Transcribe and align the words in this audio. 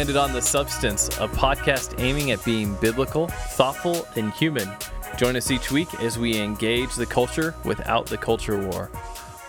You 0.00 0.06
have 0.06 0.14
landed 0.14 0.30
on 0.30 0.32
The 0.32 0.40
Substance, 0.40 1.08
a 1.18 1.28
podcast 1.28 2.00
aiming 2.00 2.30
at 2.30 2.42
being 2.42 2.74
biblical, 2.76 3.26
thoughtful, 3.26 4.08
and 4.16 4.32
human. 4.32 4.66
Join 5.18 5.36
us 5.36 5.50
each 5.50 5.70
week 5.70 5.92
as 6.00 6.18
we 6.18 6.40
engage 6.40 6.94
the 6.94 7.04
culture 7.04 7.54
without 7.66 8.06
the 8.06 8.16
culture 8.16 8.66
war. 8.70 8.90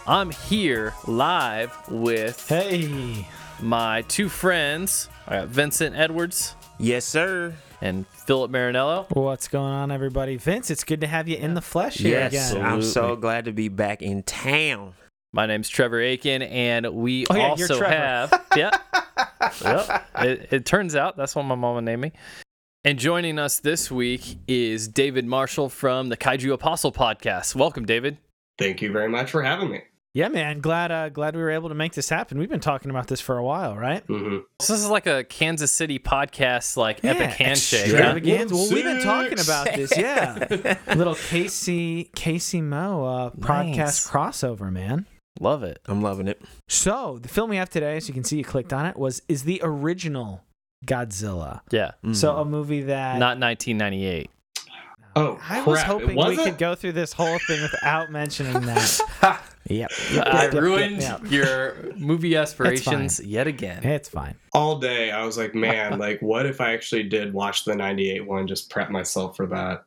I'm 0.06 0.30
here 0.30 0.94
live 1.08 1.72
with 1.90 2.50
Hey. 2.50 3.26
my 3.62 4.02
two 4.10 4.28
friends. 4.28 5.08
I 5.26 5.38
got 5.38 5.48
Vincent 5.48 5.96
Edwards 5.96 6.54
Yes, 6.78 7.06
sir. 7.06 7.54
and 7.80 8.06
Philip 8.10 8.52
Marinello. 8.52 9.06
What's 9.16 9.48
going 9.48 9.72
on, 9.72 9.90
everybody? 9.90 10.36
Vince, 10.36 10.70
it's 10.70 10.84
good 10.84 11.00
to 11.00 11.08
have 11.08 11.30
you 11.30 11.38
in 11.38 11.54
the 11.54 11.62
flesh 11.62 11.96
here 12.00 12.30
Yes, 12.30 12.52
again. 12.52 12.66
I'm 12.66 12.82
so 12.82 13.16
glad 13.16 13.46
to 13.46 13.54
be 13.54 13.70
back 13.70 14.02
in 14.02 14.22
town. 14.24 14.96
My 15.34 15.46
name's 15.46 15.70
Trevor 15.70 16.02
Aiken, 16.02 16.42
and 16.42 16.86
we 16.94 17.26
Oh, 17.30 17.36
yeah, 17.36 17.48
also 17.50 17.82
have. 17.84 18.46
Yeah. 18.58 18.72
yep. 19.64 20.08
It, 20.20 20.48
it 20.52 20.66
turns 20.66 20.94
out 20.96 21.16
that's 21.16 21.36
what 21.36 21.44
my 21.44 21.56
mama 21.56 21.82
named 21.82 22.02
me. 22.02 22.12
And 22.84 23.00
joining 23.00 23.40
us 23.40 23.60
this 23.60 23.90
week 23.90 24.38
is 24.48 24.88
David 24.90 25.26
Marshall 25.26 25.70
from 25.70 26.10
the 26.10 26.18
Kaiju 26.18 26.52
Apostle 26.52 26.92
podcast. 26.92 27.56
Welcome, 27.56 27.86
David. 27.86 28.18
Thank 28.58 28.82
you 28.82 28.92
very 28.92 29.08
much 29.08 29.32
for 29.32 29.42
having 29.42 29.72
me. 29.72 29.82
Yeah, 30.14 30.28
man. 30.28 30.60
Glad 30.60 30.92
uh, 30.92 31.08
glad 31.08 31.38
we 31.38 31.42
were 31.42 31.52
able 31.52 31.70
to 31.70 31.76
make 31.76 31.94
this 31.94 32.10
happen. 32.10 32.38
We've 32.38 32.50
been 32.50 32.60
talking 32.60 32.92
about 32.92 33.08
this 33.08 33.22
for 33.22 33.38
a 33.38 33.44
while, 33.44 33.78
right? 33.78 34.04
hmm 34.08 34.40
This 34.60 34.70
is 34.70 34.90
like 34.90 35.08
a 35.08 35.24
Kansas 35.24 35.72
City 35.72 35.98
podcast, 36.00 36.76
like 36.76 37.06
epic 37.06 37.30
handshake. 37.30 37.82
extra- 37.88 38.00
right? 38.02 38.18
Extravaganza. 38.18 38.56
Well, 38.56 38.70
we've 38.70 38.84
been 38.84 39.02
talking 39.02 39.40
about 39.40 39.74
this. 39.74 39.98
Yeah. 39.98 40.78
Little 40.96 41.16
Casey 41.16 42.12
Casey 42.16 42.62
Mo 42.62 43.06
uh, 43.06 43.30
podcast 43.30 43.78
Nice. 43.78 44.08
crossover, 44.10 44.70
man. 44.70 45.06
Love 45.40 45.64
it. 45.64 45.80
I'm 45.86 46.02
loving 46.02 46.28
it. 46.28 46.42
So 46.68 47.18
the 47.22 47.28
film 47.30 47.50
we 47.50 47.56
have 47.58 47.70
today, 47.70 47.98
as 47.98 48.08
you 48.08 48.14
can 48.14 48.24
see, 48.24 48.38
you 48.38 48.44
clicked 48.44 48.74
on 48.74 48.86
it, 48.86 48.98
was 48.98 49.22
is 49.28 49.44
the 49.44 49.60
original 49.64 50.44
Godzilla. 50.86 51.62
Yeah. 51.72 51.92
So 52.14 52.34
Mm. 52.34 52.42
a 52.42 52.46
movie 52.46 52.82
that 52.84 53.18
Not 53.20 53.40
1998. 53.40 54.30
Oh, 55.16 55.38
I 55.50 55.62
was 55.64 55.80
crap. 55.80 55.88
hoping 55.92 56.16
Was 56.16 56.38
we 56.38 56.44
it? 56.44 56.46
could 56.46 56.58
go 56.58 56.74
through 56.74 56.94
this 56.94 57.12
whole 57.12 57.38
thing 57.48 57.62
without 57.62 58.12
mentioning 58.12 58.62
that. 58.66 59.42
Yep. 59.70 59.92
yep, 60.12 60.26
I 60.28 60.44
yep, 60.46 60.54
yep, 60.54 60.62
ruined 60.64 61.02
yep, 61.04 61.22
yep. 61.22 61.32
your 61.32 61.94
movie 61.96 62.36
aspirations 62.36 63.20
yet 63.24 63.46
again. 63.46 63.84
It's 63.84 64.10
fine. 64.10 64.34
all 64.54 64.80
day. 64.80 65.12
I 65.12 65.24
was 65.24 65.38
like, 65.38 65.54
man, 65.54 66.00
like, 66.00 66.20
what 66.20 66.48
if 66.48 66.60
I 66.60 66.74
actually 66.74 67.04
did 67.04 67.32
watch 67.32 67.64
the 67.64 67.76
'98 67.76 68.26
one? 68.28 68.48
Just 68.48 68.72
prep 68.72 68.90
myself 68.90 69.38
for 69.38 69.46
that. 69.48 69.84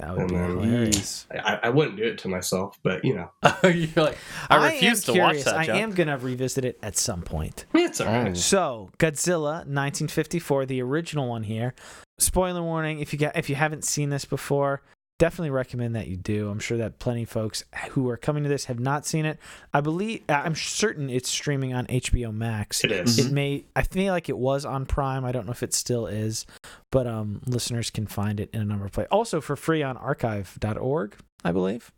That 0.00 0.10
would 0.12 0.22
And 0.22 0.30
then- 0.30 0.50
hilarious. 0.58 1.26
I, 1.32 1.60
I 1.64 1.68
wouldn't 1.70 1.96
do 1.96 2.02
it 2.04 2.18
to 2.18 2.28
myself, 2.28 2.78
but 2.82 3.04
you 3.04 3.14
know, 3.14 3.30
You're 3.64 4.04
like, 4.04 4.18
I 4.50 4.72
refuse 4.72 5.08
am 5.08 5.14
to 5.14 5.20
watch 5.20 5.44
that. 5.44 5.56
I 5.56 5.66
Joe. 5.66 5.74
am 5.74 5.92
gonna 5.92 6.18
revisit 6.18 6.64
it 6.64 6.78
at 6.82 6.96
some 6.96 7.22
point. 7.22 7.66
it's 7.74 8.00
all 8.00 8.08
right. 8.08 8.36
So, 8.36 8.90
Godzilla, 8.98 9.64
1954, 9.66 10.66
the 10.66 10.82
original 10.82 11.28
one 11.28 11.44
here. 11.44 11.74
Spoiler 12.18 12.62
warning: 12.62 13.00
if 13.00 13.12
you 13.12 13.18
got, 13.18 13.36
if 13.36 13.48
you 13.48 13.54
haven't 13.56 13.84
seen 13.84 14.10
this 14.10 14.24
before, 14.24 14.82
definitely 15.18 15.50
recommend 15.50 15.94
that 15.96 16.08
you 16.08 16.16
do. 16.16 16.50
I'm 16.50 16.58
sure 16.58 16.76
that 16.78 16.98
plenty 16.98 17.22
of 17.22 17.28
folks 17.28 17.64
who 17.90 18.08
are 18.08 18.16
coming 18.16 18.42
to 18.42 18.48
this 18.48 18.66
have 18.66 18.80
not 18.80 19.06
seen 19.06 19.24
it. 19.24 19.38
I 19.72 19.80
believe, 19.80 20.22
I'm 20.28 20.54
certain 20.54 21.08
it's 21.10 21.28
streaming 21.28 21.72
on 21.72 21.86
HBO 21.86 22.32
Max. 22.32 22.84
It 22.84 22.92
is. 22.92 23.18
It 23.18 23.32
may. 23.32 23.64
I 23.76 23.82
feel 23.82 24.12
like 24.12 24.28
it 24.28 24.38
was 24.38 24.64
on 24.64 24.86
Prime. 24.86 25.24
I 25.24 25.32
don't 25.32 25.46
know 25.46 25.52
if 25.52 25.62
it 25.62 25.74
still 25.74 26.06
is, 26.06 26.46
but 26.90 27.06
um, 27.06 27.42
listeners 27.46 27.90
can 27.90 28.06
find 28.06 28.40
it 28.40 28.50
in 28.52 28.60
a 28.60 28.64
number 28.64 28.84
of 28.84 28.92
places. 28.92 29.08
Also 29.12 29.40
for 29.40 29.56
free 29.56 29.82
on 29.82 29.96
archive.org, 29.96 31.16
I 31.44 31.52
believe. 31.52 31.92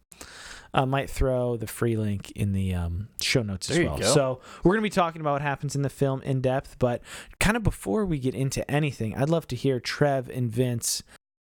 I 0.75 0.85
might 0.85 1.09
throw 1.09 1.57
the 1.57 1.67
free 1.67 1.97
link 1.97 2.33
in 2.33 2.53
the 2.53 2.75
um, 2.75 3.09
show 3.23 3.43
notes 3.43 3.71
as 3.71 3.77
There 3.77 3.85
you 3.85 3.91
well. 3.93 4.03
So 4.03 4.41
we're 4.63 4.73
going 4.73 4.83
to 4.83 4.83
be 4.83 4.91
talking 4.91 5.23
about 5.23 5.33
what 5.33 5.43
happens 5.43 5.75
in 5.75 5.81
the 5.81 5.89
film 5.89 6.21
in 6.21 6.43
depth, 6.43 6.79
but 6.79 7.01
kind 7.41 7.57
of 7.57 7.63
before 7.63 8.05
we 8.05 8.19
get 8.19 8.35
into 8.35 8.69
anything, 8.71 9.17
I'd 9.17 9.31
love 9.31 9.49
to 9.49 9.57
hear 9.57 9.81
Trev 9.81 10.29
and 10.29 10.51
Vince 10.53 11.03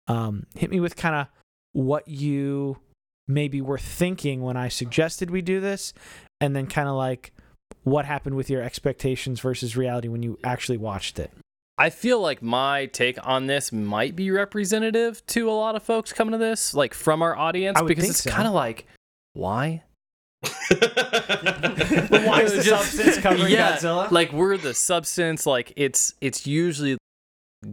um, 0.08 0.46
hit 0.56 0.70
me 0.70 0.80
with 0.80 0.96
kind 0.96 1.14
of 1.14 1.28
what 1.72 2.06
you 2.08 2.78
maybe 3.28 3.60
were 3.60 3.78
thinking 3.78 4.42
when 4.42 4.56
I 4.56 4.68
suggested 4.68 5.30
we 5.30 5.42
do 5.42 5.60
this, 5.60 5.92
and 6.40 6.54
then 6.54 6.66
kind 6.66 6.88
of 6.88 6.94
like 6.94 7.32
what 7.84 8.04
happened 8.04 8.36
with 8.36 8.50
your 8.50 8.62
expectations 8.62 9.40
versus 9.40 9.76
reality 9.76 10.08
when 10.08 10.22
you 10.22 10.38
actually 10.44 10.78
watched 10.78 11.18
it. 11.18 11.30
I 11.78 11.88
feel 11.88 12.20
like 12.20 12.42
my 12.42 12.86
take 12.86 13.18
on 13.26 13.46
this 13.46 13.72
might 13.72 14.14
be 14.14 14.30
representative 14.30 15.24
to 15.28 15.48
a 15.48 15.52
lot 15.52 15.76
of 15.76 15.82
folks 15.82 16.12
coming 16.12 16.32
to 16.32 16.38
this, 16.38 16.74
like 16.74 16.92
from 16.92 17.22
our 17.22 17.34
audience, 17.34 17.80
because 17.80 18.08
it's 18.08 18.22
so. 18.22 18.30
kind 18.30 18.46
of 18.46 18.52
like, 18.52 18.86
why? 19.32 19.82
Why 20.42 20.48
is 22.42 22.54
the 22.54 22.62
Just- 22.64 22.92
substance 22.92 23.18
covering 23.18 23.52
yeah, 23.52 23.76
Godzilla? 23.76 24.10
Like 24.10 24.32
we're 24.32 24.56
the 24.56 24.74
substance. 24.74 25.46
Like 25.46 25.72
it's 25.76 26.14
it's 26.20 26.46
usually 26.46 26.96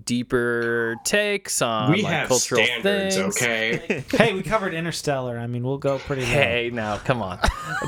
deeper 0.03 0.95
takes 1.05 1.61
on 1.61 1.91
we 1.91 2.01
like, 2.01 2.11
have 2.13 2.27
cultural 2.27 2.63
standards, 2.63 3.15
things. 3.15 3.37
okay? 3.41 4.03
hey, 4.11 4.33
we 4.33 4.43
covered 4.43 4.73
Interstellar. 4.73 5.37
I 5.37 5.47
mean, 5.47 5.63
we'll 5.63 5.77
go 5.77 5.97
pretty 5.99 6.23
low. 6.23 6.27
Hey, 6.27 6.69
now 6.73 6.97
come 6.97 7.21
on. 7.21 7.39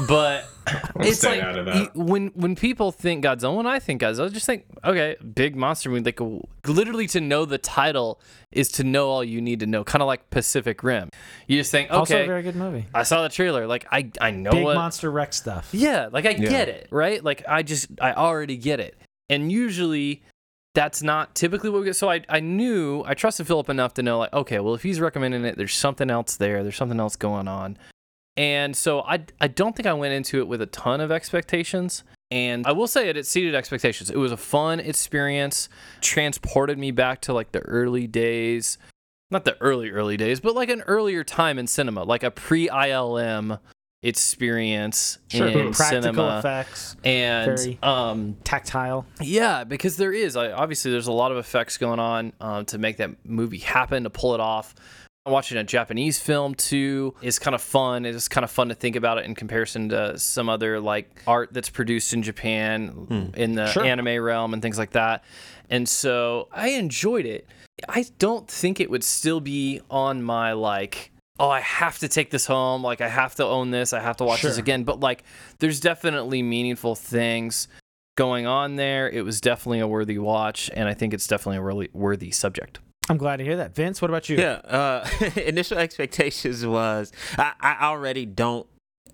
But 0.07 0.45
it's 1.01 1.23
like 1.23 1.41
out 1.41 1.57
of 1.57 1.65
that. 1.65 1.95
when 1.95 2.27
when 2.29 2.55
people 2.55 2.91
think 2.91 3.23
Godzilla, 3.25 3.55
when 3.55 3.67
I 3.67 3.79
think 3.79 4.01
Godzilla, 4.01 4.27
I 4.27 4.29
just 4.29 4.45
think 4.45 4.65
okay, 4.83 5.15
big 5.33 5.55
monster 5.55 5.89
movie. 5.89 6.03
Like 6.03 6.19
literally, 6.67 7.07
to 7.07 7.21
know 7.21 7.45
the 7.45 7.57
title 7.57 8.21
is 8.51 8.69
to 8.73 8.83
know 8.83 9.09
all 9.09 9.23
you 9.23 9.41
need 9.41 9.59
to 9.61 9.67
know. 9.67 9.83
Kind 9.83 10.01
of 10.01 10.07
like 10.07 10.29
Pacific 10.29 10.83
Rim. 10.83 11.09
You 11.47 11.57
just 11.57 11.71
think, 11.71 11.91
Also, 11.91 12.15
a 12.15 12.17
okay, 12.19 12.27
very 12.27 12.43
good 12.43 12.55
movie. 12.55 12.85
I 12.93 13.03
saw 13.03 13.23
the 13.23 13.29
trailer. 13.29 13.67
Like 13.67 13.87
I 13.91 14.09
I 14.21 14.31
know 14.31 14.51
Big 14.51 14.63
what. 14.63 14.75
monster 14.75 15.11
wreck 15.11 15.33
stuff. 15.33 15.69
Yeah, 15.73 16.09
like 16.11 16.25
I 16.25 16.31
Yeah. 16.31 16.49
get 16.49 16.69
it, 16.69 16.87
right? 16.91 17.21
Like 17.23 17.43
I 17.47 17.63
just 17.63 17.87
I 17.99 18.13
already 18.13 18.55
get 18.57 18.79
it. 18.79 18.95
And 19.29 19.51
usually 19.51 20.23
that's 20.73 21.01
not 21.01 21.35
typically 21.35 21.69
what 21.69 21.79
we 21.79 21.85
get. 21.85 21.95
So 21.95 22.09
I 22.09 22.21
I 22.29 22.39
knew 22.39 23.03
I 23.05 23.13
trusted 23.13 23.47
Philip 23.47 23.69
enough 23.69 23.93
to 23.95 24.03
know 24.03 24.19
like, 24.19 24.33
okay, 24.33 24.59
well 24.59 24.75
if 24.75 24.83
he's 24.83 24.99
recommending 24.99 25.45
it, 25.45 25.57
there's 25.57 25.73
something 25.73 26.09
else 26.09 26.37
there. 26.37 26.63
There's 26.63 26.75
something 26.75 26.99
else 26.99 27.15
going 27.15 27.47
on. 27.47 27.77
And 28.37 28.75
so 28.75 29.01
I 29.01 29.25
I 29.41 29.47
don't 29.47 29.75
think 29.75 29.87
I 29.87 29.93
went 29.93 30.13
into 30.13 30.39
it 30.39 30.47
with 30.47 30.61
a 30.61 30.67
ton 30.67 31.01
of 31.01 31.11
expectations. 31.11 32.03
And 32.31 32.67
I 32.67 32.73
will 32.73 32.87
say 32.87 33.09
it 33.09 33.17
exceeded 33.17 33.55
expectations. 33.55 34.11
It 34.11 34.17
was 34.17 34.31
a 34.31 34.37
fun 34.37 34.79
experience, 34.79 35.67
transported 35.99 36.77
me 36.77 36.91
back 36.91 37.21
to 37.21 37.33
like 37.33 37.51
the 37.51 37.61
early 37.61 38.05
days. 38.05 38.77
Not 39.31 39.45
the 39.45 39.59
early, 39.61 39.91
early 39.91 40.17
days, 40.17 40.39
but 40.39 40.55
like 40.55 40.69
an 40.69 40.81
earlier 40.81 41.23
time 41.23 41.59
in 41.59 41.67
cinema, 41.67 42.03
like 42.03 42.23
a 42.23 42.31
pre 42.31 42.67
ILM 42.67 43.59
experience 44.03 45.17
in 45.31 45.39
Practical 45.41 45.73
cinema. 45.73 46.39
effects, 46.39 46.95
And 47.03 47.57
very- 47.57 47.79
um, 47.83 48.37
tactile. 48.43 49.05
yeah, 49.21 49.63
because 49.63 49.97
there 49.97 50.13
is 50.13 50.35
I, 50.35 50.51
obviously 50.51 50.91
there's 50.91 51.07
a 51.07 51.11
lot 51.11 51.31
of 51.31 51.37
effects 51.37 51.77
going 51.77 51.99
on 51.99 52.33
um, 52.39 52.65
to 52.65 52.77
make 52.77 52.97
that 52.97 53.11
movie 53.25 53.57
happen 53.59 54.03
to 54.03 54.09
pull 54.09 54.33
it 54.33 54.39
off. 54.39 54.75
Watching 55.25 55.57
a 55.57 55.63
Japanese 55.63 56.17
film 56.19 56.55
too 56.55 57.13
is 57.21 57.39
kind 57.39 57.53
of 57.53 57.61
fun. 57.61 58.05
It's 58.05 58.27
kind 58.27 58.43
of 58.43 58.49
fun 58.49 58.69
to 58.69 58.73
think 58.75 58.95
about 58.95 59.17
it 59.19 59.25
in 59.25 59.35
comparison 59.35 59.89
to 59.89 60.17
some 60.17 60.49
other 60.49 60.79
like 60.79 61.21
art 61.27 61.49
that's 61.51 61.69
produced 61.69 62.13
in 62.13 62.23
Japan 62.23 63.31
in 63.35 63.53
the 63.55 63.67
Sure. 63.67 63.83
anime 63.83 64.23
realm 64.23 64.53
and 64.53 64.61
things 64.61 64.77
like 64.77 64.91
that. 64.91 65.23
And 65.69 65.87
so 65.87 66.47
I 66.51 66.69
enjoyed 66.69 67.25
it. 67.25 67.47
I 67.87 68.05
don't 68.17 68.47
think 68.47 68.79
it 68.79 68.89
would 68.89 69.03
still 69.03 69.39
be 69.39 69.81
on 69.91 70.23
my 70.23 70.53
like 70.53 71.11
oh 71.39 71.49
I 71.49 71.61
have 71.61 71.99
to 71.99 72.07
take 72.07 72.29
this 72.31 72.45
home, 72.45 72.83
like 72.83 73.01
I 73.01 73.07
have 73.07 73.35
to 73.35 73.45
own 73.45 73.71
this, 73.71 73.93
I 73.93 73.99
have 73.99 74.17
to 74.17 74.23
watch 74.25 74.41
this 74.41 74.57
again. 74.57 74.83
But 74.83 74.99
like 74.99 75.23
there's 75.59 75.79
definitely 75.79 76.43
meaningful 76.43 76.95
things 76.95 77.67
going 78.17 78.45
on 78.45 78.75
there. 78.75 79.09
It 79.09 79.23
was 79.23 79.39
definitely 79.41 79.79
a 79.79 79.87
worthy 79.87 80.17
watch, 80.17 80.69
and 80.73 80.87
I 80.89 80.93
think 80.93 81.13
it's 81.13 81.25
definitely 81.27 81.57
a 81.57 81.61
really 81.61 81.89
worthy 81.93 82.31
subject. 82.31 82.79
I'm 83.09 83.17
glad 83.17 83.37
to 83.37 83.43
hear 83.43 83.55
that. 83.57 83.73
Vince, 83.73 84.01
what 84.01 84.11
about 84.11 84.29
you? 84.29 84.37
Yeah. 84.37 84.53
Uh, 84.65 85.07
initial 85.37 85.77
expectations 85.79 86.63
was 86.65 87.11
I, 87.37 87.53
I 87.59 87.87
already 87.87 88.25
don't 88.27 88.67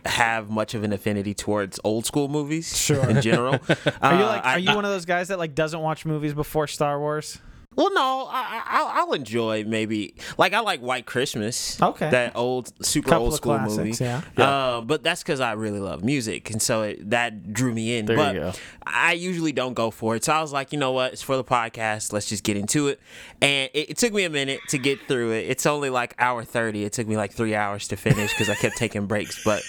have 0.06 0.50
much 0.50 0.74
of 0.74 0.84
an 0.84 0.92
affinity 0.94 1.34
towards 1.34 1.80
old 1.84 2.06
school 2.06 2.28
movies 2.28 2.78
Sure. 2.78 3.10
in 3.10 3.22
general. 3.22 3.54
Are 4.02 4.16
you 4.16 4.24
Uh, 4.24 4.28
like? 4.28 4.46
Are 4.46 4.60
you 4.60 4.72
I- 4.72 4.76
one 4.76 4.86
of 4.86 4.92
those 4.92 5.06
guys 5.06 5.30
that 5.30 5.40
like 5.40 5.56
doesn't 5.56 5.80
watch 5.80 6.06
movies 6.06 6.34
before 6.34 6.68
Star 6.68 7.00
Wars? 7.00 7.40
Well, 7.76 7.94
no, 7.94 8.28
I, 8.32 8.42
I, 8.42 8.64
I'll, 8.68 8.88
I'll 8.88 9.14
enjoy 9.14 9.64
maybe 9.66 10.16
like 10.38 10.54
I 10.54 10.62
like 10.62 10.80
White 10.80 11.06
Christmas. 11.06 11.82
Okay. 11.82 12.10
That 12.10 12.36
old, 12.36 12.72
super 12.86 13.10
Couple 13.10 13.26
old 13.26 13.36
school 13.36 13.56
classics, 13.58 14.00
movie. 14.00 14.04
yeah. 14.04 14.22
Uh, 14.38 14.82
but 14.82 15.04
that's 15.04 15.22
because 15.24 15.40
I 15.40 15.54
really 15.54 15.80
love 15.80 16.04
music, 16.04 16.50
and 16.52 16.62
so 16.62 16.84
it, 16.84 17.10
that 17.10 17.52
drew 17.54 17.74
me 17.74 17.98
in. 17.98 18.06
There 18.06 18.16
but 18.16 18.34
you 18.36 18.42
go. 18.42 18.54
I 18.86 19.14
usually 19.14 19.52
don't 19.52 19.74
go 19.74 19.92
for 19.92 20.16
it, 20.16 20.24
so 20.24 20.32
I 20.34 20.42
was 20.42 20.54
like, 20.54 20.72
you 20.72 20.80
know 20.80 20.92
what? 20.94 21.14
It's 21.14 21.22
for 21.22 21.36
the 21.36 21.44
podcast. 21.44 22.14
Let's 22.14 22.30
just 22.30 22.44
get 22.44 22.56
into 22.56 22.88
it. 22.88 23.00
And 23.42 23.70
it, 23.74 23.92
it 23.92 23.98
took 23.98 24.14
me 24.14 24.24
a 24.24 24.30
minute 24.30 24.62
to 24.70 24.78
get 24.78 25.00
through 25.08 25.32
it. 25.32 25.50
It's 25.50 25.66
only 25.66 25.90
like 25.90 26.16
hour 26.18 26.44
thirty. 26.44 26.86
It 26.86 26.94
took 26.94 27.08
me 27.08 27.18
like 27.18 27.34
three 27.34 27.56
hours 27.56 27.88
to 27.90 27.98
finish 27.98 28.32
because 28.32 28.50
I 28.50 28.56
kept 28.56 28.78
taking 28.78 29.06
breaks. 29.06 29.44
But 29.44 29.64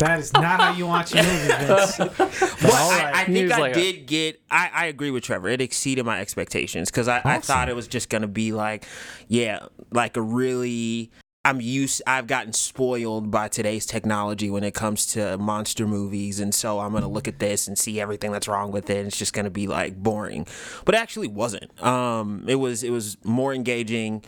That 0.00 0.18
is 0.18 0.32
not 0.32 0.60
how 0.60 0.72
you 0.72 0.86
watch 0.86 1.14
your 1.14 1.22
movie, 1.22 1.46
Vince. 1.48 1.96
But 1.98 2.18
Well, 2.18 2.74
all 2.74 2.90
I. 2.90 3.12
I 3.14 3.24
think 3.26 3.52
I 3.52 3.58
like 3.58 3.76
a- 3.76 3.80
did 3.80 4.06
get. 4.06 4.40
I, 4.50 4.70
I 4.72 4.86
agree 4.86 5.10
with 5.10 5.22
Trevor. 5.24 5.48
It 5.48 5.60
exceeded 5.60 6.04
my 6.06 6.20
expectations 6.20 6.90
because 6.90 7.06
I, 7.06 7.20
I 7.24 7.38
thought 7.38 7.68
it 7.68 7.76
was 7.76 7.86
just 7.86 8.08
gonna 8.08 8.26
be 8.26 8.52
like, 8.52 8.86
yeah, 9.28 9.60
like 9.92 10.16
a 10.16 10.22
really. 10.22 11.10
I 11.12 11.50
I'm 11.50 11.60
used 11.62 12.02
I've 12.06 12.26
gotten 12.26 12.52
spoiled 12.52 13.30
by 13.30 13.48
today's 13.48 13.86
technology 13.86 14.50
when 14.50 14.62
it 14.62 14.74
comes 14.74 15.06
to 15.14 15.38
monster 15.38 15.86
movies 15.86 16.38
and 16.38 16.54
so 16.54 16.80
I'm 16.80 16.90
going 16.90 17.02
to 17.02 17.08
look 17.08 17.26
at 17.28 17.38
this 17.38 17.66
and 17.66 17.78
see 17.78 17.98
everything 17.98 18.30
that's 18.30 18.46
wrong 18.46 18.72
with 18.72 18.90
it 18.90 18.98
and 18.98 19.06
it's 19.06 19.16
just 19.16 19.32
going 19.32 19.44
to 19.46 19.50
be 19.50 19.66
like 19.66 19.96
boring. 19.96 20.46
But 20.84 20.96
it 20.96 20.98
actually 20.98 21.28
wasn't. 21.28 21.82
Um 21.82 22.44
it 22.46 22.56
was 22.56 22.82
it 22.82 22.90
was 22.90 23.16
more 23.24 23.54
engaging 23.54 24.22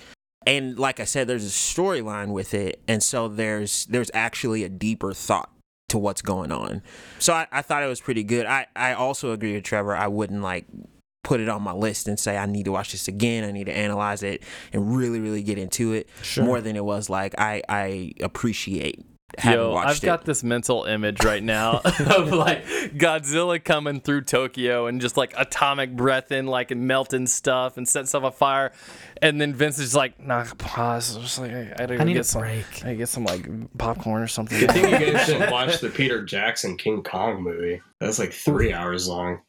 and 0.46 0.78
like 0.78 1.00
I 1.00 1.04
said 1.04 1.28
there's 1.28 1.44
a 1.44 1.50
storyline 1.50 2.28
with 2.32 2.54
it 2.54 2.80
and 2.88 3.02
so 3.02 3.28
there's 3.28 3.84
there's 3.86 4.10
actually 4.14 4.64
a 4.64 4.70
deeper 4.70 5.12
thought 5.12 5.50
to 5.92 5.98
what's 5.98 6.20
going 6.22 6.52
on. 6.52 6.82
So 7.18 7.32
I, 7.32 7.46
I 7.52 7.62
thought 7.62 7.82
it 7.82 7.86
was 7.88 8.00
pretty 8.00 8.24
good. 8.24 8.44
I 8.46 8.66
I 8.76 8.92
also 8.94 9.32
agree 9.32 9.54
with 9.54 9.64
Trevor. 9.64 9.96
I 9.96 10.08
wouldn't 10.08 10.42
like 10.42 10.66
put 11.24 11.38
it 11.40 11.48
on 11.48 11.62
my 11.62 11.72
list 11.72 12.08
and 12.08 12.18
say 12.18 12.36
I 12.36 12.46
need 12.46 12.64
to 12.64 12.72
watch 12.72 12.90
this 12.92 13.06
again. 13.08 13.44
I 13.44 13.52
need 13.52 13.66
to 13.66 13.76
analyze 13.76 14.22
it 14.24 14.42
and 14.72 14.96
really, 14.96 15.20
really 15.20 15.42
get 15.42 15.56
into 15.56 15.92
it 15.92 16.08
Sure. 16.22 16.44
more 16.44 16.60
than 16.60 16.74
it 16.76 16.84
was 16.84 17.08
like 17.08 17.34
I 17.38 17.62
I 17.68 18.12
appreciate 18.20 19.04
having 19.38 19.60
Yo, 19.60 19.72
watched 19.72 19.88
I've 19.88 19.96
it. 19.98 20.06
got 20.06 20.24
this 20.24 20.42
mental 20.44 20.84
image 20.84 21.24
right 21.24 21.42
now 21.42 21.80
of 21.84 22.32
like 22.32 22.64
Godzilla 22.66 23.62
coming 23.62 24.00
through 24.00 24.22
Tokyo 24.22 24.86
and 24.86 25.00
just 25.00 25.16
like 25.16 25.32
atomic 25.36 25.96
breath 25.96 26.32
in, 26.32 26.46
like 26.46 26.70
and 26.70 26.86
melting 26.86 27.26
stuff 27.26 27.76
and 27.76 27.88
setting 27.88 28.06
stuff 28.06 28.24
on 28.24 28.32
fire. 28.32 28.72
And 29.20 29.40
then 29.40 29.54
Vince 29.54 29.78
is 29.78 29.94
like, 29.94 30.18
nah, 30.20 30.44
pause. 30.58 31.16
Just 31.16 31.38
like, 31.38 31.52
I, 31.52 31.60
I, 31.60 31.86
gotta 31.86 32.00
I 32.00 32.04
need 32.04 32.14
get 32.14 32.20
a 32.20 32.24
some, 32.24 32.42
break. 32.42 32.84
I 32.84 32.94
get 32.94 33.08
some 33.08 33.24
like 33.24 33.48
popcorn 33.78 34.22
or 34.22 34.26
something. 34.28 34.58
Good 34.58 34.70
thing 34.72 34.84
you 34.84 35.12
guys 35.12 35.26
didn't 35.28 35.50
watch 35.50 35.78
the 35.80 35.88
Peter 35.90 36.24
Jackson 36.24 36.76
King 36.76 37.02
Kong 37.02 37.42
movie. 37.42 37.80
That's 38.00 38.18
like 38.18 38.32
three 38.32 38.72
hours 38.72 39.08
long. 39.08 39.40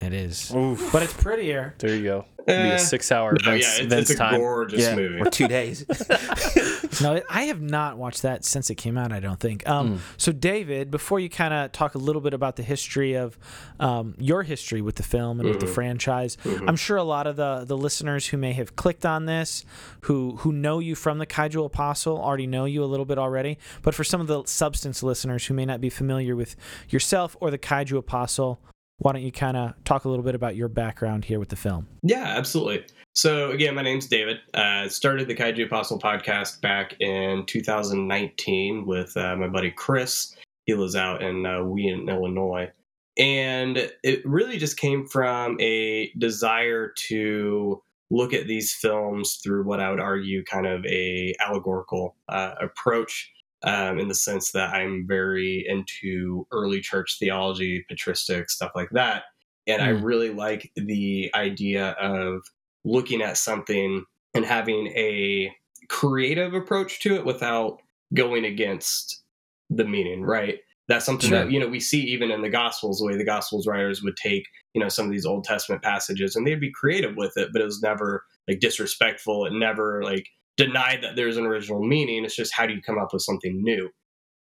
It 0.00 0.14
is, 0.14 0.50
Oof. 0.54 0.90
but 0.92 1.02
it's 1.02 1.12
prettier. 1.12 1.74
There 1.78 1.94
you 1.94 2.02
go. 2.04 2.24
It'll 2.48 2.62
be 2.62 2.70
Eh, 2.70 2.74
a 2.76 2.78
six-hour 2.78 3.32
No, 3.44 3.50
Vince, 3.50 3.64
yeah, 3.78 3.84
it's, 3.84 3.94
Vince 3.94 4.10
it's 4.10 4.18
a 4.18 4.22
time. 4.22 4.40
gorgeous 4.40 4.80
yeah, 4.80 4.96
movie. 4.96 5.20
or 5.20 5.26
two 5.26 5.46
days. 5.46 5.84
No, 7.02 7.20
I 7.30 7.44
have 7.44 7.60
not 7.60 7.96
watched 7.98 8.22
that 8.22 8.44
since 8.44 8.70
it 8.70 8.74
came 8.76 8.96
out. 8.98 9.12
I 9.12 9.20
don't 9.20 9.40
think. 9.40 9.68
Um, 9.68 9.80
Mm. 9.80 9.98
So, 10.18 10.32
David, 10.32 10.90
before 10.90 11.18
you 11.20 11.28
kind 11.30 11.54
of 11.54 11.72
talk 11.72 11.94
a 11.94 11.98
little 11.98 12.20
bit 12.20 12.34
about 12.34 12.56
the 12.56 12.62
history 12.62 13.14
of 13.14 13.38
um, 13.78 14.14
your 14.18 14.42
history 14.42 14.82
with 14.82 14.96
the 14.96 15.02
film 15.02 15.40
and 15.40 15.48
with 15.48 15.60
the 15.60 15.66
Mhm. 15.66 15.74
franchise, 15.74 16.36
I'm 16.66 16.76
sure 16.76 16.96
a 16.96 17.02
lot 17.02 17.26
of 17.26 17.36
the 17.36 17.64
the 17.66 17.76
listeners 17.76 18.26
who 18.28 18.36
may 18.36 18.52
have 18.52 18.76
clicked 18.76 19.06
on 19.06 19.26
this, 19.26 19.64
who 20.02 20.36
who 20.38 20.52
know 20.52 20.78
you 20.78 20.94
from 20.94 21.18
the 21.18 21.26
Kaiju 21.26 21.64
Apostle, 21.64 22.18
already 22.20 22.46
know 22.46 22.64
you 22.66 22.84
a 22.84 22.86
little 22.86 23.06
bit 23.06 23.18
already. 23.18 23.58
But 23.82 23.94
for 23.94 24.04
some 24.04 24.20
of 24.20 24.26
the 24.26 24.44
substance 24.44 25.02
listeners 25.02 25.46
who 25.46 25.54
may 25.54 25.64
not 25.66 25.80
be 25.80 25.90
familiar 25.90 26.36
with 26.36 26.56
yourself 26.88 27.36
or 27.40 27.50
the 27.50 27.58
Kaiju 27.58 27.96
Apostle, 27.96 28.60
why 28.98 29.12
don't 29.12 29.22
you 29.22 29.32
kind 29.32 29.56
of 29.56 29.72
talk 29.84 30.04
a 30.04 30.08
little 30.08 30.24
bit 30.24 30.34
about 30.34 30.56
your 30.56 30.68
background 30.68 31.24
here 31.24 31.38
with 31.38 31.48
the 31.48 31.56
film? 31.56 31.86
Yeah, 32.02 32.22
absolutely. 32.36 32.84
So 33.12 33.50
again, 33.50 33.74
my 33.74 33.82
name's 33.82 34.06
David. 34.06 34.38
Uh, 34.54 34.88
started 34.88 35.26
the 35.28 35.34
Kaiju 35.34 35.66
Apostle 35.66 35.98
podcast 35.98 36.60
back 36.60 36.94
in 37.00 37.44
2019 37.46 38.86
with 38.86 39.16
uh, 39.16 39.36
my 39.36 39.48
buddy 39.48 39.70
Chris. 39.72 40.36
He 40.64 40.74
lives 40.74 40.94
out 40.94 41.22
in 41.22 41.44
uh, 41.44 41.62
Wheaton, 41.64 42.08
Illinois, 42.08 42.70
and 43.18 43.90
it 44.04 44.24
really 44.24 44.58
just 44.58 44.76
came 44.76 45.06
from 45.06 45.60
a 45.60 46.12
desire 46.18 46.92
to 47.08 47.82
look 48.12 48.32
at 48.32 48.46
these 48.46 48.72
films 48.72 49.40
through 49.42 49.64
what 49.64 49.80
I 49.80 49.90
would 49.90 50.00
argue 50.00 50.44
kind 50.44 50.66
of 50.66 50.84
a 50.86 51.34
allegorical 51.40 52.16
uh, 52.28 52.54
approach. 52.60 53.32
Um, 53.62 53.98
in 53.98 54.08
the 54.08 54.14
sense 54.14 54.52
that 54.52 54.72
I'm 54.72 55.04
very 55.06 55.66
into 55.68 56.46
early 56.50 56.80
church 56.80 57.18
theology, 57.18 57.84
patristic 57.90 58.48
stuff 58.48 58.70
like 58.74 58.88
that, 58.92 59.24
and 59.66 59.82
I 59.82 59.88
Mm. 59.88 60.02
really 60.02 60.30
like 60.30 60.72
the 60.76 61.30
idea 61.34 61.90
of 62.00 62.40
looking 62.84 63.22
at 63.22 63.36
something 63.38 64.04
and 64.34 64.44
having 64.44 64.88
a 64.88 65.52
creative 65.88 66.54
approach 66.54 67.00
to 67.00 67.14
it 67.16 67.24
without 67.24 67.78
going 68.14 68.44
against 68.44 69.22
the 69.68 69.84
meaning, 69.84 70.22
right? 70.22 70.58
That's 70.88 71.04
something 71.04 71.30
Sure. 71.30 71.44
that 71.44 71.52
you 71.52 71.60
know 71.60 71.68
we 71.68 71.78
see 71.80 72.00
even 72.02 72.30
in 72.30 72.42
the 72.42 72.48
Gospels, 72.48 72.98
the 72.98 73.06
way 73.06 73.16
the 73.16 73.24
Gospels 73.24 73.66
writers 73.66 74.02
would 74.02 74.16
take 74.16 74.44
you 74.74 74.80
know 74.82 74.88
some 74.88 75.06
of 75.06 75.12
these 75.12 75.26
Old 75.26 75.44
Testament 75.44 75.82
passages 75.82 76.34
and 76.34 76.46
they'd 76.46 76.60
be 76.60 76.72
creative 76.72 77.16
with 77.16 77.36
it, 77.36 77.50
but 77.52 77.62
it 77.62 77.64
was 77.66 77.80
never 77.82 78.24
like 78.48 78.58
disrespectful. 78.60 79.46
It 79.46 79.52
never 79.52 80.02
like 80.02 80.26
denied 80.56 81.02
that 81.02 81.14
there's 81.16 81.36
an 81.36 81.46
original 81.46 81.84
meaning. 81.86 82.24
It's 82.24 82.34
just 82.36 82.52
how 82.54 82.66
do 82.66 82.74
you 82.74 82.82
come 82.82 82.98
up 82.98 83.12
with 83.12 83.22
something 83.22 83.62
new? 83.62 83.88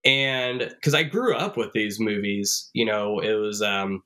And 0.05 0.59
because 0.59 0.93
I 0.93 1.03
grew 1.03 1.35
up 1.35 1.57
with 1.57 1.73
these 1.73 1.99
movies, 1.99 2.69
you 2.73 2.85
know, 2.85 3.19
it 3.19 3.33
was 3.33 3.61
um, 3.61 4.01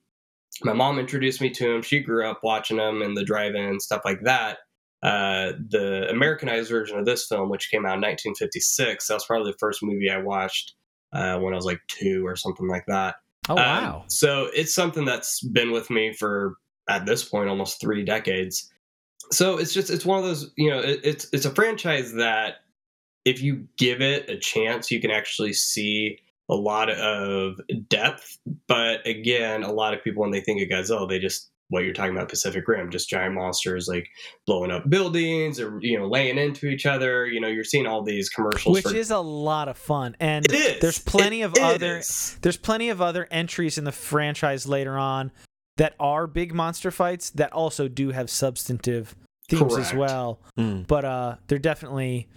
my 0.62 0.72
mom 0.72 0.98
introduced 0.98 1.40
me 1.40 1.50
to 1.50 1.74
him. 1.74 1.82
She 1.82 2.00
grew 2.00 2.26
up 2.26 2.40
watching 2.42 2.76
them 2.76 3.02
in 3.02 3.14
the 3.14 3.24
drive-in 3.24 3.80
stuff 3.80 4.02
like 4.04 4.22
that. 4.22 4.58
Uh, 5.02 5.52
the 5.70 6.08
Americanized 6.10 6.70
version 6.70 6.98
of 6.98 7.04
this 7.04 7.26
film, 7.26 7.48
which 7.48 7.70
came 7.70 7.84
out 7.84 7.94
in 7.94 8.02
1956, 8.02 9.06
that 9.06 9.14
was 9.14 9.24
probably 9.24 9.50
the 9.50 9.58
first 9.58 9.82
movie 9.82 10.10
I 10.10 10.18
watched 10.18 10.74
uh, 11.12 11.38
when 11.38 11.52
I 11.52 11.56
was 11.56 11.64
like 11.64 11.80
two 11.88 12.24
or 12.26 12.36
something 12.36 12.68
like 12.68 12.84
that. 12.86 13.16
Oh 13.48 13.54
Um, 13.54 13.58
wow! 13.58 14.04
so 14.06 14.48
it's 14.54 14.72
something 14.74 15.04
that's 15.04 15.40
been 15.40 15.72
with 15.72 15.90
me 15.90 16.12
for 16.12 16.54
at 16.88 17.06
this 17.06 17.24
point 17.24 17.48
almost 17.48 17.80
three 17.80 18.04
decades. 18.04 18.70
So 19.32 19.58
it's 19.58 19.74
just 19.74 19.90
it's 19.90 20.06
one 20.06 20.18
of 20.18 20.24
those 20.24 20.52
you 20.56 20.70
know 20.70 20.78
it, 20.78 21.00
it's 21.02 21.26
it's 21.32 21.46
a 21.46 21.54
franchise 21.54 22.12
that 22.12 22.58
if 23.24 23.42
you 23.42 23.66
give 23.78 24.00
it 24.00 24.28
a 24.28 24.36
chance, 24.38 24.90
you 24.90 25.00
can 25.00 25.10
actually 25.10 25.52
see 25.52 26.18
a 26.52 26.54
lot 26.54 26.90
of 26.90 27.58
depth. 27.88 28.38
But 28.68 29.06
again, 29.06 29.62
a 29.62 29.72
lot 29.72 29.94
of 29.94 30.04
people 30.04 30.20
when 30.20 30.30
they 30.30 30.42
think 30.42 30.60
of 30.60 30.68
Godzilla, 30.68 31.08
they 31.08 31.18
just 31.18 31.50
what 31.68 31.84
you're 31.84 31.94
talking 31.94 32.14
about 32.14 32.28
Pacific 32.28 32.68
Rim, 32.68 32.90
just 32.90 33.08
giant 33.08 33.34
monsters 33.34 33.88
like 33.88 34.06
blowing 34.46 34.70
up 34.70 34.90
buildings 34.90 35.58
or 35.58 35.78
you 35.80 35.98
know 35.98 36.06
laying 36.06 36.36
into 36.36 36.66
each 36.66 36.84
other. 36.84 37.26
You 37.26 37.40
know, 37.40 37.48
you're 37.48 37.64
seeing 37.64 37.86
all 37.86 38.02
these 38.02 38.28
commercials. 38.28 38.74
Which 38.74 38.84
for, 38.84 38.94
is 38.94 39.10
a 39.10 39.18
lot 39.18 39.68
of 39.68 39.78
fun, 39.78 40.14
and 40.20 40.44
it 40.44 40.52
is. 40.52 40.80
there's 40.80 40.98
plenty 40.98 41.40
It 41.40 41.44
of 41.44 41.54
other 41.58 42.02
there's 42.42 42.58
plenty 42.58 42.90
of 42.90 43.00
other 43.00 43.26
entries 43.30 43.78
in 43.78 43.84
the 43.84 43.92
franchise 43.92 44.66
later 44.66 44.98
on 44.98 45.32
that 45.78 45.94
are 45.98 46.26
big 46.26 46.52
monster 46.52 46.90
fights 46.90 47.30
that 47.30 47.50
also 47.54 47.88
do 47.88 48.10
have 48.10 48.28
substantive 48.28 49.16
themes 49.48 49.78
as 49.78 49.94
well. 49.94 50.40
Mm. 50.58 50.86
But 50.86 51.04
uh, 51.06 51.36
they're 51.48 51.58
definitely. 51.58 52.28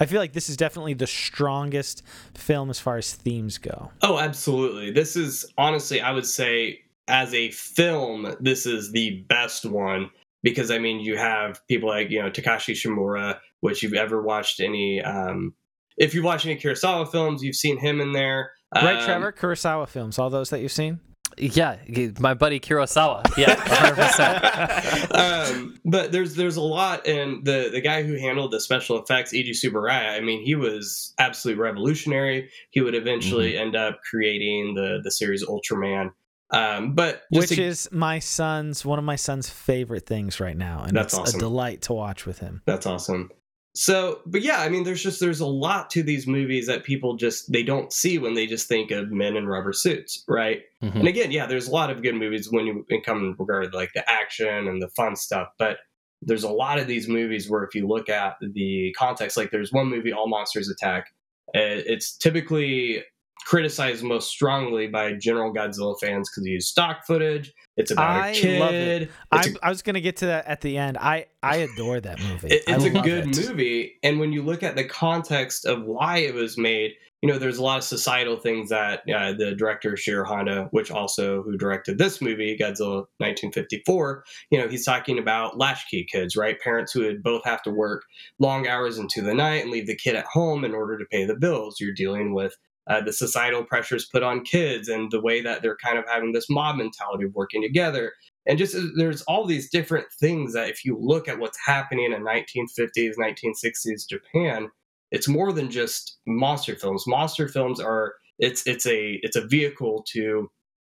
I 0.00 0.06
feel 0.06 0.20
like 0.20 0.32
this 0.32 0.48
is 0.48 0.56
definitely 0.56 0.94
the 0.94 1.06
strongest 1.06 2.02
film 2.34 2.70
as 2.70 2.78
far 2.80 2.96
as 2.96 3.12
themes 3.14 3.58
go. 3.58 3.90
Oh, 4.02 4.18
absolutely. 4.18 4.90
This 4.90 5.16
is 5.16 5.44
honestly, 5.58 6.00
I 6.00 6.12
would 6.12 6.26
say, 6.26 6.80
as 7.08 7.32
a 7.34 7.50
film, 7.50 8.34
this 8.40 8.66
is 8.66 8.92
the 8.92 9.24
best 9.28 9.64
one 9.66 10.10
because 10.42 10.70
I 10.70 10.78
mean, 10.78 11.00
you 11.00 11.16
have 11.16 11.60
people 11.68 11.88
like 11.88 12.10
you 12.10 12.22
know 12.22 12.30
Takashi 12.30 12.74
Shimura, 12.74 13.38
which 13.60 13.82
you've 13.82 13.94
ever 13.94 14.22
watched 14.22 14.60
any. 14.60 15.00
Um, 15.02 15.54
if 15.96 16.14
you've 16.14 16.24
watched 16.24 16.46
any 16.46 16.56
Kurosawa 16.56 17.10
films, 17.10 17.42
you've 17.42 17.54
seen 17.56 17.78
him 17.78 18.00
in 18.00 18.12
there. 18.12 18.50
Right, 18.74 18.96
Um, 18.96 19.04
Trevor? 19.04 19.32
Kurosawa 19.32 19.86
films, 19.88 20.18
all 20.18 20.30
those 20.30 20.50
that 20.50 20.60
you've 20.60 20.72
seen. 20.72 20.98
Yeah, 21.38 21.76
my 22.18 22.34
buddy 22.34 22.60
Kurosawa. 22.60 23.22
Yeah, 23.36 23.54
100%. 23.56 25.14
um, 25.54 25.76
but 25.84 26.12
there's 26.12 26.34
there's 26.34 26.56
a 26.56 26.62
lot, 26.62 27.06
and 27.06 27.44
the 27.44 27.70
the 27.72 27.80
guy 27.80 28.02
who 28.02 28.14
handled 28.16 28.52
the 28.52 28.60
special 28.60 29.02
effects, 29.02 29.32
Eiji 29.32 29.50
Tsuburaya, 29.50 30.16
I 30.16 30.20
mean, 30.20 30.42
he 30.44 30.54
was 30.54 31.12
absolutely 31.18 31.62
revolutionary. 31.62 32.50
He 32.70 32.80
would 32.80 32.94
eventually 32.94 33.52
Mm-hmm. 33.52 33.62
end 33.62 33.76
up 33.76 34.00
creating 34.08 34.74
the 34.74 35.00
the 35.02 35.10
series 35.10 35.44
Ultraman. 35.44 36.10
Um, 36.50 36.94
but 36.94 37.22
Which 37.30 37.48
to- 37.50 37.62
is 37.62 37.88
my 37.90 38.18
son's 38.20 38.84
one 38.84 38.98
of 38.98 39.04
my 39.04 39.16
son's 39.16 39.48
favorite 39.48 40.06
things 40.06 40.38
right 40.40 40.56
now, 40.56 40.84
and 40.86 40.96
That's 40.96 41.14
it's 41.14 41.18
awesome. 41.20 41.38
a 41.38 41.40
delight 41.40 41.82
to 41.82 41.94
watch 41.94 42.26
with 42.26 42.38
him. 42.38 42.62
That's 42.66 42.86
awesome. 42.86 43.30
So, 43.76 44.20
but 44.24 44.42
yeah, 44.42 44.60
I 44.60 44.68
mean, 44.68 44.84
there's 44.84 45.02
just 45.02 45.18
there's 45.18 45.40
a 45.40 45.46
lot 45.46 45.90
to 45.90 46.02
these 46.04 46.26
movies 46.28 46.66
that 46.68 46.84
people 46.84 47.16
just 47.16 47.50
they 47.50 47.64
don't 47.64 47.92
see 47.92 48.18
when 48.18 48.34
they 48.34 48.46
just 48.46 48.68
think 48.68 48.92
of 48.92 49.10
men 49.10 49.36
in 49.36 49.46
rubber 49.48 49.72
suits, 49.72 50.22
right? 50.28 50.62
Mhm. 50.82 50.94
And 51.00 51.08
again, 51.08 51.32
yeah, 51.32 51.46
there's 51.46 51.66
a 51.66 51.72
lot 51.72 51.90
of 51.90 52.00
good 52.02 52.14
movies 52.14 52.48
when 52.52 52.66
you 52.66 52.86
come 53.04 53.18
in 53.18 53.36
regard 53.36 53.72
to 53.72 53.76
like 53.76 53.90
the 53.94 54.08
action 54.08 54.68
and 54.68 54.80
the 54.80 54.88
fun 54.90 55.16
stuff, 55.16 55.48
but 55.58 55.78
there's 56.22 56.44
a 56.44 56.48
lot 56.50 56.78
of 56.78 56.86
these 56.86 57.08
movies 57.08 57.50
where 57.50 57.64
if 57.64 57.74
you 57.74 57.86
look 57.86 58.08
at 58.08 58.36
the 58.40 58.94
context, 58.96 59.36
like 59.36 59.50
there's 59.50 59.72
one 59.72 59.88
movie, 59.88 60.12
All 60.12 60.28
Monsters 60.28 60.70
Attack. 60.70 61.08
uh, 61.48 61.58
It's 61.60 62.16
typically 62.16 63.02
criticized 63.44 64.02
most 64.02 64.28
strongly 64.28 64.86
by 64.86 65.12
general 65.12 65.52
Godzilla 65.52 65.98
fans 66.00 66.30
because 66.30 66.44
he 66.44 66.52
used 66.52 66.68
stock 66.68 67.06
footage. 67.06 67.52
It's 67.76 67.90
about 67.90 68.10
I 68.10 68.28
a 68.28 68.34
kid. 68.34 68.60
love 68.60 68.74
it. 68.74 69.10
I, 69.30 69.40
a 69.40 69.66
I 69.66 69.68
was 69.68 69.82
gonna 69.82 70.00
get 70.00 70.16
to 70.18 70.26
that 70.26 70.46
at 70.46 70.60
the 70.60 70.78
end. 70.78 70.96
I 70.98 71.26
I 71.42 71.56
adore 71.56 72.00
that 72.00 72.20
movie. 72.20 72.48
It, 72.48 72.64
it's 72.66 72.84
a 72.84 72.90
good 72.90 73.36
it. 73.36 73.48
movie, 73.48 73.98
and 74.02 74.18
when 74.18 74.32
you 74.32 74.42
look 74.42 74.62
at 74.62 74.76
the 74.76 74.84
context 74.84 75.66
of 75.66 75.82
why 75.84 76.18
it 76.18 76.34
was 76.34 76.56
made, 76.56 76.92
you 77.24 77.32
know, 77.32 77.38
there's 77.38 77.56
a 77.56 77.62
lot 77.62 77.78
of 77.78 77.84
societal 77.84 78.36
things 78.36 78.68
that 78.68 79.00
uh, 79.08 79.32
the 79.32 79.54
director 79.56 79.96
Shiro 79.96 80.26
Honda, 80.26 80.68
which 80.72 80.90
also 80.90 81.42
who 81.42 81.56
directed 81.56 81.96
this 81.96 82.20
movie, 82.20 82.54
Godzilla 82.54 83.06
1954, 83.16 84.24
you 84.50 84.58
know, 84.58 84.68
he's 84.68 84.84
talking 84.84 85.18
about 85.18 85.56
latchkey 85.56 86.06
kids, 86.12 86.36
right? 86.36 86.60
Parents 86.60 86.92
who 86.92 87.00
would 87.00 87.22
both 87.22 87.42
have 87.46 87.62
to 87.62 87.70
work 87.70 88.02
long 88.38 88.66
hours 88.66 88.98
into 88.98 89.22
the 89.22 89.32
night 89.32 89.62
and 89.62 89.70
leave 89.70 89.86
the 89.86 89.96
kid 89.96 90.16
at 90.16 90.26
home 90.26 90.64
in 90.64 90.74
order 90.74 90.98
to 90.98 91.06
pay 91.10 91.24
the 91.24 91.34
bills. 91.34 91.76
You're 91.80 91.94
dealing 91.94 92.34
with 92.34 92.54
uh, 92.88 93.00
the 93.00 93.12
societal 93.12 93.64
pressures 93.64 94.06
put 94.06 94.22
on 94.22 94.44
kids 94.44 94.88
and 94.88 95.10
the 95.10 95.20
way 95.20 95.40
that 95.40 95.62
they're 95.62 95.76
kind 95.76 95.98
of 95.98 96.04
having 96.06 96.32
this 96.32 96.50
mob 96.50 96.76
mentality 96.76 97.24
of 97.24 97.34
working 97.34 97.62
together 97.62 98.12
and 98.46 98.58
just 98.58 98.74
uh, 98.74 98.80
there's 98.96 99.22
all 99.22 99.46
these 99.46 99.70
different 99.70 100.06
things 100.20 100.52
that 100.52 100.68
if 100.68 100.84
you 100.84 100.96
look 101.00 101.28
at 101.28 101.38
what's 101.38 101.58
happening 101.64 102.12
in 102.12 102.22
1950s 102.22 103.14
1960s 103.18 104.08
japan 104.08 104.68
it's 105.10 105.28
more 105.28 105.52
than 105.52 105.70
just 105.70 106.18
monster 106.26 106.74
films. 106.74 107.06
Monster 107.06 107.46
films 107.46 107.78
are 107.78 108.14
it's 108.40 108.66
it's 108.66 108.84
a 108.84 109.20
it's 109.22 109.36
a 109.36 109.46
vehicle 109.46 110.04
to 110.08 110.50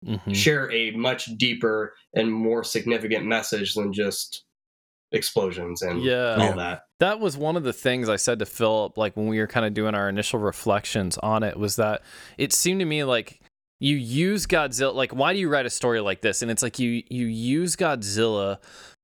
Mhm. 0.06 0.34
share 0.36 0.72
a 0.72 0.92
much 0.92 1.26
deeper 1.38 1.94
and 2.14 2.32
more 2.32 2.64
significant 2.64 3.26
message 3.26 3.74
than 3.74 3.92
just 3.92 4.45
explosions 5.16 5.82
and 5.82 6.04
Yeah. 6.04 6.36
all 6.40 6.54
that. 6.58 6.84
that 7.00 7.20
was 7.20 7.38
one 7.38 7.56
of 7.56 7.64
the 7.64 7.74
things 7.74 8.08
I 8.10 8.16
said 8.18 8.40
to 8.40 8.46
Philip, 8.46 8.98
like 8.98 9.16
when 9.18 9.28
we 9.28 9.40
were 9.40 9.48
kind 9.48 9.66
of 9.66 9.74
doing 9.74 9.96
our 9.96 10.08
initial 10.10 10.40
reflections 10.40 11.18
on 11.20 11.44
it, 11.44 11.58
was 11.58 11.76
that 11.78 12.02
it 12.38 12.54
seemed 12.54 12.80
to 12.82 12.86
me 12.86 13.04
like 13.04 13.40
you 13.80 13.96
use 13.98 14.46
Godzilla. 14.48 14.94
Like, 14.94 15.14
why 15.14 15.34
do 15.34 15.40
you 15.40 15.50
write 15.50 15.66
a 15.66 15.70
story 15.70 16.00
like 16.00 16.22
this? 16.22 16.42
And 16.42 16.50
it's 16.52 16.64
like 16.64 16.80
you 16.80 17.04
you 17.10 17.26
use 17.26 17.76
Godzilla 17.76 18.58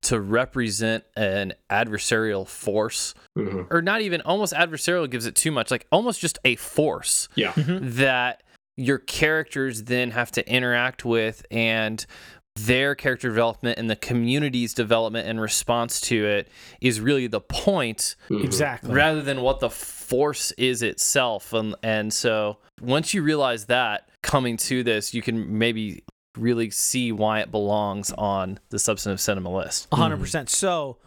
to 0.03 0.19
represent 0.19 1.03
an 1.15 1.53
adversarial 1.69 2.47
force, 2.47 3.13
Mhm. 3.37 3.67
or 3.69 3.81
not 3.81 4.01
even 4.01 4.21
almost 4.21 4.53
adversarial 4.53 5.09
gives 5.09 5.25
it 5.25 5.35
too 5.35 5.51
much. 5.51 5.69
Like 5.71 5.85
almost 5.91 6.19
just 6.21 6.39
a 6.45 6.55
force 6.55 7.27
Yeah. 7.35 7.53
that 7.57 8.41
your 8.77 8.97
characters 8.97 9.83
then 9.83 10.11
have 10.11 10.31
to 10.31 10.49
interact 10.49 11.03
with 11.05 11.45
and 11.51 12.03
their 12.65 12.95
character 12.95 13.29
development 13.29 13.77
and 13.79 13.89
the 13.89 13.95
community's 13.95 14.73
development 14.73 15.27
in 15.27 15.39
response 15.39 16.01
to 16.01 16.25
it 16.25 16.47
is 16.81 16.99
really 16.99 17.27
the 17.27 17.41
point 17.41 18.15
Mhm. 18.29 18.43
Exactly. 18.43 18.93
rather 18.93 19.21
than 19.21 19.41
what 19.41 19.59
the 19.59 19.69
force 19.69 20.51
is 20.53 20.81
itself 20.81 21.53
and 21.53 21.75
and 21.83 22.13
so 22.13 22.57
once 22.81 23.13
you 23.13 23.21
realize 23.23 23.65
that 23.65 24.09
coming 24.23 24.57
to 24.57 24.83
this 24.83 25.13
you 25.13 25.21
can 25.21 25.57
maybe 25.57 26.03
really 26.37 26.69
see 26.69 27.11
why 27.11 27.39
it 27.39 27.51
belongs 27.51 28.11
on 28.13 28.59
the 28.69 28.79
substantive 28.79 29.19
cinema 29.21 29.49
list 29.53 29.89
100%. 29.91 30.49
So 30.49 30.97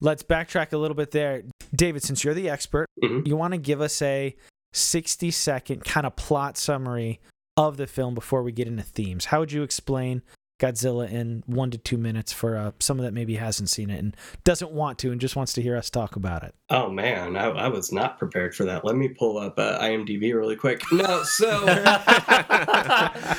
let's 0.00 0.22
backtrack 0.22 0.72
a 0.72 0.76
little 0.76 0.96
bit 0.96 1.12
there. 1.12 1.42
David, 1.74 2.02
since 2.02 2.24
you're 2.24 2.34
the 2.34 2.50
expert, 2.50 2.86
Mhm. 3.02 3.26
you 3.26 3.36
want 3.36 3.52
to 3.52 3.58
give 3.58 3.80
us 3.80 4.02
a 4.02 4.34
60 4.72 5.30
second 5.30 5.84
kind 5.84 6.04
of 6.06 6.16
plot 6.16 6.56
summary 6.58 7.20
of 7.56 7.76
the 7.76 7.86
film 7.86 8.14
before 8.14 8.42
we 8.42 8.50
get 8.50 8.66
into 8.66 8.82
themes. 8.82 9.26
How 9.26 9.38
would 9.40 9.52
you 9.52 9.62
explain 9.62 10.22
Godzilla 10.62 11.10
in 11.10 11.42
one 11.46 11.72
to 11.72 11.78
two 11.78 11.98
minutes 11.98 12.32
for 12.32 12.56
uh, 12.56 12.70
someone 12.78 13.04
that 13.04 13.12
maybe 13.12 13.34
hasn't 13.34 13.68
seen 13.68 13.90
it 13.90 13.98
and 13.98 14.16
doesn't 14.44 14.70
want 14.70 14.96
to 15.00 15.10
and 15.10 15.20
just 15.20 15.34
wants 15.34 15.52
to 15.54 15.62
hear 15.62 15.76
us 15.76 15.90
talk 15.90 16.14
about 16.14 16.44
it? 16.44 16.54
Oh 16.70 16.88
man, 16.88 17.36
I, 17.36 17.46
I 17.48 17.68
was 17.68 17.90
not 17.90 18.16
prepared 18.18 18.54
for 18.54 18.64
that. 18.64 18.84
Let 18.84 18.94
me 18.94 19.08
pull 19.08 19.38
up 19.38 19.58
uh, 19.58 19.80
IMDb 19.80 20.32
really 20.34 20.54
quick. 20.54 20.80
No, 20.92 21.24
so 21.24 21.64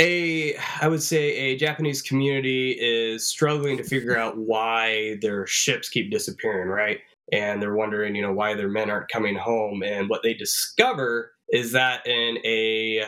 a 0.00 0.56
I 0.80 0.86
would 0.86 1.02
say 1.02 1.32
a 1.32 1.56
Japanese 1.56 2.02
community 2.02 2.70
is 2.72 3.28
struggling 3.28 3.76
to 3.76 3.82
figure 3.82 4.16
out 4.16 4.38
why 4.38 5.18
their 5.20 5.48
ships 5.48 5.88
keep 5.88 6.12
disappearing, 6.12 6.68
right? 6.68 7.00
And 7.32 7.60
they're 7.60 7.74
wondering, 7.74 8.14
you 8.14 8.22
know, 8.22 8.32
why 8.32 8.54
their 8.54 8.68
men 8.68 8.90
aren't 8.90 9.08
coming 9.08 9.36
home. 9.36 9.82
And 9.82 10.08
what 10.08 10.22
they 10.22 10.34
discover 10.34 11.32
is 11.48 11.72
that 11.72 12.06
in 12.06 12.38
a 12.44 13.06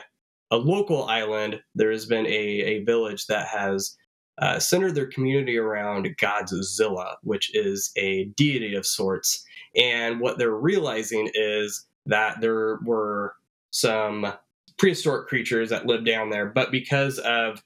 a 0.52 0.59
local 0.59 1.04
island, 1.04 1.61
there 1.75 1.90
has 1.90 2.04
been 2.04 2.26
a, 2.26 2.28
a 2.30 2.85
village 2.85 3.26
that 3.26 3.49
has 3.49 3.97
uh, 4.38 4.59
centered 4.59 4.94
their 4.94 5.06
community 5.06 5.56
around 5.56 6.06
Godzilla, 6.18 7.16
which 7.23 7.54
is 7.56 7.90
a 7.97 8.26
deity 8.37 8.75
of 8.75 8.87
sorts. 8.87 9.44
And 9.75 10.21
what 10.21 10.38
they're 10.38 10.50
realizing 10.50 11.30
is 11.35 11.87
that 12.06 12.40
there 12.42 12.78
were 12.85 13.35
some 13.71 14.32
prehistoric 14.78 15.26
creatures 15.26 15.71
that 15.71 15.87
lived 15.87 16.04
down 16.04 16.28
there, 16.28 16.47
but 16.47 16.71
because 16.71 17.18
of 17.21 17.62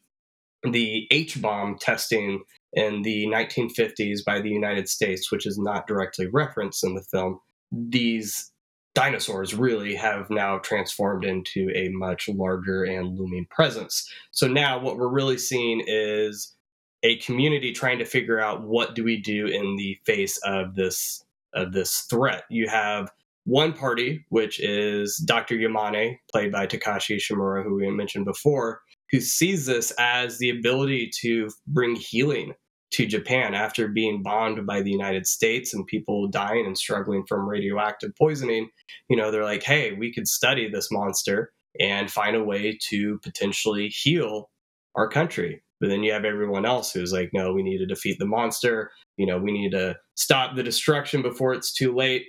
the 0.62 1.08
H 1.10 1.42
bomb 1.42 1.78
testing 1.78 2.42
in 2.72 3.02
the 3.02 3.26
1950s 3.26 4.24
by 4.24 4.40
the 4.40 4.50
United 4.50 4.88
States, 4.88 5.32
which 5.32 5.46
is 5.46 5.58
not 5.58 5.88
directly 5.88 6.26
referenced 6.26 6.84
in 6.84 6.94
the 6.94 7.02
film, 7.02 7.40
these 7.72 8.52
dinosaurs 8.96 9.54
really 9.54 9.94
have 9.94 10.30
now 10.30 10.56
transformed 10.56 11.22
into 11.22 11.70
a 11.74 11.90
much 11.90 12.30
larger 12.30 12.82
and 12.82 13.18
looming 13.18 13.46
presence. 13.50 14.10
So 14.30 14.48
now 14.48 14.80
what 14.80 14.96
we're 14.96 15.12
really 15.12 15.36
seeing 15.36 15.84
is 15.86 16.54
a 17.02 17.18
community 17.18 17.72
trying 17.72 17.98
to 17.98 18.06
figure 18.06 18.40
out 18.40 18.62
what 18.62 18.94
do 18.94 19.04
we 19.04 19.20
do 19.20 19.46
in 19.48 19.76
the 19.76 19.98
face 20.06 20.38
of 20.44 20.74
this 20.74 21.22
of 21.52 21.74
this 21.74 22.06
threat. 22.10 22.44
You 22.48 22.68
have 22.68 23.10
one 23.44 23.74
party, 23.74 24.24
which 24.30 24.60
is 24.60 25.18
Dr. 25.18 25.56
Yamane, 25.56 26.18
played 26.32 26.50
by 26.50 26.66
Takashi 26.66 27.18
Shimura, 27.18 27.62
who 27.62 27.74
we 27.74 27.90
mentioned 27.90 28.24
before, 28.24 28.80
who 29.10 29.20
sees 29.20 29.66
this 29.66 29.92
as 29.98 30.38
the 30.38 30.48
ability 30.50 31.10
to 31.20 31.50
bring 31.66 31.96
healing 31.96 32.54
to 32.96 33.04
Japan 33.04 33.54
after 33.54 33.88
being 33.88 34.22
bombed 34.22 34.66
by 34.66 34.80
the 34.80 34.90
United 34.90 35.26
States 35.26 35.74
and 35.74 35.86
people 35.86 36.28
dying 36.28 36.64
and 36.64 36.78
struggling 36.78 37.26
from 37.28 37.46
radioactive 37.46 38.10
poisoning. 38.16 38.70
You 39.10 39.18
know, 39.18 39.30
they're 39.30 39.44
like, 39.44 39.62
hey, 39.62 39.92
we 39.92 40.14
could 40.14 40.26
study 40.26 40.70
this 40.70 40.90
monster 40.90 41.52
and 41.78 42.10
find 42.10 42.34
a 42.34 42.42
way 42.42 42.78
to 42.88 43.18
potentially 43.18 43.88
heal 43.88 44.48
our 44.94 45.08
country. 45.08 45.62
But 45.78 45.90
then 45.90 46.04
you 46.04 46.12
have 46.14 46.24
everyone 46.24 46.64
else 46.64 46.90
who's 46.90 47.12
like, 47.12 47.28
no, 47.34 47.52
we 47.52 47.62
need 47.62 47.76
to 47.78 47.86
defeat 47.86 48.18
the 48.18 48.24
monster. 48.24 48.90
You 49.18 49.26
know, 49.26 49.36
we 49.36 49.52
need 49.52 49.72
to 49.72 49.96
stop 50.14 50.56
the 50.56 50.62
destruction 50.62 51.20
before 51.20 51.52
it's 51.52 51.74
too 51.74 51.94
late. 51.94 52.24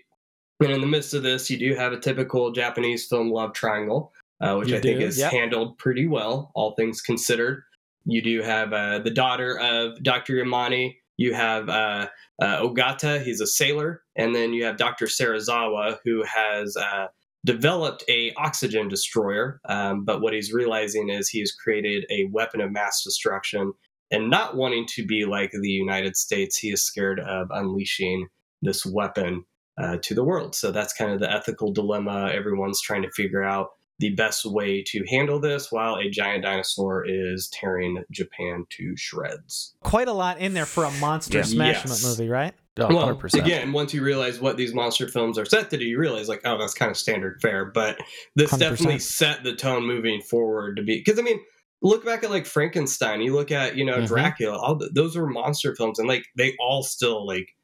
And 0.60 0.72
in 0.72 0.82
the 0.82 0.88
midst 0.88 1.14
of 1.14 1.24
this, 1.24 1.50
you 1.50 1.58
do 1.58 1.76
have 1.76 1.94
a 1.94 2.00
typical 2.00 2.52
Japanese 2.52 3.08
film 3.08 3.30
love 3.30 3.54
triangle, 3.54 4.12
uh, 4.42 4.56
which 4.56 4.68
You 4.68 4.78
I 4.78 4.82
think 4.82 5.00
is 5.00 5.18
yep. 5.18 5.32
handled 5.32 5.78
pretty 5.78 6.08
well, 6.08 6.52
all 6.56 6.76
things 6.76 7.00
considered. 7.00 7.64
You 8.08 8.22
do 8.22 8.42
have 8.42 8.74
uh, 8.74 9.00
the 9.00 9.12
daughter 9.12 9.60
of 9.60 10.02
Dr. 10.02 10.34
Yamane. 10.34 10.96
You 11.18 11.34
have 11.34 11.68
uh, 11.68 12.08
uh, 12.42 12.62
Ogata, 12.62 13.22
he's 13.22 13.42
a 13.42 13.48
sailor. 13.48 14.02
And 14.16 14.34
then 14.34 14.54
you 14.54 14.64
have 14.64 14.78
Dr. 14.78 15.08
Serizawa, 15.08 15.98
who 16.06 16.24
has 16.24 16.78
uh, 16.78 17.08
developed 17.46 18.06
a 18.08 18.32
oxygen 18.38 18.88
destroyer. 18.88 19.60
Um, 19.68 20.06
but 20.06 20.22
what 20.22 20.34
he's 20.34 20.54
realizing 20.54 21.10
is 21.10 21.28
he 21.28 21.42
has 21.42 21.52
created 21.52 22.06
a 22.10 22.30
weapon 22.32 22.62
of 22.62 22.72
mass 22.72 23.04
destruction. 23.04 23.74
And 24.10 24.30
not 24.30 24.56
wanting 24.56 24.86
to 24.96 25.06
be 25.06 25.26
like 25.26 25.52
the 25.52 25.70
United 25.70 26.16
States, 26.16 26.58
he 26.58 26.70
is 26.70 26.82
scared 26.82 27.20
of 27.20 27.50
unleashing 27.52 28.28
this 28.62 28.86
weapon 28.86 29.44
uh, 29.78 29.98
to 30.04 30.16
the 30.16 30.24
world. 30.24 30.56
So 30.56 30.72
that's 30.72 30.94
kind 30.94 31.12
of 31.12 31.20
the 31.20 31.32
ethical 31.32 31.74
dilemma. 31.74 32.32
Everyone's 32.34 32.82
trying 32.82 33.02
to 33.02 33.12
figure 33.12 33.44
out 33.44 33.72
the 34.00 34.12
best 34.12 34.46
way 34.46 34.84
to 34.88 35.04
handle 35.10 35.40
this 35.40 35.72
while 35.72 35.96
a 35.96 36.10
giant 36.10 36.44
dinosaur 36.44 37.04
is 37.08 37.50
tearing 37.52 38.04
Japan 38.12 38.66
to 38.78 38.96
shreds. 38.96 39.76
Quite 39.84 40.08
a 40.08 40.14
lot 40.14 40.38
in 40.40 40.54
there 40.54 40.66
for 40.68 40.84
a 40.84 40.92
monster 41.00 41.40
Yeah. 41.40 41.44
smashment 41.44 42.00
Yes. 42.00 42.06
movie, 42.06 42.30
right? 42.30 42.54
Oh, 42.80 42.88
well, 42.90 43.08
100%. 43.08 43.44
again, 43.44 43.74
once 43.74 43.92
you 43.96 44.04
realize 44.04 44.40
what 44.40 44.56
these 44.56 44.72
monster 44.72 45.08
films 45.08 45.40
are 45.40 45.46
set 45.46 45.72
to 45.72 45.78
do, 45.78 45.84
you 45.86 45.98
realize 45.98 46.30
like, 46.30 46.42
oh, 46.46 46.60
that's 46.60 46.76
kind 46.76 46.92
of 46.92 46.98
standard 46.98 47.42
fare. 47.42 47.66
But 47.66 47.98
this 48.36 48.52
100%. 48.52 48.60
definitely 48.60 49.00
set 49.00 49.44
the 49.44 49.56
tone 49.56 49.84
moving 49.88 50.22
forward 50.22 50.76
to 50.76 50.84
be 50.84 50.98
because 51.04 51.18
I 51.18 51.24
mean, 51.24 51.40
look 51.82 52.06
back 52.06 52.24
at 52.24 52.30
like 52.30 52.46
Frankenstein. 52.46 53.22
You 53.22 53.34
look 53.34 53.52
at 53.52 53.76
you 53.78 53.84
know 53.86 53.98
Mhm. 53.98 54.08
Dracula. 54.08 54.58
All 54.60 54.78
th- 54.78 54.92
those 54.94 55.16
were 55.18 55.26
monster 55.28 55.76
films, 55.76 55.98
and 55.98 56.08
like 56.08 56.26
they 56.38 56.56
all 56.60 56.84
still 56.84 57.26
like. 57.26 57.56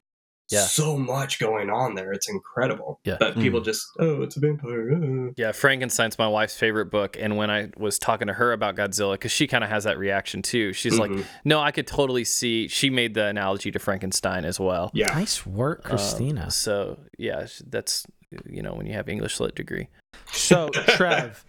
Yeah. 0.54 0.66
So 0.66 0.96
much 0.96 1.38
going 1.38 1.68
on 1.70 1.94
there. 1.94 2.12
It's 2.12 2.28
incredible. 2.28 3.00
Yeah. 3.04 3.16
But 3.20 3.34
people 3.34 3.60
just, 3.60 3.86
oh, 4.00 4.22
it's 4.22 4.36
a 4.36 4.40
vampire. 4.40 4.92
uh." 4.92 5.32
Yeah, 5.36 5.52
Frankenstein's 5.52 6.18
my 6.18 6.28
wife's 6.28 6.56
favorite 6.56 6.86
book. 6.86 7.16
And 7.18 7.36
when 7.36 7.50
I 7.50 7.70
was 7.76 7.98
talking 7.98 8.28
to 8.28 8.32
her 8.34 8.52
about 8.52 8.76
Godzilla, 8.76 9.14
because 9.14 9.32
she 9.32 9.46
kind 9.46 9.62
of 9.64 9.70
has 9.70 9.84
that 9.84 9.98
reaction 9.98 10.42
too, 10.42 10.72
she's 10.72 10.98
like, 10.98 11.10
Mhm. 11.10 11.24
no, 11.44 11.60
I 11.60 11.70
could 11.70 11.86
totally 11.86 12.24
see. 12.24 12.68
She 12.68 12.90
made 12.90 13.14
the 13.14 13.26
analogy 13.26 13.70
to 13.70 13.78
Frankenstein 13.78 14.44
as 14.44 14.58
well. 14.58 14.90
yeah. 14.94 15.06
Nice 15.08 15.44
work, 15.46 15.82
Uh, 15.84 15.88
Christina. 15.90 16.50
so, 16.50 16.98
yeah, 17.18 17.46
that's, 17.66 18.06
you 18.48 18.62
know, 18.62 18.74
when 18.74 18.86
you 18.86 18.92
have 18.94 19.08
English 19.08 19.40
lit 19.40 19.54
degree. 19.54 19.88
So, 20.32 20.68
Trev, 20.88 21.44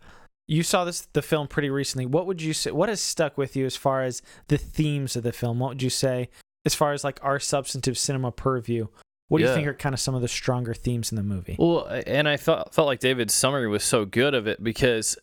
you 0.48 0.62
saw 0.62 0.86
this 0.86 1.02
the 1.14 1.22
film 1.22 1.48
pretty 1.48 1.70
recently. 1.70 2.06
What 2.06 2.28
would 2.28 2.42
you 2.42 2.54
say? 2.54 2.70
What 2.72 2.90
has 2.90 3.02
stuck 3.02 3.38
with 3.38 3.56
you 3.56 3.66
as 3.66 3.76
far 3.76 4.04
as 4.04 4.22
the 4.48 4.58
themes 4.58 5.16
of 5.16 5.24
the 5.24 5.32
film? 5.32 5.60
What 5.60 5.70
would 5.70 5.82
you 5.82 5.90
say 5.90 6.30
as 6.66 6.76
far 6.76 6.94
as 6.94 7.04
like 7.04 7.20
our 7.24 7.40
substantive 7.40 7.98
cinema 7.98 8.32
purview? 8.32 8.88
What 9.28 9.40
do 9.40 9.46
you 9.46 9.54
think 9.56 9.66
are 9.68 9.74
kind 9.74 9.96
of 9.96 10.00
some 10.00 10.14
of 10.14 10.22
the 10.22 10.28
stronger 10.28 10.76
themes 10.76 11.12
in 11.12 11.16
the 11.16 11.24
movie? 11.24 11.56
Well, 11.58 11.88
and 12.06 12.30
I 12.30 12.38
felt 12.38 12.76
felt 12.76 12.86
like 12.86 13.00
David's 13.00 13.34
summary 13.34 13.68
was 13.68 13.84
so 13.84 14.06
good 14.06 14.36
of 14.36 14.46
it 14.46 14.64
because 14.64 15.18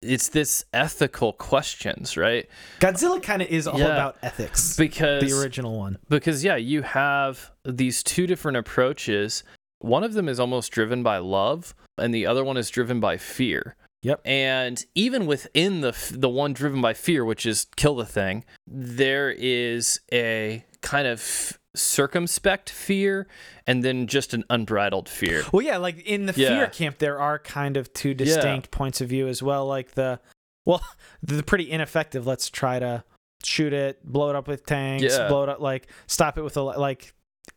it's 0.00 0.28
this 0.30 0.64
ethical 0.72 1.34
questions, 1.34 2.16
right? 2.16 2.48
Godzilla 2.80 3.22
kind 3.22 3.42
of 3.42 3.48
is 3.48 3.66
all 3.66 3.78
Yeah. 3.78 3.88
about 3.92 4.16
ethics. 4.22 4.78
Because 4.78 5.22
The 5.22 5.38
original 5.38 5.76
one. 5.78 5.98
because 6.08 6.42
yeah, 6.42 6.56
you 6.56 6.80
have 6.82 7.50
these 7.66 8.02
two 8.02 8.26
different 8.26 8.56
approaches. 8.56 9.44
One 9.80 10.04
of 10.04 10.14
them 10.14 10.26
is 10.26 10.40
almost 10.40 10.72
driven 10.72 11.02
by 11.02 11.18
love, 11.18 11.74
and 11.98 12.14
the 12.14 12.24
other 12.24 12.44
one 12.44 12.56
is 12.56 12.70
driven 12.70 12.98
by 12.98 13.18
fear. 13.18 13.76
Yep. 14.04 14.22
And 14.24 14.82
even 14.94 15.26
within 15.26 15.82
the 15.82 15.94
the 16.12 16.30
one 16.30 16.54
driven 16.54 16.80
by 16.80 16.94
fear, 16.94 17.26
which 17.26 17.44
is 17.44 17.66
kill 17.76 17.94
the 17.94 18.06
thing, 18.06 18.44
there 18.66 19.30
is 19.30 20.00
a 20.10 20.64
kind 20.84 21.08
of 21.08 21.58
circumspect 21.74 22.70
fear, 22.70 23.26
and 23.66 23.82
then 23.82 24.06
just 24.06 24.32
an 24.34 24.44
unbridled 24.50 25.08
fear. 25.08 25.42
Well, 25.52 25.62
yeah, 25.62 25.78
like 25.78 25.98
in 26.06 26.26
the 26.26 26.34
Yeah. 26.36 26.48
fear 26.50 26.66
camp, 26.68 26.98
there 26.98 27.18
are 27.18 27.38
kind 27.38 27.76
of 27.76 27.92
two 27.92 28.14
distinct 28.14 28.70
points 28.70 29.00
of 29.00 29.08
view 29.08 29.26
as 29.26 29.42
well. 29.42 29.66
Like 29.66 29.92
the, 29.92 30.20
well, 30.64 30.82
the 31.22 31.42
pretty 31.42 31.70
ineffective. 31.70 32.26
Let's 32.26 32.48
try 32.48 32.78
to 32.78 33.02
shoot 33.42 33.72
it, 33.72 34.04
blow 34.04 34.30
it 34.30 34.36
up 34.36 34.46
with 34.46 34.64
tanks, 34.66 35.02
Yeah. 35.16 35.26
blow 35.28 35.42
it 35.42 35.48
up, 35.48 35.60
like 35.60 35.88
stop 36.06 36.38
it 36.38 36.42
with 36.42 36.56
a 36.56 36.62
like. 36.62 37.12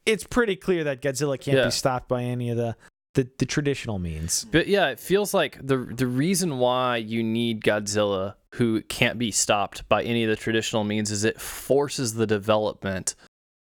It's 0.05 0.23
pretty 0.25 0.55
clear 0.55 0.83
that 0.85 1.01
Godzilla 1.01 1.39
can't 1.39 1.57
Yeah. 1.57 1.65
be 1.65 1.71
stopped 1.71 2.07
by 2.09 2.23
any 2.23 2.49
of 2.49 2.57
the 2.57 2.75
the 3.17 3.27
the 3.39 3.45
traditional 3.47 3.97
means. 3.97 4.45
But 4.51 4.67
yeah, 4.67 4.89
it 4.89 4.99
feels 4.99 5.33
like 5.33 5.57
the 5.59 5.77
the 5.77 6.05
reason 6.05 6.59
why 6.59 6.97
you 6.97 7.23
need 7.23 7.63
Godzilla, 7.63 8.35
who 8.53 8.83
can't 8.83 9.17
be 9.17 9.31
stopped 9.31 9.89
by 9.89 10.03
any 10.03 10.23
of 10.23 10.29
the 10.29 10.35
traditional 10.35 10.83
means, 10.83 11.09
is 11.09 11.23
it 11.23 11.41
forces 11.41 12.13
the 12.13 12.27
development 12.27 13.15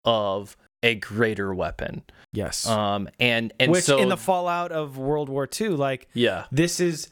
of 0.05 0.57
a 0.85 0.95
greater 0.95 1.53
weapon. 1.53 2.05
Yes. 2.33 2.65
Um, 2.65 3.09
and 3.19 3.53
and 3.59 3.73
Which 3.73 3.85
so 3.85 3.99
in 3.99 4.09
the 4.09 4.17
fallout 4.17 4.71
of 4.71 4.97
World 4.97 5.29
War 5.29 5.49
II, 5.61 5.71
like 5.71 6.09
yeah, 6.15 6.45
this 6.53 6.79
is 6.79 7.09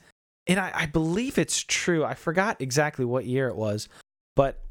and 0.47 0.61
I, 0.61 0.71
I 0.73 0.87
believe 0.87 1.38
it's 1.38 1.61
true. 1.61 2.04
I 2.04 2.14
forgot 2.14 2.61
exactly 2.61 3.04
what 3.04 3.26
year 3.26 3.49
it 3.49 3.57
was, 3.57 3.88
but 4.37 4.62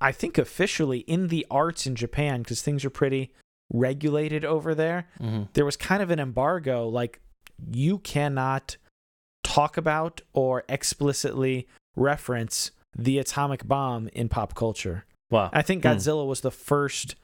I 0.00 0.12
think 0.12 0.38
officially 0.38 1.00
in 1.00 1.28
the 1.28 1.46
arts 1.50 1.86
in 1.86 1.94
Japan, 1.94 2.40
because 2.40 2.62
things 2.62 2.86
are 2.86 2.90
pretty 2.90 3.32
regulated 3.72 4.44
over 4.44 4.74
there, 4.74 5.08
Mhm. 5.20 5.48
there 5.54 5.64
was 5.64 5.76
kind 5.76 6.02
of 6.02 6.10
an 6.10 6.18
embargo. 6.20 6.88
Like 6.88 7.20
you 7.72 7.98
cannot 7.98 8.76
talk 9.42 9.76
about 9.76 10.20
or 10.32 10.64
explicitly 10.68 11.66
reference 11.96 12.70
the 12.96 13.18
atomic 13.18 13.66
bomb 13.66 14.08
in 14.08 14.28
pop 14.28 14.54
culture. 14.54 15.04
wow, 15.30 15.50
I 15.52 15.62
think 15.62 15.82
Hmm. 15.82 15.88
Godzilla 15.90 16.24
was 16.26 16.40
the 16.42 16.50
first 16.52 17.16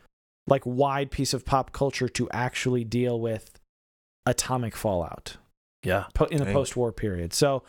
like 0.49 0.63
wide 0.67 1.11
piece 1.13 1.33
of 1.33 1.45
pop 1.45 1.71
culture 1.73 2.09
to 2.09 2.29
actually 2.33 2.83
deal 2.83 3.21
with 3.21 3.61
atomic 4.27 4.75
fallout 4.77 5.37
yeah, 5.85 6.07
po- 6.15 6.25
in 6.27 6.39
the 6.39 6.45
Dang. 6.47 6.55
post-war 6.55 6.91
period. 6.93 7.33
So 7.33 7.63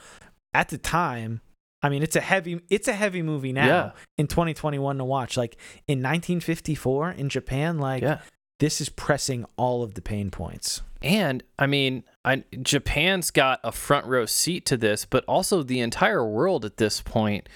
at 0.53 0.69
the 0.69 0.77
time, 0.79 1.41
I 1.83 1.89
mean, 1.89 2.01
it's 2.01 2.15
a 2.15 2.21
heavy 2.21 2.61
it's 2.69 2.87
a 2.87 2.93
heavy 2.93 3.21
movie 3.21 3.51
now 3.53 3.65
Yeah. 3.67 3.91
in 4.17 4.27
2021 4.27 4.97
to 4.97 5.03
watch. 5.03 5.37
Like 5.37 5.57
in 5.87 6.01
1954 6.01 7.11
in 7.11 7.29
Japan, 7.29 7.77
like 7.77 8.01
yeah. 8.01 8.21
This 8.63 8.79
is 8.79 8.87
pressing 8.87 9.43
all 9.57 9.83
of 9.83 9.95
the 9.95 10.01
pain 10.01 10.31
points. 10.31 10.83
And 11.01 11.43
I 11.59 11.67
mean, 11.67 12.05
I, 12.23 12.45
Japan's 12.61 13.29
got 13.29 13.59
a 13.61 13.73
front 13.73 14.05
row 14.05 14.25
seat 14.25 14.65
to 14.67 14.77
this, 14.77 15.03
but 15.03 15.25
also 15.25 15.63
the 15.63 15.81
entire 15.81 16.25
world 16.25 16.63
at 16.63 16.77
this 16.77 17.01
point. 17.01 17.49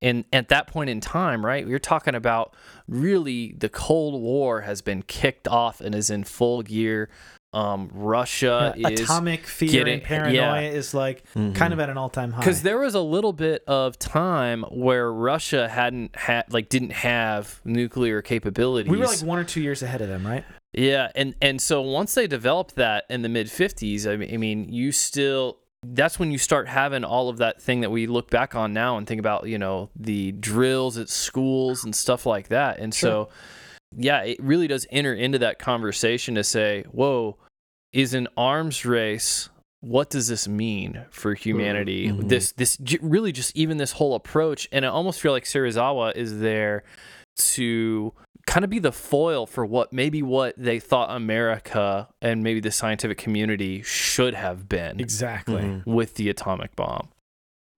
And 0.00 0.24
at 0.32 0.50
that 0.50 0.68
point 0.68 0.88
in 0.88 1.00
time, 1.00 1.44
right, 1.44 1.66
we 1.66 1.74
are 1.74 1.80
talking 1.80 2.14
about 2.14 2.54
really 2.86 3.56
the 3.58 3.68
Cold 3.68 4.22
War 4.22 4.60
has 4.60 4.82
been 4.82 5.02
kicked 5.02 5.48
off 5.48 5.80
and 5.80 5.96
is 5.96 6.10
in 6.10 6.22
full 6.22 6.62
gear. 6.62 7.10
Um, 7.54 7.90
Russia 7.92 8.72
Yeah, 8.78 8.88
is 8.88 9.00
atomic 9.00 9.46
fear 9.46 9.70
getting- 9.70 9.94
and 9.94 10.02
paranoia 10.02 10.62
yeah. 10.62 10.70
is 10.70 10.94
like 10.94 11.22
Mhm. 11.34 11.54
kind 11.54 11.74
of 11.74 11.80
at 11.80 11.90
an 11.90 11.98
all-time 11.98 12.32
high. 12.32 12.40
because 12.40 12.62
there 12.62 12.78
was 12.78 12.94
a 12.94 13.00
little 13.00 13.34
bit 13.34 13.62
of 13.66 13.98
time 13.98 14.62
where 14.70 15.12
Russia 15.12 15.68
hadn't 15.68 16.16
had 16.16 16.44
like 16.50 16.70
didn't 16.70 16.92
have 16.92 17.60
nuclear 17.64 18.22
capabilities. 18.22 18.90
we 18.90 18.96
were 18.96 19.04
like 19.06 19.20
one 19.20 19.38
or 19.38 19.44
two 19.44 19.60
years 19.60 19.82
ahead 19.82 20.00
of 20.00 20.08
them, 20.08 20.26
right? 20.26 20.44
Yeah, 20.72 21.10
and 21.14 21.34
and 21.42 21.60
so 21.60 21.82
once 21.82 22.14
they 22.14 22.26
developed 22.26 22.76
that 22.76 23.04
in 23.10 23.20
the 23.20 23.28
mid 23.28 23.48
'50s, 23.48 24.06
I 24.06 24.16
mean, 24.16 24.32
I 24.32 24.38
mean, 24.38 24.72
you 24.72 24.90
still 24.90 25.58
that's 25.84 26.16
when 26.18 26.30
you 26.30 26.38
start 26.38 26.68
having 26.68 27.02
all 27.04 27.28
of 27.28 27.36
that 27.38 27.60
thing 27.60 27.80
that 27.80 27.90
we 27.90 28.06
look 28.06 28.30
back 28.30 28.54
on 28.54 28.72
now 28.72 28.96
and 28.96 29.04
think 29.06 29.18
about, 29.18 29.48
you 29.48 29.58
know, 29.58 29.90
the 29.96 30.30
drills 30.30 30.96
at 30.96 31.08
schools 31.10 31.82
and 31.84 31.92
stuff 31.94 32.24
like 32.24 32.48
that. 32.48 32.78
And 32.78 32.94
so, 32.94 33.28
yeah, 33.96 34.22
it 34.22 34.38
really 34.42 34.66
does 34.68 34.86
enter 34.90 35.14
into 35.14 35.38
that 35.40 35.58
conversation 35.58 36.34
to 36.36 36.44
say, 36.44 36.84
whoa, 36.92 37.36
is 37.92 38.14
an 38.14 38.28
arms 38.36 38.84
race. 38.84 39.48
What 39.80 40.10
does 40.10 40.28
this 40.28 40.46
mean 40.46 41.04
for 41.10 41.34
humanity? 41.34 42.08
Mhm. 42.08 42.28
This, 42.28 42.52
this 42.52 42.78
really 43.00 43.32
just 43.32 43.56
even 43.56 43.78
this 43.78 43.92
whole 43.92 44.14
approach, 44.14 44.68
and 44.72 44.84
I 44.86 44.88
almost 44.88 45.20
feel 45.20 45.32
like 45.32 45.44
Serizawa 45.44 46.14
is 46.14 46.38
there 46.40 46.84
to 47.36 48.12
kind 48.46 48.64
of 48.64 48.70
be 48.70 48.78
the 48.78 48.92
foil 48.92 49.46
for 49.46 49.64
what 49.66 49.92
maybe 49.92 50.22
what 50.22 50.54
they 50.56 50.78
thought 50.80 51.14
America 51.14 52.08
and 52.20 52.42
maybe 52.42 52.60
the 52.60 52.70
scientific 52.70 53.16
community 53.18 53.82
should 53.82 54.34
have 54.34 54.68
been 54.68 55.00
Exactly. 55.00 55.62
Mhm. 55.62 55.86
with 55.86 56.14
the 56.16 56.28
atomic 56.28 56.74
bomb. 56.76 57.08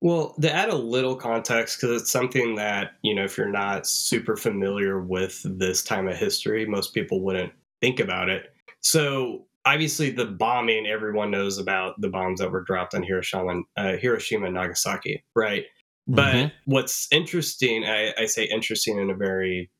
Well, 0.04 0.34
to 0.42 0.52
add 0.52 0.68
a 0.68 0.76
little 0.76 1.16
context, 1.16 1.80
because 1.80 2.02
it's 2.02 2.12
something 2.12 2.56
that, 2.56 2.90
you 3.00 3.14
know, 3.14 3.24
if 3.24 3.38
you're 3.38 3.48
not 3.48 3.86
super 3.86 4.36
familiar 4.36 5.00
with 5.00 5.40
this 5.58 5.82
time 5.82 6.08
of 6.08 6.16
history, 6.18 6.66
most 6.66 6.92
people 6.92 7.22
wouldn't 7.22 7.54
think 7.80 8.00
about 8.00 8.28
it. 8.28 8.52
So, 8.82 9.46
obviously, 9.64 10.10
the 10.10 10.26
bombing, 10.26 10.86
everyone 10.86 11.30
knows 11.30 11.56
about 11.56 11.98
the 12.02 12.10
bombs 12.10 12.40
that 12.40 12.50
were 12.50 12.64
dropped 12.64 12.92
on 12.94 13.02
Hiroshima, 13.02 13.48
and- 13.48 13.64
uh, 13.78 13.96
Hiroshima 13.96 14.44
and 14.44 14.56
Nagasaki, 14.56 15.24
right? 15.34 15.64
But 16.06 16.34
Mhm. 16.34 16.52
what's 16.66 17.08
interesting, 17.10 17.86
I, 17.86 18.12
I 18.18 18.26
say 18.26 18.44
interesting 18.44 18.98
in 18.98 19.08
a 19.08 19.14
very 19.14 19.70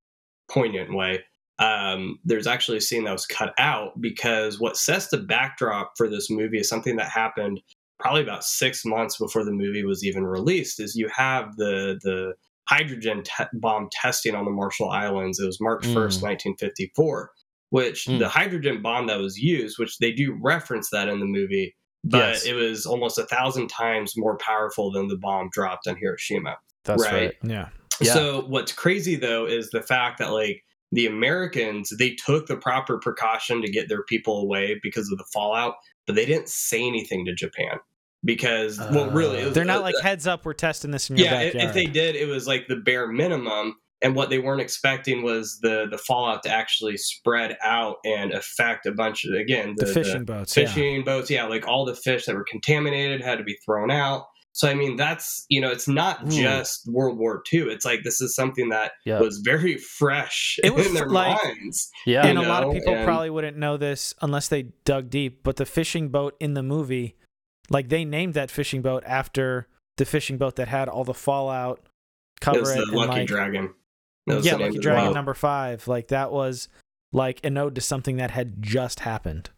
poignant 0.49 0.95
way, 0.95 1.23
um, 1.59 2.19
there's 2.25 2.47
actually 2.47 2.79
a 2.79 2.81
scene 2.81 3.05
that 3.05 3.13
was 3.13 3.27
cut 3.27 3.53
out 3.59 4.01
because 4.01 4.59
what 4.59 4.79
sets 4.79 5.09
the 5.09 5.19
backdrop 5.19 5.99
for 5.99 6.09
this 6.09 6.31
movie 6.31 6.61
is 6.61 6.69
something 6.71 6.97
that 6.97 7.11
happened 7.11 7.61
probably 7.99 8.23
about 8.23 8.45
six 8.45 8.85
months 8.85 9.17
before 9.19 9.45
the 9.45 9.53
movie 9.53 9.85
was 9.85 10.05
even 10.05 10.25
released 10.27 10.81
is 10.81 10.95
you 10.97 11.09
have 11.15 11.57
the 11.57 11.99
the 12.03 12.35
hydrogen 12.69 13.23
te- 13.23 13.45
bomb 13.55 13.89
testing 13.93 14.35
on 14.35 14.45
the 14.45 14.51
marshall 14.51 14.91
islands 14.91 15.39
it 15.39 15.47
was 15.47 15.61
march 15.61 15.85
1st 15.85 16.21
Mm. 16.21 16.23
1954 16.23 17.31
which 17.71 18.07
Mm. 18.07 18.19
the 18.19 18.29
hydrogen 18.29 18.83
bomb 18.83 19.07
that 19.07 19.19
was 19.19 19.37
used 19.39 19.79
which 19.79 19.99
they 19.99 20.13
do 20.13 20.37
reference 20.43 20.91
that 20.91 21.09
in 21.09 21.21
the 21.21 21.27
movie 21.27 21.75
but 22.03 22.19
Yes. 22.19 22.45
it 22.47 22.55
was 22.55 22.85
almost 22.87 23.19
a 23.19 23.25
thousand 23.27 23.69
times 23.69 24.15
more 24.17 24.37
powerful 24.39 24.91
than 24.93 25.09
the 25.09 25.17
bomb 25.17 25.49
dropped 25.53 25.87
on 25.87 25.97
hiroshima 25.97 26.57
That's 26.85 27.03
Right. 27.03 27.13
right. 27.13 27.35
Yeah. 27.43 27.69
Yeah. 28.01 28.13
so 28.13 28.45
what's 28.49 28.73
crazy 28.73 29.17
though 29.17 29.47
is 29.47 29.71
the 29.71 29.83
fact 29.83 30.19
that 30.19 30.33
like 30.33 30.63
the 30.95 31.07
Americans 31.07 31.93
they 31.99 32.11
took 32.11 32.47
the 32.47 32.57
proper 32.57 32.99
precaution 32.99 33.61
to 33.63 33.71
get 33.71 33.89
their 33.89 34.05
people 34.05 34.41
away 34.41 34.79
because 34.83 35.11
of 35.11 35.19
the 35.19 35.25
fallout, 35.33 35.75
but 36.07 36.15
they 36.15 36.25
didn't 36.25 36.49
say 36.49 36.87
anything 36.87 37.27
to 37.27 37.35
Japan 37.35 37.81
because 38.25 38.79
well 38.79 39.11
really 39.11 39.45
was, 39.45 39.55
They're 39.55 39.65
not 39.65 39.81
uh, 39.81 39.83
like 39.83 40.01
heads 40.01 40.27
up. 40.27 40.45
We're 40.45 40.55
testing 40.55 40.93
this 40.93 41.11
in 41.11 41.17
your 41.17 41.27
yeah 41.27 41.41
if, 41.41 41.53
backyard. 41.53 41.69
if 41.69 41.75
they 41.75 41.87
did 41.87 42.17
it 42.17 42.29
was 42.29 42.47
like 42.47 42.69
the 42.69 42.77
bare 42.77 43.09
minimum 43.09 43.75
and 44.03 44.15
what 44.15 44.31
they 44.31 44.39
weren't 44.39 44.61
expecting 44.61 45.23
was 45.25 45.59
the 45.61 45.87
the 45.91 45.99
fallout 45.99 46.45
to 46.45 46.49
actually 46.49 46.97
spread 46.97 47.57
out 47.63 47.97
and 48.05 48.33
affect 48.33 48.87
a 48.87 48.93
bunch 48.93 49.25
of 49.25 49.35
again 49.35 49.75
the, 49.77 49.87
fishing 49.87 50.25
boats. 50.25 50.57
yeah. 50.57 50.67
fishing 50.67 51.05
boats 51.05 51.29
yeah 51.29 51.45
like 51.45 51.67
all 51.67 51.85
the 51.85 51.97
fish 51.97 52.27
that 52.27 52.37
were 52.37 52.45
contaminated 52.45 53.21
had 53.21 53.39
to 53.39 53.45
be 53.45 53.57
thrown 53.65 53.91
out 53.91 54.27
so 54.57 54.69
i 54.71 54.73
mean 54.75 54.97
that's 54.97 55.45
you 55.51 55.61
know 55.61 55.71
it's 55.71 55.87
not 55.89 56.25
Ooh. 56.25 56.31
just 56.31 56.87
world 56.91 57.19
war 57.19 57.43
ii 57.53 57.61
it's 57.71 57.85
like 57.85 58.01
this 58.05 58.21
is 58.21 58.35
something 58.35 58.69
that 58.71 58.93
Yeah. 59.05 59.21
was 59.21 59.39
very 59.41 59.77
fresh 59.77 60.59
It 60.65 60.75
was 60.75 60.87
in 60.91 60.95
their 60.95 61.09
like- 61.09 61.37
minds 61.45 61.91
Yeah. 62.07 62.25
and 62.27 62.39
you 62.39 62.45
a 62.45 62.49
lot 62.49 62.65
of 62.65 62.73
people 62.73 62.95
and- 62.95 63.05
probably 63.05 63.31
wouldn't 63.31 63.57
know 63.57 63.77
this 63.77 64.15
unless 64.23 64.49
they 64.49 64.63
dug 64.85 65.11
deep. 65.11 65.43
But 65.45 65.57
the 65.57 65.67
fishing 65.67 66.09
boat 66.09 66.37
in 66.41 66.55
the 66.55 66.63
movie, 66.63 67.17
like 67.69 67.89
they 67.89 68.05
named 68.05 68.35
that 68.35 68.51
fishing 68.51 68.81
boat 68.81 69.03
after 69.07 69.67
the 69.97 70.05
fishing 70.05 70.39
boat 70.39 70.57
that 70.57 70.69
had 70.69 70.89
all 70.89 71.05
the 71.05 71.15
fallout 71.15 71.81
cover 72.41 72.59
it 72.59 72.61
was 72.63 72.75
the 72.75 72.83
and 72.83 72.91
lucky 72.93 73.11
like 73.21 73.27
dragon 73.29 73.75
was 74.27 74.47
yeah, 74.47 74.57
the 74.57 74.65
Lucky 74.67 74.79
Dragon 74.79 75.07
boat. 75.09 75.15
number 75.15 75.35
five. 75.35 75.87
Like 75.89 76.09
that 76.09 76.33
was 76.33 76.69
like 77.13 77.41
a 77.45 77.59
ode 77.59 77.75
to 77.75 77.81
something 77.81 78.17
that 78.17 78.31
had 78.31 78.63
just 78.63 79.01
happened. 79.01 79.51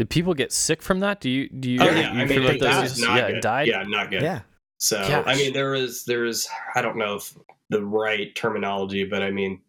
Did 0.00 0.08
people 0.08 0.32
get 0.32 0.50
sick 0.50 0.80
from 0.80 1.00
that? 1.00 1.20
Do 1.20 1.28
you 1.28 1.46
do 1.50 1.70
you? 1.70 1.78
oh 1.82 1.84
Yeah, 1.84 1.90
yeah 1.98 2.12
you 2.14 2.20
i 2.22 2.26
feel 2.26 2.38
mean 2.38 2.46
like 2.48 2.56
it, 2.56 2.60
those 2.62 2.76
it 2.76 2.80
was 2.80 3.00
not 3.02 3.16
yeah, 3.18 3.30
good 3.32 3.40
died. 3.42 3.68
yeah 3.68 3.82
not 3.86 4.08
good 4.08 4.22
Yeah. 4.22 4.40
so 4.78 4.96
i 5.26 5.34
mean 5.36 5.52
there 5.52 5.72
was 5.72 6.04
there 6.06 6.20
was 6.22 6.48
i 6.74 6.80
don't 6.80 6.96
know 6.96 7.16
if 7.16 7.36
the 7.68 7.84
right 7.84 8.34
terminology 8.34 9.04
but 9.04 9.22
i 9.22 9.30
mean 9.30 9.60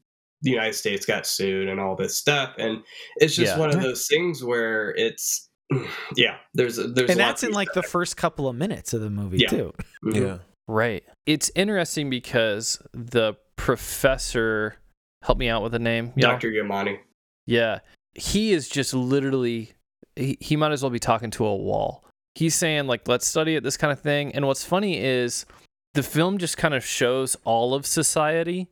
the 0.43 0.51
united 0.51 0.73
states 0.73 1.05
got 1.05 1.27
sued 1.27 1.67
and 1.67 1.81
all 1.81 1.97
this 1.97 2.15
stuff 2.17 2.55
and 2.57 2.81
it's 3.17 3.35
just 3.35 3.55
Yeah. 3.55 3.59
one 3.59 3.69
of 3.71 3.75
Yeah. 3.75 3.81
those 3.89 4.07
things 4.07 4.41
where 4.41 4.91
it's 4.95 5.49
yeah 6.15 6.37
there's 6.53 6.77
there's 6.77 7.09
and 7.09 7.11
a 7.11 7.15
that's 7.15 7.41
to 7.41 7.47
in 7.47 7.53
like 7.53 7.67
said. 7.73 7.83
the 7.83 7.87
first 7.89 8.15
couple 8.15 8.47
of 8.47 8.55
minutes 8.55 8.93
of 8.93 9.01
the 9.01 9.09
movie 9.09 9.39
Yeah. 9.39 9.49
too. 9.49 9.73
Mhm. 10.05 10.15
Yeah. 10.15 10.37
Right. 10.67 11.03
It's 11.25 11.51
interesting 11.55 12.09
because 12.09 12.81
the 12.93 13.33
professor 13.57 14.75
help 15.23 15.37
me 15.37 15.49
out 15.49 15.61
with 15.61 15.73
the 15.73 15.79
name. 15.79 16.13
dr 16.17 16.47
yamane 16.49 16.99
Yeah. 17.45 17.79
He 18.13 18.53
is 18.53 18.69
just 18.69 18.93
literally 18.93 19.73
he, 20.15 20.37
he 20.39 20.55
might 20.55 20.71
as 20.71 20.81
well 20.83 20.89
be 20.89 20.99
talking 20.99 21.31
to 21.31 21.45
a 21.45 21.55
wall. 21.55 22.03
He's 22.35 22.55
saying 22.55 22.87
like 22.87 23.07
let's 23.07 23.27
study 23.27 23.55
it 23.55 23.63
this 23.63 23.77
kind 23.77 23.91
of 23.91 23.99
thing. 23.99 24.33
And 24.33 24.45
what's 24.47 24.63
funny 24.63 24.97
is 24.99 25.45
the 25.93 26.03
film 26.03 26.37
just 26.37 26.57
kind 26.57 26.73
of 26.73 26.83
shows 26.85 27.35
all 27.43 27.73
of 27.73 27.85
society 27.85 28.67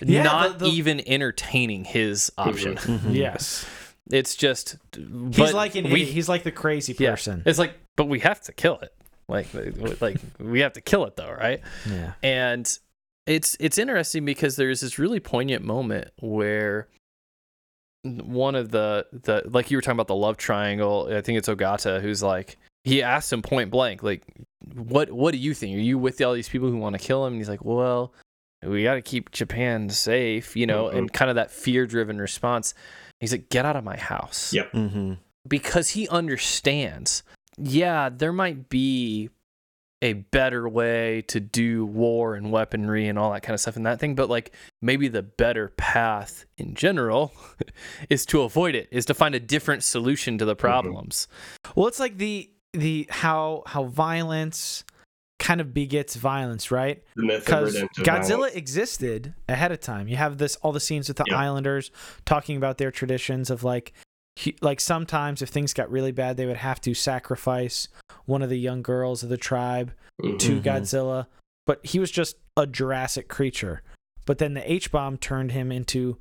Yeah, 0.00 0.22
not 0.22 0.58
the- 0.58 0.66
the- 0.66 0.70
even 0.72 1.00
entertaining 1.08 1.84
his 1.84 2.30
option. 2.36 2.74
Mhm. 2.76 3.14
Yes. 3.14 3.64
It's 4.10 4.34
just 4.34 4.76
He's 4.96 5.36
but 5.36 5.54
like 5.54 5.74
an 5.76 5.88
we, 5.90 6.04
he's 6.04 6.28
like 6.28 6.42
the 6.42 6.50
crazy 6.50 6.94
yeah. 6.98 7.10
person. 7.12 7.42
It's 7.46 7.58
like 7.58 7.74
but 7.96 8.06
we 8.06 8.18
have 8.20 8.40
to 8.42 8.52
kill 8.52 8.78
it. 8.80 8.92
Like 9.28 9.46
like 10.00 10.16
we 10.38 10.60
have 10.60 10.72
to 10.74 10.80
kill 10.80 11.06
it 11.06 11.16
though, 11.16 11.30
right? 11.32 11.60
Yeah. 11.88 12.12
and 12.22 12.68
it's 13.26 13.56
it's 13.60 13.78
interesting 13.78 14.24
because 14.24 14.56
there's 14.56 14.80
this 14.80 14.98
really 14.98 15.20
poignant 15.20 15.64
moment 15.64 16.08
where 16.20 16.88
one 18.04 18.54
of 18.54 18.70
the 18.70 19.06
the 19.12 19.42
like 19.46 19.70
you 19.70 19.76
were 19.76 19.80
talking 19.80 19.96
about 19.96 20.08
the 20.08 20.14
love 20.14 20.36
triangle 20.36 21.08
i 21.16 21.20
think 21.20 21.38
it's 21.38 21.48
ogata 21.48 22.00
who's 22.00 22.22
like 22.22 22.56
he 22.82 23.00
asks 23.02 23.32
him 23.32 23.42
point 23.42 23.70
blank 23.70 24.02
like 24.02 24.24
what 24.74 25.12
what 25.12 25.30
do 25.32 25.38
you 25.38 25.54
think 25.54 25.76
are 25.76 25.80
you 25.80 25.96
with 25.98 26.20
all 26.20 26.32
these 26.32 26.48
people 26.48 26.68
who 26.68 26.76
want 26.78 26.94
to 26.94 26.98
kill 26.98 27.24
him 27.24 27.34
and 27.34 27.40
he's 27.40 27.48
like 27.48 27.64
well 27.64 28.12
we 28.64 28.82
got 28.82 28.94
to 28.94 29.02
keep 29.02 29.30
japan 29.30 29.88
safe 29.88 30.56
you 30.56 30.66
know 30.66 30.88
and 30.88 31.12
kind 31.12 31.28
of 31.30 31.36
that 31.36 31.50
fear 31.50 31.86
driven 31.86 32.18
response 32.18 32.74
he's 33.20 33.30
like 33.32 33.48
get 33.50 33.64
out 33.64 33.76
of 33.76 33.84
my 33.84 33.96
house 33.96 34.52
Yep. 34.52 34.72
Mhm. 34.72 35.18
because 35.48 35.90
he 35.90 36.08
understands. 36.08 37.22
Yeah, 37.58 38.08
there 38.08 38.32
might 38.32 38.68
be 38.68 39.28
a 40.02 40.14
better 40.14 40.68
way 40.68 41.22
to 41.28 41.40
do 41.40 41.86
war 41.86 42.34
and 42.34 42.50
weaponry 42.50 43.06
and 43.08 43.18
all 43.18 43.32
that 43.32 43.42
kind 43.42 43.54
of 43.54 43.60
stuff 43.60 43.76
and 43.76 43.86
that 43.86 44.00
thing, 44.00 44.14
but 44.14 44.28
like 44.28 44.52
maybe 44.82 45.08
the 45.08 45.22
better 45.22 45.68
path 45.68 46.44
in 46.58 46.74
general 46.74 47.32
is 48.10 48.26
to 48.26 48.42
avoid 48.42 48.74
it, 48.74 48.88
is 48.90 49.06
to 49.06 49.14
find 49.14 49.34
a 49.34 49.40
different 49.40 49.84
solution 49.84 50.36
to 50.36 50.44
the 50.44 50.54
mm-hmm. 50.54 50.60
problems. 50.60 51.28
Well, 51.74 51.86
it's 51.86 52.00
like 52.00 52.18
the 52.18 52.50
the 52.74 53.06
how 53.10 53.62
how 53.66 53.84
violence 53.84 54.84
kind 55.38 55.60
of 55.60 55.72
begets 55.74 56.16
violence, 56.16 56.70
right? 56.70 57.02
The 57.16 57.22
myth 57.24 57.38
of 57.38 57.44
Because 57.44 57.74
Godzilla 57.98 58.28
violence. 58.28 58.54
existed 58.54 59.34
ahead 59.48 59.72
of 59.72 59.80
time. 59.80 60.08
You 60.08 60.16
have 60.16 60.38
this 60.38 60.56
all 60.56 60.72
the 60.72 60.80
scenes 60.80 61.08
with 61.08 61.16
the 61.16 61.24
Yeah. 61.28 61.38
Islanders 61.38 61.90
talking 62.24 62.56
about 62.56 62.78
their 62.78 62.90
traditions 62.90 63.50
of 63.50 63.62
like 63.64 63.92
he, 64.36 64.56
like 64.60 64.80
sometimes 64.80 65.42
if 65.42 65.50
things 65.50 65.74
got 65.74 65.90
really 65.90 66.12
bad, 66.12 66.36
they 66.36 66.46
would 66.46 66.56
have 66.56 66.80
to 66.82 66.94
sacrifice 66.94 67.88
one 68.24 68.42
of 68.42 68.50
the 68.50 68.58
young 68.58 68.82
girls 68.82 69.22
of 69.22 69.28
the 69.28 69.36
tribe 69.36 69.92
Mhm. 70.20 70.38
to. 70.38 70.60
Godzilla, 70.60 71.26
but 71.66 71.84
he 71.84 71.98
was 71.98 72.10
just 72.10 72.36
a 72.56 72.66
Jurassic 72.66 73.28
creature. 73.28 73.82
But 74.24 74.38
then 74.38 74.54
the 74.54 74.70
H 74.72 74.90
bomb 74.92 75.16
turned 75.16 75.52
him 75.52 75.72
into 75.72 76.18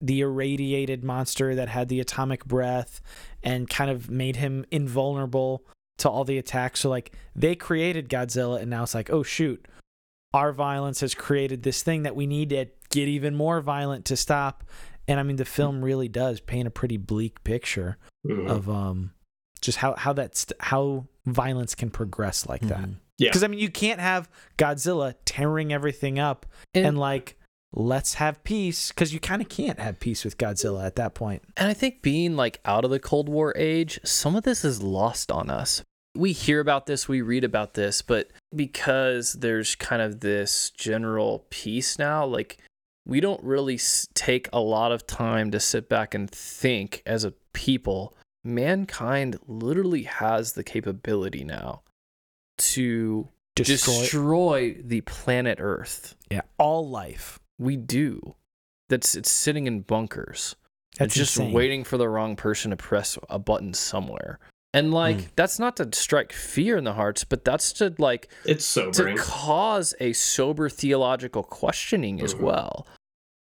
the 0.00 0.20
irradiated 0.20 1.04
monster 1.04 1.54
that 1.54 1.68
had 1.68 1.88
the 1.88 2.00
atomic 2.00 2.46
breath 2.46 3.00
and 3.42 3.68
kind 3.68 3.90
of 3.90 4.08
made 4.10 4.36
him 4.36 4.64
invulnerable 4.70 5.62
to 5.98 6.08
all 6.08 6.24
the 6.24 6.38
attacks. 6.38 6.80
So 6.80 6.88
like 6.88 7.12
they 7.36 7.54
created 7.54 8.08
Godzilla 8.08 8.60
and 8.60 8.70
now 8.70 8.84
it's 8.84 8.94
like, 8.94 9.10
oh 9.10 9.22
shoot, 9.22 9.66
our 10.32 10.52
violence 10.52 11.00
has 11.00 11.14
created 11.14 11.62
this 11.62 11.82
thing 11.82 12.04
that 12.04 12.16
we 12.16 12.26
need 12.26 12.48
to 12.50 12.66
get 12.88 13.08
even 13.08 13.34
more 13.34 13.60
violent 13.60 14.04
to 14.06 14.16
stop. 14.16 14.64
And 15.10 15.20
I 15.20 15.22
mean 15.24 15.36
the 15.36 15.44
film 15.44 15.82
really 15.84 16.08
does 16.08 16.40
paint 16.40 16.66
a 16.66 16.70
pretty 16.70 16.96
bleak 16.96 17.42
picture 17.44 17.98
Mhm. 18.26 18.48
of 18.48 18.68
um 18.70 19.12
just 19.60 19.78
how 19.78 19.94
how 19.96 20.12
that's 20.12 20.46
how 20.60 21.06
violence 21.26 21.74
can 21.74 21.90
progress 21.90 22.46
like 22.48 22.62
that. 22.62 22.78
Mhm. 22.88 22.94
Yeah. 23.18 23.28
Because 23.28 23.42
I 23.44 23.48
mean, 23.48 23.60
you 23.60 23.68
can't 23.70 24.00
have 24.00 24.30
Godzilla 24.56 25.14
tearing 25.26 25.72
everything 25.74 26.18
up 26.18 26.46
and, 26.74 26.86
And- 26.86 26.98
like 26.98 27.36
let's 27.72 28.14
have 28.14 28.42
peace 28.42 28.88
because 28.88 29.12
you 29.12 29.20
kind 29.20 29.40
of 29.42 29.48
can't 29.48 29.78
have 29.78 30.00
peace 30.00 30.24
with 30.24 30.38
Godzilla 30.38 30.84
at 30.84 30.96
that 30.96 31.14
point. 31.14 31.42
And 31.56 31.68
I 31.68 31.74
think 31.74 32.02
being 32.02 32.34
like 32.36 32.58
out 32.64 32.84
of 32.84 32.90
the 32.90 32.98
Cold 32.98 33.28
War 33.28 33.52
age, 33.56 34.00
some 34.04 34.34
of 34.36 34.42
this 34.44 34.64
is 34.64 34.82
lost 34.82 35.30
on 35.30 35.50
us. 35.50 35.82
We 36.16 36.32
hear 36.32 36.58
about 36.58 36.86
this, 36.86 37.08
we 37.08 37.20
read 37.20 37.44
about 37.44 37.74
this, 37.74 38.02
but 38.02 38.30
because 38.56 39.34
there's 39.34 39.76
kind 39.76 40.02
of 40.02 40.18
this 40.20 40.70
general 40.70 41.46
peace 41.50 41.96
now, 41.98 42.24
like 42.26 42.58
we 43.10 43.20
don't 43.20 43.42
really 43.44 43.78
take 44.14 44.48
a 44.52 44.60
lot 44.60 44.92
of 44.92 45.06
time 45.06 45.50
to 45.50 45.60
sit 45.60 45.88
back 45.88 46.14
and 46.14 46.30
think 46.30 47.02
as 47.04 47.24
a 47.24 47.32
people. 47.52 48.16
Mankind 48.44 49.36
literally 49.46 50.04
has 50.04 50.52
the 50.54 50.64
capability 50.64 51.44
now 51.44 51.82
to 52.58 53.28
Destroy, 53.56 54.00
destroy 54.00 54.76
the 54.82 55.00
planet 55.02 55.58
Earth. 55.60 56.14
yeah, 56.30 56.42
all 56.56 56.88
life. 56.88 57.38
We 57.58 57.76
do. 57.76 58.36
That's 58.88 59.14
it's 59.14 59.30
sitting 59.30 59.66
in 59.66 59.80
bunkers. 59.82 60.56
That's 60.98 61.08
it's 61.08 61.14
just 61.16 61.36
insane. 61.36 61.52
waiting 61.52 61.84
for 61.84 61.98
the 61.98 62.08
wrong 62.08 62.36
person 62.36 62.70
to 62.70 62.76
press 62.76 63.18
a 63.28 63.38
button 63.38 63.74
somewhere. 63.74 64.38
And 64.72 64.94
like 64.94 65.16
Mm. 65.16 65.28
that's 65.36 65.58
not 65.58 65.76
to 65.78 65.88
strike 65.92 66.32
fear 66.32 66.76
in 66.76 66.84
the 66.84 66.92
hearts, 66.94 67.24
but 67.24 67.44
that's 67.44 67.72
to 67.74 67.92
like 67.98 68.30
It's 68.44 68.64
sobering. 68.64 69.16
to 69.16 69.22
cause 69.22 69.94
a 70.00 70.12
sober 70.12 70.68
theological 70.70 71.42
questioning 71.42 72.22
as 72.22 72.34
Mhm. 72.34 72.40
well. 72.40 72.86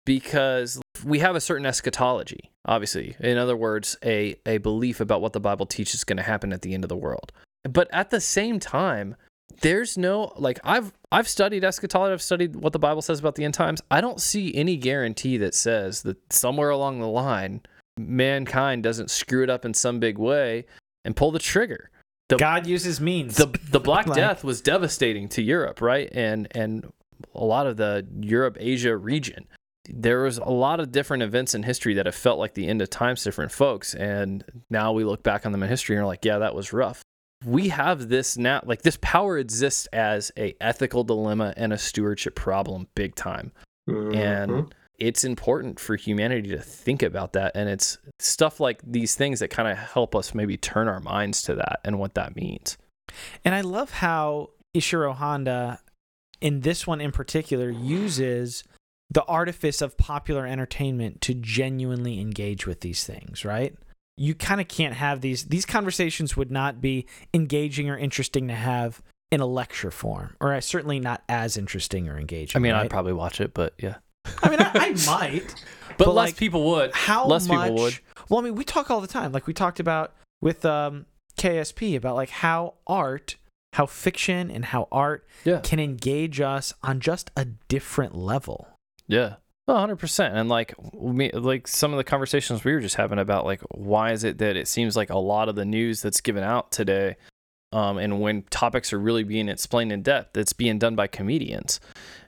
Because 0.05 0.81
we 1.05 1.21
have 1.21 1.35
a 1.37 1.41
certain 1.41 1.67
eschatology, 1.67 2.51
obviously. 2.67 3.17
In 3.21 3.39
other 3.39 3.57
words, 3.57 3.97
a, 4.05 4.37
a 4.45 4.59
belief 4.59 5.01
about 5.01 5.23
what 5.23 5.33
the 5.33 5.41
Bible 5.41 5.67
teaches 5.67 5.95
is 5.97 6.05
going 6.05 6.19
to 6.19 6.23
happen 6.23 6.53
at 6.53 6.63
the 6.63 6.75
end 6.75 6.85
of 6.85 6.89
the 6.89 6.97
world. 6.97 7.33
But 7.63 7.89
at 7.93 8.11
the 8.11 8.21
same 8.21 8.61
time, 8.61 9.17
there's 9.61 9.97
no 9.97 10.33
like 10.37 10.59
I've 10.65 10.93
I've 11.13 11.29
studied 11.29 11.65
eschatology, 11.65 12.13
I've 12.13 12.23
studied 12.23 12.57
what 12.57 12.73
the 12.73 12.79
Bible 12.79 13.03
says 13.03 13.21
about 13.21 13.35
the 13.37 13.45
end 13.45 13.55
times. 13.55 13.81
I 13.91 14.01
don't 14.01 14.21
see 14.21 14.55
any 14.55 14.77
guarantee 14.77 15.37
that 15.39 15.55
says 15.55 16.03
that 16.03 16.33
somewhere 16.33 16.71
along 16.71 17.01
the 17.01 17.07
line 17.09 17.61
mankind 17.97 18.83
doesn't 18.83 19.11
screw 19.11 19.43
it 19.43 19.51
up 19.51 19.65
in 19.65 19.73
some 19.73 20.01
big 20.01 20.19
way 20.19 20.67
and 21.05 21.15
pull 21.17 21.31
the 21.31 21.39
trigger. 21.39 21.91
The 22.29 22.37
God 22.37 22.67
uses 22.67 23.01
means. 23.01 23.37
the 23.37 23.47
the 23.71 23.81
Black 23.91 24.07
Like- 24.07 24.17
Death 24.17 24.45
was 24.45 24.61
devastating 24.61 25.29
to 25.31 25.43
Europe, 25.43 25.81
right? 25.81 26.09
And 26.13 26.49
and 26.51 26.93
a 27.35 27.45
lot 27.45 27.67
of 27.67 27.77
the 27.77 28.07
Europe 28.21 28.57
Asia 28.61 28.97
region. 28.97 29.47
There 29.89 30.23
was 30.23 30.39
a 30.39 30.45
lot 30.51 30.81
of 30.81 30.93
different 30.93 31.23
events 31.23 31.55
in 31.55 31.63
history 31.63 31.95
that 31.95 32.07
have 32.07 32.15
felt 32.15 32.39
like 32.39 32.55
the 32.55 32.67
end 32.67 32.81
of 32.83 32.91
times 32.91 33.23
to 33.23 33.29
different 33.29 33.53
folks, 33.53 33.95
and 33.95 34.45
now 34.71 34.93
we 34.93 35.05
look 35.05 35.23
back 35.23 35.45
on 35.45 35.53
them 35.53 35.63
in 35.63 35.69
history 35.69 35.97
and 35.97 36.03
are 36.03 36.07
like, 36.07 36.25
yeah, 36.25 36.39
that 36.39 36.55
was 36.55 36.73
rough. 36.73 37.03
We 37.45 37.69
have 37.69 38.09
this 38.09 38.39
now, 38.39 38.63
like 38.65 38.83
this 38.83 38.99
power 39.03 39.37
exists 39.37 39.87
as 39.93 40.33
a 40.39 40.55
ethical 40.63 41.05
dilemma 41.05 41.53
and 41.57 41.73
a 41.73 41.79
stewardship 41.79 42.35
problem, 42.35 42.89
big 42.95 43.15
time 43.15 43.53
Mhm. 43.87 44.17
and 44.17 44.75
it's 44.99 45.25
important 45.25 45.79
for 45.79 45.97
humanity 45.97 46.49
to 46.51 46.59
think 46.59 47.03
about 47.03 47.35
that 47.35 47.53
and 47.55 47.69
it's 47.69 47.99
stuff 48.19 48.61
like 48.61 48.81
these 48.87 49.15
things 49.15 49.41
that 49.41 49.49
kind 49.49 49.69
of 49.69 49.77
help 49.77 50.15
us 50.17 50.33
maybe 50.35 50.57
turn 50.57 50.89
our 50.89 51.01
minds 51.01 51.43
to 51.43 51.55
that 51.57 51.81
and 51.85 51.99
what 51.99 52.15
that 52.15 52.35
means 52.35 52.79
and 53.45 53.55
I 53.55 53.61
love 53.61 53.91
how 53.91 54.51
Ishiro 54.75 55.15
Honda, 55.17 55.81
in 56.41 56.61
this 56.61 56.87
one 56.87 57.01
in 57.03 57.13
particular, 57.13 57.69
uses 57.69 58.65
the 59.15 59.25
artifice 59.25 59.81
of 59.81 59.97
popular 59.97 60.47
entertainment 60.47 61.21
to 61.23 61.35
genuinely 61.35 62.21
engage 62.21 62.67
with 62.67 62.81
these 62.81 63.05
things, 63.05 63.45
right? 63.45 63.75
You 64.17 64.35
kind 64.35 64.61
of 64.61 64.69
can't 64.69 64.95
have 64.95 65.23
these 65.23 65.45
these 65.45 65.65
conversations 65.65 66.37
would 66.37 66.51
not 66.51 66.81
be 66.81 67.07
engaging 67.33 67.89
or 67.89 67.97
interesting 67.97 68.49
to 68.49 68.55
have 68.55 69.01
in 69.31 69.41
a 69.41 69.47
lecture 69.47 69.91
form, 69.91 70.37
or 70.41 70.61
certainly 70.61 71.01
not 71.01 71.23
as 71.29 71.57
interesting 71.57 72.09
or 72.09 72.19
engaging. 72.19 72.57
i 72.57 72.61
mean 72.61 72.73
right? 72.73 72.85
i'd 72.85 72.91
probably 72.91 73.13
watch 73.13 73.41
it 73.41 73.55
but 73.55 73.75
yeah 73.79 73.97
I 74.43 74.49
mean, 74.49 74.61
I, 74.61 74.71
I 74.75 74.91
might, 75.07 75.55
but, 75.99 76.07
But, 76.07 76.15
less 76.15 76.29
like, 76.29 76.37
people 76.37 76.65
would 76.73 76.93
how 76.95 77.27
less 77.27 77.49
much 77.49 77.69
people 77.69 77.83
would 77.83 77.99
well 78.29 78.41
i 78.41 78.43
mean 78.45 78.55
we 78.55 78.65
talk 78.65 78.91
all 78.91 79.01
the 79.01 79.09
time 79.09 79.33
like 79.33 79.47
we 79.47 79.53
talked 79.53 79.81
about 79.81 80.15
with 80.41 80.65
um 80.65 81.07
ksp 81.37 81.97
about 81.97 82.15
like 82.15 82.31
how 82.31 82.75
art 82.87 83.37
how 83.73 83.87
fiction 83.87 84.51
and 84.51 84.67
how 84.67 84.87
art 84.93 85.27
yeah 85.45 85.61
can 85.61 85.81
engage 85.81 86.41
us 86.41 86.73
on 86.83 87.01
just 87.01 87.31
a 87.37 87.45
different 87.45 88.15
level 88.15 88.69
yeah. 89.07 89.37
Well, 89.67 89.87
100% 89.87 90.35
and 90.35 90.49
like 90.51 90.75
me 90.93 91.31
like 91.33 91.67
some 91.67 91.93
of 91.93 91.97
the 91.97 92.05
conversations 92.05 92.65
we 92.65 92.73
were 92.73 92.81
just 92.81 92.97
having 92.97 93.19
about 93.19 93.47
like 93.47 93.63
why 93.71 94.13
is 94.13 94.23
it 94.23 94.37
that 94.39 94.57
it 94.57 94.69
seems 94.69 94.95
like 94.95 95.09
a 95.09 95.19
lot 95.19 95.49
of 95.49 95.55
the 95.55 95.65
news 95.65 96.03
that's 96.03 96.21
given 96.21 96.45
out 96.45 96.71
today 96.71 97.17
um, 97.73 97.97
and 97.97 98.21
when 98.21 98.43
topics 98.51 98.93
are 98.93 98.99
really 98.99 99.25
being 99.25 99.49
explained 99.49 99.91
in 99.91 100.03
depth 100.03 100.37
it's 100.37 100.53
being 100.53 100.79
done 100.79 100.97
by 100.97 101.07
comedians. 101.07 101.81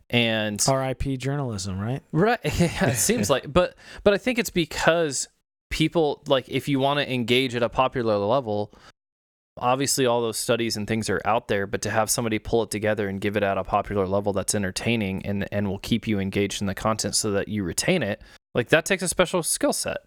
And 0.09 0.65
rip 0.67 1.03
journalism 1.19 1.79
right? 1.79 2.01
Right. 2.11 2.41
Yeah, 2.45 2.87
it 2.87 2.97
seems 2.97 3.29
like 3.29 3.53
but 3.53 3.75
but 4.03 4.15
I 4.15 4.19
think 4.19 4.39
it's 4.39 4.51
because 4.51 5.29
people 5.71 6.23
like 6.27 6.49
if 6.49 6.69
you 6.69 6.79
want 6.79 7.01
to 7.01 7.13
engage 7.13 7.55
at 7.55 7.63
a 7.63 7.69
popular 7.69 8.17
level, 8.17 8.73
obviously 9.57 10.07
all 10.07 10.21
those 10.21 10.39
studies 10.39 10.77
and 10.77 10.87
things 10.87 11.09
are 11.09 11.21
out 11.25 11.49
there, 11.49 11.67
but 11.67 11.83
to 11.83 11.91
have 11.91 12.11
somebody 12.11 12.39
pull 12.39 12.63
it 12.63 12.71
together 12.71 13.09
and 13.09 13.21
give 13.21 13.37
it 13.37 13.43
at 13.43 13.59
a 13.59 13.65
popular 13.65 14.07
level 14.07 14.33
that's 14.33 14.55
entertaining 14.55 15.25
and 15.25 15.49
and 15.53 15.69
will 15.69 15.79
keep 15.79 16.07
you 16.07 16.19
engaged 16.19 16.61
in 16.61 16.67
the 16.67 16.75
content 16.75 17.15
so 17.15 17.31
that 17.33 17.49
you 17.49 17.65
retain 17.65 18.03
it, 18.03 18.21
like 18.57 18.71
that 18.71 18.87
takes 18.87 19.03
a 19.03 19.09
special 19.09 19.43
skill 19.43 19.73
set. 19.73 19.99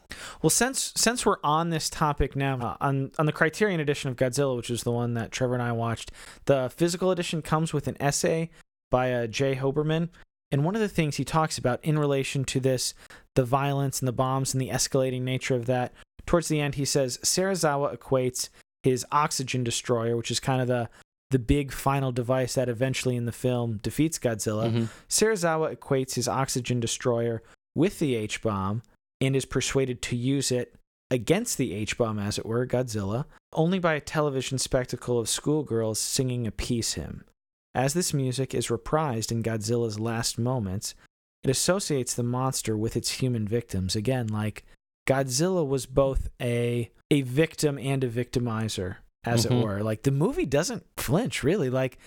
well 0.41 0.49
since 0.49 0.91
since 0.97 1.25
we're 1.25 1.37
on 1.43 1.69
this 1.69 1.89
topic 1.89 2.35
now 2.35 2.59
uh, 2.59 2.75
on 2.81 3.11
on 3.17 3.25
the 3.27 3.31
criterion 3.31 3.79
edition 3.79 4.09
of 4.09 4.17
godzilla 4.17 4.57
which 4.57 4.71
is 4.71 4.83
the 4.83 4.91
one 4.91 5.13
that 5.13 5.31
trevor 5.31 5.53
and 5.53 5.63
i 5.63 5.71
watched 5.71 6.11
the 6.45 6.69
physical 6.75 7.11
edition 7.11 7.41
comes 7.41 7.71
with 7.71 7.87
an 7.87 7.95
essay 7.99 8.49
by 8.91 9.13
uh, 9.13 9.27
J. 9.27 9.55
Hoberman 9.55 10.09
and 10.51 10.65
one 10.65 10.73
of 10.73 10.81
the 10.81 10.89
things 10.89 11.17
he 11.17 11.23
talks 11.23 11.59
about 11.59 11.83
in 11.85 11.99
relation 11.99 12.43
to 12.45 12.59
this 12.59 12.95
the 13.35 13.45
violence 13.45 13.99
and 13.99 14.07
the 14.07 14.13
bombs 14.13 14.53
and 14.53 14.59
the 14.59 14.69
escalating 14.69 15.21
nature 15.21 15.55
of 15.55 15.67
that 15.67 15.93
towards 16.25 16.47
the 16.47 16.59
end 16.59 16.75
he 16.75 16.85
says 16.85 17.19
serizawa 17.19 17.95
equates 17.95 18.49
his 18.83 19.05
oxygen 19.11 19.63
destroyer 19.63 20.15
which 20.17 20.31
is 20.31 20.39
kind 20.39 20.61
of 20.61 20.67
the 20.67 20.89
the 21.31 21.39
big 21.39 21.71
final 21.71 22.11
device 22.11 22.55
that 22.55 22.69
eventually 22.69 23.15
in 23.15 23.25
the 23.25 23.31
film 23.31 23.77
defeats 23.83 24.17
godzilla 24.17 24.71
Mhm. 24.71 24.89
Serizawa 25.07 25.75
equates 25.75 26.15
his 26.15 26.27
oxygen 26.27 26.79
destroyer 26.79 27.43
with 27.75 27.99
the 27.99 28.15
H 28.15 28.41
bomb 28.41 28.81
and 29.21 29.35
is 29.35 29.45
persuaded 29.45 30.01
to 30.03 30.15
use 30.15 30.51
it 30.51 30.75
against 31.11 31.57
the 31.57 31.73
H 31.73 31.97
bomb, 31.97 32.17
as 32.19 32.37
it 32.37 32.45
were, 32.45 32.65
Godzilla, 32.67 33.25
only 33.53 33.79
by 33.79 33.93
a 33.95 34.01
television 34.01 34.57
spectacle 34.57 35.19
of 35.19 35.27
schoolgirls 35.29 35.99
singing 35.99 36.45
a 36.47 36.51
peace 36.51 36.93
hymn. 36.93 37.23
As 37.75 37.93
this 37.93 38.13
music 38.13 38.53
is 38.55 38.67
reprised 38.67 39.31
in 39.31 39.43
Godzilla's 39.43 39.99
last 39.99 40.37
moments, 40.39 40.95
it 41.43 41.49
associates 41.49 42.13
the 42.13 42.23
monster 42.23 42.75
with 42.77 42.95
its 42.95 43.11
human 43.21 43.47
victims. 43.47 43.95
Again, 43.95 44.27
like 44.27 44.65
Godzilla 45.09 45.67
was 45.67 45.85
both 45.87 46.29
a 46.41 46.91
a 47.11 47.21
victim 47.21 47.79
and 47.79 48.03
a 48.03 48.09
victimizer, 48.09 48.97
as 49.25 49.45
Mhm. 49.45 49.51
it 49.61 49.63
were. 49.65 49.81
Like 49.81 50.03
the 50.03 50.11
movie 50.11 50.45
doesn't 50.45 50.85
flinch, 50.97 51.43
really. 51.43 51.69
Like 51.71 51.97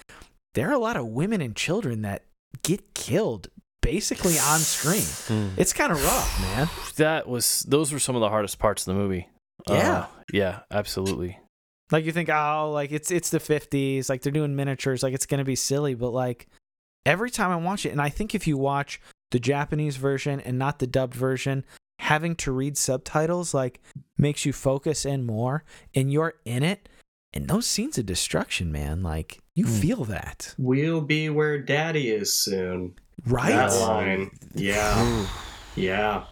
there 0.55 0.69
are 0.69 0.75
a 0.75 0.79
lot 0.79 0.97
of 0.97 1.07
women 1.07 1.41
and 1.41 1.57
children 1.57 2.03
that 2.03 2.23
get 2.63 2.95
killed 2.95 3.49
basically 3.81 4.39
on 4.39 4.61
screen. 4.61 5.51
It's 5.57 5.73
kind 5.73 5.91
of 5.91 6.03
rough, 6.05 6.41
man. 6.41 6.69
That 6.97 7.27
was 7.29 7.65
those 7.69 7.93
were 7.93 7.99
some 7.99 8.15
of 8.15 8.21
the 8.21 8.29
hardest 8.29 8.59
parts 8.61 8.87
of 8.87 8.95
the 8.95 9.01
movie. 9.01 9.29
Yeah. 9.69 9.93
Uh, 10.03 10.07
Yeah, 10.33 10.61
absolutely. 10.71 11.39
Like 11.91 12.05
you 12.07 12.13
think, 12.13 12.29
oh, 12.31 12.71
like 12.73 12.93
it's 12.93 13.11
it's 13.11 13.31
the 13.31 13.41
fifties, 13.41 14.09
like 14.09 14.23
they're 14.23 14.33
doing 14.33 14.55
miniatures, 14.55 15.03
like 15.03 15.13
it's 15.15 15.27
gonna 15.27 15.45
be 15.45 15.57
silly, 15.57 15.95
but 15.95 16.11
like 16.11 16.47
every 17.05 17.31
time 17.31 17.51
I 17.51 17.57
watch 17.57 17.85
it, 17.85 17.91
and 17.91 18.01
I 18.01 18.09
think 18.09 18.35
if 18.35 18.47
you 18.47 18.57
watch 18.57 19.01
the 19.33 19.41
Japanese 19.41 19.97
version 19.97 20.39
and 20.41 20.59
not 20.59 20.79
the 20.79 20.87
dubbed 20.87 21.15
version, 21.15 21.65
having 22.03 22.35
to 22.35 22.51
read 22.51 22.77
subtitles 22.77 23.55
like 23.55 23.81
makes 24.19 24.45
you 24.45 24.53
focus 24.53 25.05
in 25.05 25.25
more 25.25 25.63
and 25.95 26.13
you're 26.13 26.35
in 26.45 26.63
it. 26.65 26.89
And 27.33 27.49
those 27.49 27.67
scenes 27.67 27.97
of 27.97 28.07
destruction, 28.07 28.71
man, 28.73 29.03
like 29.03 29.41
you 29.55 29.65
Mm. 29.67 29.81
feel 29.81 30.05
that. 30.07 30.55
We'll 30.59 31.01
be 31.01 31.31
where 31.31 31.59
daddy 31.59 32.11
is 32.11 32.37
soon. 32.37 32.95
Right? 33.27 33.51
That 33.53 33.73
line. 33.81 34.31
Yeah. 34.55 35.27
Yeah. 35.75 36.25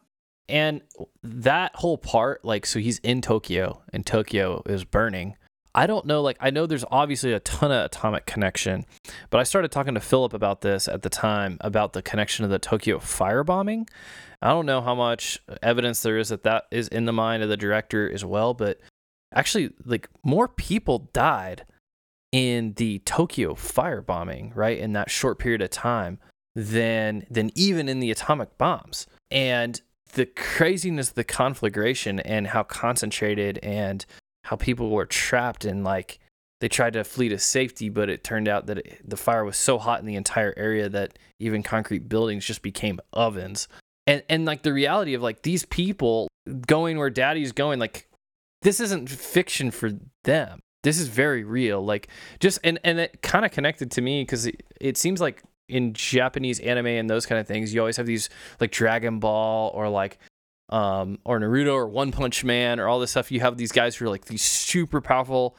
And 0.50 0.82
that 1.22 1.74
whole 1.76 1.96
part, 1.96 2.44
like, 2.44 2.66
so 2.66 2.78
he's 2.78 2.98
in 2.98 3.22
Tokyo 3.22 3.80
and 3.90 4.04
Tokyo 4.04 4.62
is 4.66 4.84
burning. 4.84 5.34
I 5.74 5.86
don't 5.86 6.06
know, 6.06 6.20
like, 6.22 6.36
I 6.40 6.50
know 6.50 6.66
there's 6.66 6.84
obviously 6.90 7.32
a 7.32 7.40
ton 7.40 7.70
of 7.70 7.84
atomic 7.84 8.26
connection, 8.26 8.84
but 9.30 9.38
I 9.38 9.44
started 9.44 9.70
talking 9.70 9.94
to 9.94 10.00
Philip 10.00 10.32
about 10.32 10.62
this 10.62 10.88
at 10.88 11.02
the 11.02 11.10
time 11.10 11.58
about 11.60 11.92
the 11.92 12.02
connection 12.02 12.44
of 12.44 12.50
the 12.50 12.58
Tokyo 12.58 12.98
firebombing. 12.98 13.88
I 14.42 14.48
don't 14.48 14.66
know 14.66 14.80
how 14.80 14.94
much 14.94 15.38
evidence 15.62 16.02
there 16.02 16.18
is 16.18 16.30
that 16.30 16.42
that 16.42 16.64
is 16.70 16.88
in 16.88 17.04
the 17.04 17.12
mind 17.12 17.42
of 17.42 17.48
the 17.48 17.56
director 17.56 18.10
as 18.10 18.24
well, 18.24 18.54
but 18.54 18.80
actually, 19.32 19.70
like, 19.84 20.08
more 20.24 20.48
people 20.48 21.08
died 21.12 21.64
in 22.32 22.72
the 22.74 23.00
Tokyo 23.00 23.54
firebombing, 23.54 24.56
right, 24.56 24.78
in 24.78 24.92
that 24.94 25.10
short 25.10 25.38
period 25.38 25.62
of 25.62 25.70
time 25.70 26.18
than 26.54 27.26
than 27.30 27.50
even 27.54 27.88
in 27.88 28.00
the 28.00 28.10
atomic 28.10 28.58
bombs. 28.58 29.06
And 29.30 29.80
the 30.14 30.26
craziness 30.26 31.10
of 31.10 31.14
the 31.14 31.24
conflagration 31.24 32.18
and 32.20 32.48
how 32.48 32.64
concentrated 32.64 33.58
and 33.62 34.04
how 34.44 34.56
people 34.56 34.90
were 34.90 35.06
trapped 35.06 35.64
and 35.64 35.84
like 35.84 36.18
they 36.60 36.68
tried 36.68 36.92
to 36.92 37.04
flee 37.04 37.28
to 37.30 37.38
safety, 37.38 37.88
but 37.88 38.10
it 38.10 38.22
turned 38.22 38.46
out 38.46 38.66
that 38.66 38.78
it, 38.78 39.00
the 39.08 39.16
fire 39.16 39.44
was 39.44 39.56
so 39.56 39.78
hot 39.78 40.00
in 40.00 40.06
the 40.06 40.16
entire 40.16 40.54
area 40.56 40.88
that 40.90 41.18
even 41.38 41.62
concrete 41.62 42.08
buildings 42.08 42.44
just 42.44 42.62
became 42.62 43.00
ovens. 43.12 43.66
And 44.06 44.22
and 44.28 44.44
like 44.44 44.62
the 44.62 44.72
reality 44.72 45.14
of 45.14 45.22
like 45.22 45.42
these 45.42 45.64
people 45.66 46.28
going 46.66 46.98
where 46.98 47.10
daddy's 47.10 47.52
going, 47.52 47.78
like 47.78 48.08
this 48.62 48.80
isn't 48.80 49.08
fiction 49.08 49.70
for 49.70 49.90
them. 50.24 50.60
This 50.82 50.98
is 50.98 51.08
very 51.08 51.44
real. 51.44 51.84
Like 51.84 52.08
just 52.40 52.58
and 52.62 52.78
and 52.84 53.00
it 53.00 53.22
kind 53.22 53.44
of 53.44 53.52
connected 53.52 53.90
to 53.92 54.02
me 54.02 54.22
because 54.22 54.46
it, 54.46 54.62
it 54.80 54.96
seems 54.96 55.20
like 55.20 55.42
in 55.68 55.94
Japanese 55.94 56.60
anime 56.60 56.86
and 56.86 57.08
those 57.08 57.26
kind 57.26 57.40
of 57.40 57.46
things, 57.46 57.72
you 57.72 57.80
always 57.80 57.96
have 57.96 58.06
these 58.06 58.28
like 58.60 58.70
Dragon 58.70 59.18
Ball 59.18 59.70
or 59.74 59.88
like 59.88 60.18
um 60.70 61.18
or 61.24 61.38
Naruto 61.40 61.74
or 61.74 61.86
One 61.88 62.12
Punch 62.12 62.44
Man 62.44 62.80
or 62.80 62.88
all 62.88 62.98
this 63.00 63.10
stuff. 63.10 63.30
You 63.30 63.40
have 63.40 63.56
these 63.56 63.72
guys 63.72 63.96
who 63.96 64.06
are 64.06 64.08
like 64.08 64.26
these 64.26 64.42
super 64.42 65.00
powerful 65.00 65.56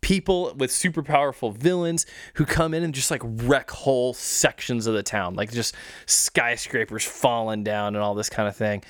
people 0.00 0.54
with 0.56 0.70
super 0.70 1.02
powerful 1.02 1.50
villains 1.50 2.06
who 2.34 2.44
come 2.44 2.74
in 2.74 2.82
and 2.82 2.94
just 2.94 3.10
like 3.10 3.22
wreck 3.24 3.70
whole 3.70 4.14
sections 4.14 4.86
of 4.86 4.94
the 4.94 5.02
town, 5.02 5.34
like 5.34 5.50
just 5.52 5.74
skyscrapers 6.06 7.04
falling 7.04 7.64
down 7.64 7.94
and 7.94 8.02
all 8.02 8.14
this 8.14 8.30
kind 8.30 8.48
of 8.48 8.56
thing. 8.56 8.82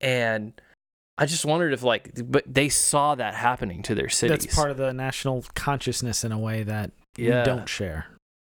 And 0.00 0.52
I 1.18 1.26
just 1.26 1.44
wondered 1.44 1.72
if 1.72 1.82
like 1.82 2.10
but 2.30 2.44
they 2.46 2.68
saw 2.68 3.14
that 3.14 3.34
happening 3.34 3.82
to 3.84 3.94
their 3.94 4.08
cities. 4.08 4.44
That's 4.44 4.54
part 4.54 4.70
of 4.70 4.76
the 4.76 4.92
national 4.92 5.44
consciousness 5.54 6.24
in 6.24 6.32
a 6.32 6.38
way 6.38 6.62
that 6.62 6.90
Yeah. 7.16 7.40
we 7.40 7.44
don't 7.44 7.68
share. 7.68 8.06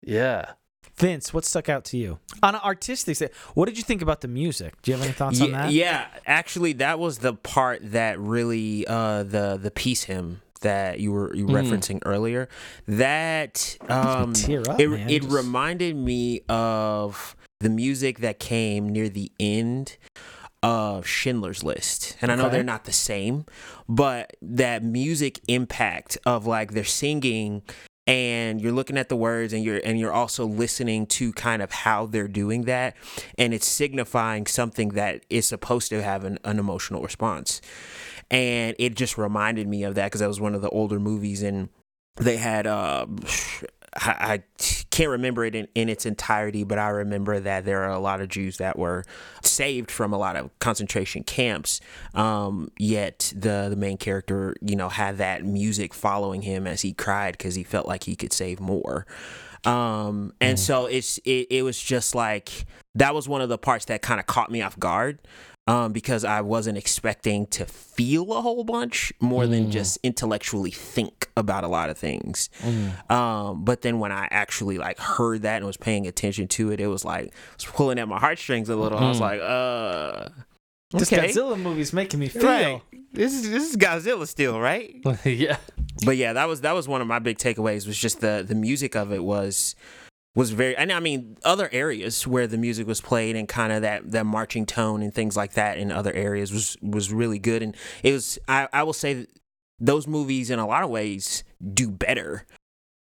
Yeah. 0.03 0.53
Vince, 0.99 1.35
what 1.35 1.45
stuck 1.45 1.69
out 1.69 1.85
to 1.87 1.97
you 1.99 2.19
on 2.43 2.55
an 2.55 2.61
artistic? 2.65 3.17
sta- 3.17 3.29
What 3.55 3.67
did 3.67 3.77
you 3.77 3.85
think 3.85 4.01
about 4.03 4.23
the 4.23 4.29
music? 4.29 4.81
Do 4.83 4.91
you 4.91 4.97
have 4.97 5.05
any 5.05 5.13
thoughts 5.13 5.41
on 5.43 5.51
yeah, 5.51 5.63
that? 5.63 5.73
yeah, 5.73 6.07
actually, 6.27 6.73
that 6.75 6.99
was 6.99 7.19
the 7.19 7.35
part 7.35 7.81
that 7.93 8.19
really 8.19 8.87
uh, 8.87 9.23
the 9.23 9.59
the 9.61 9.71
peace 9.71 10.05
hymn 10.05 10.41
that 10.63 10.99
you 11.01 11.13
were 11.13 11.35
you 11.35 11.47
Mm. 11.47 11.53
referencing 11.69 12.01
earlier. 12.07 12.49
That 12.89 13.77
um, 13.91 14.33
tear 14.35 14.63
up, 14.69 14.81
it 14.81 14.89
man, 14.89 15.11
it 15.11 15.23
just- 15.23 15.35
reminded 15.35 15.97
me 15.97 16.41
of 16.49 17.37
the 17.61 17.69
music 17.71 18.21
that 18.21 18.39
came 18.39 18.89
near 18.89 19.09
the 19.11 19.31
end 19.39 19.97
of 20.63 21.07
Schindler's 21.07 21.63
List. 21.63 22.17
And 22.23 22.33
I 22.33 22.35
know 22.37 22.47
Okay. 22.47 22.53
they're 22.57 22.63
not 22.65 22.85
the 22.85 22.93
same, 22.93 23.45
but 23.89 24.35
that 24.43 24.83
music 24.83 25.41
impact 25.47 26.17
of 26.27 26.47
like 26.47 26.73
they're 26.73 26.85
singing 26.85 27.63
and 28.07 28.61
you're 28.61 28.73
looking 28.73 28.97
at 28.97 29.09
the 29.09 29.17
words 29.17 29.53
and 29.53 29.65
you're 29.65 29.81
and 29.85 29.99
you're 29.99 30.13
also 30.13 30.47
listening 30.47 31.07
to 31.07 31.33
kind 31.33 31.61
of 31.63 31.73
how 31.73 32.07
they're 32.07 32.29
doing 32.29 32.63
that 32.63 32.95
and 33.37 33.53
it's 33.53 33.67
signifying 33.67 34.47
something 34.47 34.91
that 34.91 35.25
is 35.29 35.47
supposed 35.47 35.89
to 35.91 36.03
have 36.03 36.25
an, 36.25 36.39
an 36.45 36.59
emotional 36.59 37.03
response. 37.03 37.61
And 38.31 38.75
it 38.79 38.97
just 38.97 39.19
reminded 39.19 39.69
me 39.69 39.85
of 39.85 39.95
that 39.95 40.07
because 40.07 40.21
that 40.21 40.29
was 40.29 40.41
one 40.41 40.55
of 40.55 40.63
the 40.63 40.71
older 40.71 40.99
movies 40.99 41.43
and 41.43 41.69
they 42.17 42.37
had 42.39 42.67
uh 42.67 43.07
I, 43.97 44.11
I 44.35 44.43
can't 44.91 45.11
remember 45.11 45.45
it 45.45 45.55
in, 45.55 45.69
in 45.75 45.89
its 45.89 46.07
entirety, 46.07 46.65
but 46.65 46.79
I 46.79 46.89
remember 46.89 47.41
that 47.41 47.65
there 47.65 47.83
are 47.83 47.91
a 47.91 47.99
lot 47.99 48.21
of 48.21 48.29
Jews 48.29 48.59
that 48.59 48.79
were 48.79 49.05
saved 49.43 49.91
from 49.91 50.13
a 50.13 50.19
lot 50.19 50.37
of 50.37 50.57
concentration 50.59 51.23
camps. 51.23 51.81
Um, 52.15 52.71
yet 52.79 53.33
the 53.35 53.67
the 53.71 53.77
main 53.77 53.97
character, 53.97 54.55
you 54.61 54.77
know, 54.77 54.89
had 54.89 55.19
that 55.19 55.45
music 55.45 55.95
following 55.95 56.43
him 56.43 56.67
as 56.67 56.83
he 56.83 56.93
cried 56.93 57.33
because 57.33 57.55
he 57.55 57.63
felt 57.63 57.87
like 57.87 58.05
he 58.05 58.17
could 58.17 58.33
save 58.33 58.61
more. 58.61 59.07
Um, 59.65 60.33
and 60.41 60.59
so 60.59 60.87
it's 60.87 61.19
it, 61.19 61.49
it 61.51 61.63
was 61.63 61.81
just 61.81 62.15
like 62.15 62.67
that 62.95 63.15
was 63.15 63.29
one 63.29 63.41
of 63.41 63.49
the 63.49 63.59
parts 63.59 63.87
that 63.87 64.01
kind 64.01 64.21
of 64.21 64.27
caught 64.27 64.51
me 64.51 64.63
off 64.63 64.79
guard. 64.79 65.19
Um, 65.69 65.93
because 65.93 66.25
I 66.25 66.43
wasn't 66.43 66.79
expecting 66.79 67.49
to 67.49 67.65
feel 67.65 68.33
a 68.33 68.41
whole 68.41 68.63
bunch 68.63 69.13
more 69.19 69.49
than 69.49 69.67
Mm. 69.67 69.71
just 69.73 69.99
intellectually 70.05 70.71
think 70.71 71.29
about 71.37 71.65
a 71.65 71.69
lot 71.69 71.91
of 71.91 71.99
things. 71.99 72.49
Um, 73.11 73.65
but 73.65 73.83
then 73.83 73.99
when 73.99 74.13
I 74.13 74.29
actually 74.31 74.79
like 74.79 74.99
heard 75.01 75.43
that 75.43 75.57
and 75.57 75.67
was 75.67 75.77
paying 75.77 76.07
attention 76.07 76.47
to 76.49 76.71
it, 76.71 76.81
it 76.81 76.87
was 76.87 77.05
like 77.05 77.27
it 77.27 77.33
was 77.57 77.65
pulling 77.67 77.99
at 77.99 78.07
my 78.07 78.19
heartstrings 78.21 78.69
a 78.69 78.77
little. 78.77 78.97
I 78.99 79.09
was 79.09 79.19
Mhm. 79.19 79.21
like, 79.21 79.41
uh, 79.43 80.29
This 80.93 81.13
okay, 81.13 81.29
Godzilla 81.29 81.61
movie's 81.61 81.93
making 81.93 82.21
me 82.21 82.29
feel. 82.29 82.45
right. 82.45 82.81
This 83.13 83.33
is 83.35 83.51
this 83.51 83.71
is 83.71 83.77
Godzilla 83.77 84.29
still, 84.29 84.61
right? 84.61 84.95
yeah. 85.25 85.57
But 86.05 86.17
yeah, 86.17 86.33
that 86.35 86.47
was 86.47 86.61
that 86.61 86.77
was 86.77 86.87
one 86.87 87.01
of 87.01 87.09
my 87.09 87.19
big 87.19 87.39
takeaways. 87.39 87.89
Was 87.89 87.99
just 87.99 88.21
the 88.21 88.45
the 88.47 88.55
music 88.55 88.95
of 88.95 89.13
it 89.13 89.25
was 89.25 89.75
was 90.37 90.51
very. 90.53 90.77
And 90.77 90.93
I 90.93 91.01
mean, 91.01 91.37
other 91.43 91.69
areas 91.73 92.25
where 92.27 92.47
the 92.47 92.59
music 92.59 92.87
was 92.87 93.01
played 93.01 93.35
and 93.35 93.49
kind 93.49 93.73
of 93.73 93.83
that 93.83 94.13
that 94.13 94.25
marching 94.27 94.67
tone 94.67 95.03
and 95.03 95.13
things 95.13 95.37
like 95.37 95.55
that 95.55 95.79
in 95.79 95.91
other 95.91 96.13
areas 96.13 96.53
was 96.53 96.77
was 96.81 97.13
really 97.13 97.41
good. 97.41 97.63
And 97.63 97.75
it 98.05 98.13
was. 98.13 98.39
I 98.47 98.69
I 98.73 98.85
will 98.85 98.93
say 98.93 99.15
that 99.15 99.31
those 99.81 100.07
movies 100.07 100.51
in 100.51 100.59
a 100.61 100.67
lot 100.67 100.85
of 100.85 100.91
ways 100.91 101.43
do 101.75 101.91
better 101.91 102.47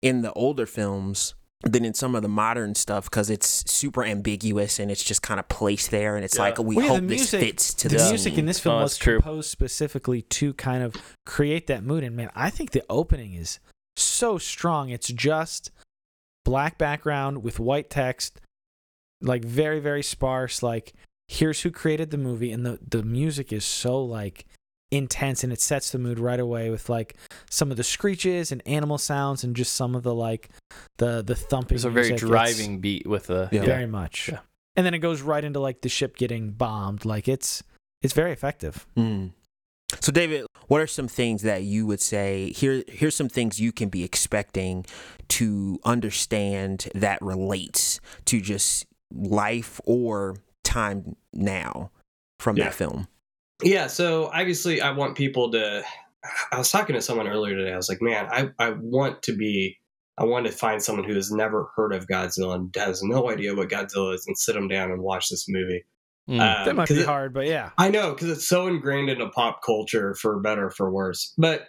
in 0.01 0.21
the 0.23 0.33
older 0.33 0.65
films 0.65 1.35
than 1.63 1.83
in 1.85 1.93
some 1.93 2.13
of 2.15 2.21
the 2.21 2.27
modern 2.27 2.75
stuff 2.75 3.05
because 3.09 3.29
it's 3.29 3.63
super 3.71 4.03
ambiguous 4.03 4.77
and 4.77 4.91
it's 4.91 5.03
just 5.03 5.21
kind 5.23 5.39
of 5.39 5.47
placed 5.47 5.89
there 5.89 6.15
and 6.15 6.23
it's 6.23 6.35
Yeah. 6.35 6.41
like 6.43 6.59
we 6.59 6.75
Well, 6.75 6.85
yeah, 6.85 6.91
hope 6.91 7.01
the 7.01 7.07
this 7.07 7.31
fits 7.31 7.73
to 7.75 7.89
the 7.89 7.97
the, 7.97 8.09
music 8.09 8.37
in 8.37 8.45
this 8.45 8.59
oh, 8.59 8.63
film 8.63 8.75
No, 8.77 8.83
was 8.83 8.97
true. 8.97 9.15
composed 9.19 9.49
specifically 9.49 10.21
to 10.21 10.53
kind 10.53 10.83
of 10.83 10.95
create 11.25 11.65
that 11.67 11.83
mood. 11.83 12.03
And 12.03 12.15
man, 12.15 12.29
I 12.35 12.49
think 12.51 12.71
the 12.71 12.83
opening 12.89 13.33
is 13.33 13.59
so 13.95 14.37
strong. 14.37 14.89
It's 14.89 15.07
just 15.07 15.71
black 16.45 16.77
background 16.77 17.43
with 17.43 17.59
white 17.59 17.89
text, 17.89 18.39
like 19.21 19.43
very, 19.43 19.79
very 19.81 20.01
sparse. 20.03 20.63
Like, 20.63 20.93
here's 21.27 21.61
who 21.61 21.71
created 21.71 22.11
the 22.11 22.17
movie. 22.17 22.51
And 22.53 22.65
the, 22.65 22.79
the 22.87 23.03
music 23.03 23.51
is 23.51 23.65
so 23.65 24.01
like 24.01 24.45
intense 24.91 25.43
and 25.43 25.51
it 25.51 25.59
sets 25.59 25.91
the 25.91 25.97
mood 25.97 26.19
right 26.19 26.39
away 26.39 26.69
with 26.69 26.87
like 26.89 27.15
some 27.49 27.71
of 27.71 27.75
the 27.77 27.83
screeches 27.83 28.51
and 28.51 28.61
animal 28.67 28.97
sounds 28.99 29.43
and 29.43 29.55
just 29.55 29.73
some 29.73 29.95
of 29.95 30.03
the 30.03 30.13
like 30.13 30.49
the 30.99 31.21
the 31.23 31.35
thumping. 31.35 31.69
There's 31.75 31.85
a 31.85 31.89
very 31.89 32.09
music. 32.09 32.27
It's- 32.27 32.29
driving 32.29 32.79
beat 32.79 33.05
with 33.07 33.27
the 33.27 33.49
Yeah. 33.51 33.65
very 33.65 33.87
much. 33.87 34.29
Yeah. 34.31 34.39
And 34.77 34.85
then 34.85 34.93
it 34.93 34.99
goes 34.99 35.21
right 35.21 35.43
into 35.43 35.59
like 35.59 35.81
the 35.81 35.89
ship 35.89 36.15
getting 36.17 36.51
bombed. 36.51 37.03
Like 37.05 37.27
it's 37.27 37.63
it's 38.01 38.13
very 38.13 38.31
effective. 38.31 38.85
Mm. 38.95 39.31
So, 40.01 40.11
David, 40.11 40.45
what 40.67 40.81
are 40.81 40.87
some 40.87 41.07
things 41.07 41.41
that 41.43 41.63
you 41.63 41.85
would 41.85 42.01
say? 42.01 42.51
Here, 42.51 42.83
here's 42.87 43.15
some 43.15 43.29
things 43.29 43.59
you 43.59 43.71
can 43.71 43.89
be 43.89 44.03
expecting 44.03 44.85
to 45.29 45.79
understand 45.83 46.89
that 46.95 47.21
relates 47.21 47.99
to 48.25 48.41
just 48.41 48.85
life 49.11 49.79
or 49.85 50.37
time 50.63 51.15
now 51.33 51.91
from 52.39 52.57
Yeah. 52.57 52.65
that 52.65 52.73
film. 52.73 53.07
Yeah, 53.63 53.87
so 53.87 54.29
obviously 54.33 54.81
I 54.81 54.91
want 54.91 55.15
people 55.15 55.51
to 55.51 55.83
I 56.51 56.57
was 56.57 56.71
talking 56.71 56.95
to 56.95 57.01
someone 57.01 57.27
earlier 57.27 57.55
today. 57.55 57.71
I 57.71 57.77
was 57.77 57.87
like, 57.87 58.01
man, 58.01 58.27
I, 58.31 58.49
I 58.59 58.71
want 58.71 59.21
to 59.23 59.35
be 59.35 59.77
I 60.17 60.23
want 60.23 60.45
to 60.45 60.51
find 60.51 60.81
someone 60.81 61.05
who 61.05 61.13
has 61.15 61.31
never 61.31 61.69
heard 61.75 61.93
of 61.93 62.07
Godzilla 62.07 62.55
and 62.55 62.73
has 62.77 63.03
no 63.03 63.29
idea 63.29 63.53
what 63.53 63.69
Godzilla 63.69 64.13
is 64.15 64.25
and 64.27 64.37
sit 64.37 64.55
them 64.55 64.67
down 64.67 64.91
and 64.91 65.01
watch 65.01 65.29
this 65.29 65.45
movie. 65.47 65.83
Mm. 66.29 66.39
Um, 66.39 66.65
that 66.65 66.75
might 66.75 66.87
be 66.89 66.99
it- 67.01 67.05
hard, 67.05 67.33
but 67.33 67.45
yeah. 67.47 67.69
I 67.77 67.89
know 67.89 68.13
because 68.13 68.29
it's 68.29 68.47
so 68.47 68.67
ingrained 68.67 69.09
into 69.09 69.29
pop 69.29 69.61
culture 69.63 70.15
for 70.15 70.39
better 70.39 70.67
or 70.67 70.71
for 70.71 70.89
worse. 70.91 71.33
But 71.37 71.67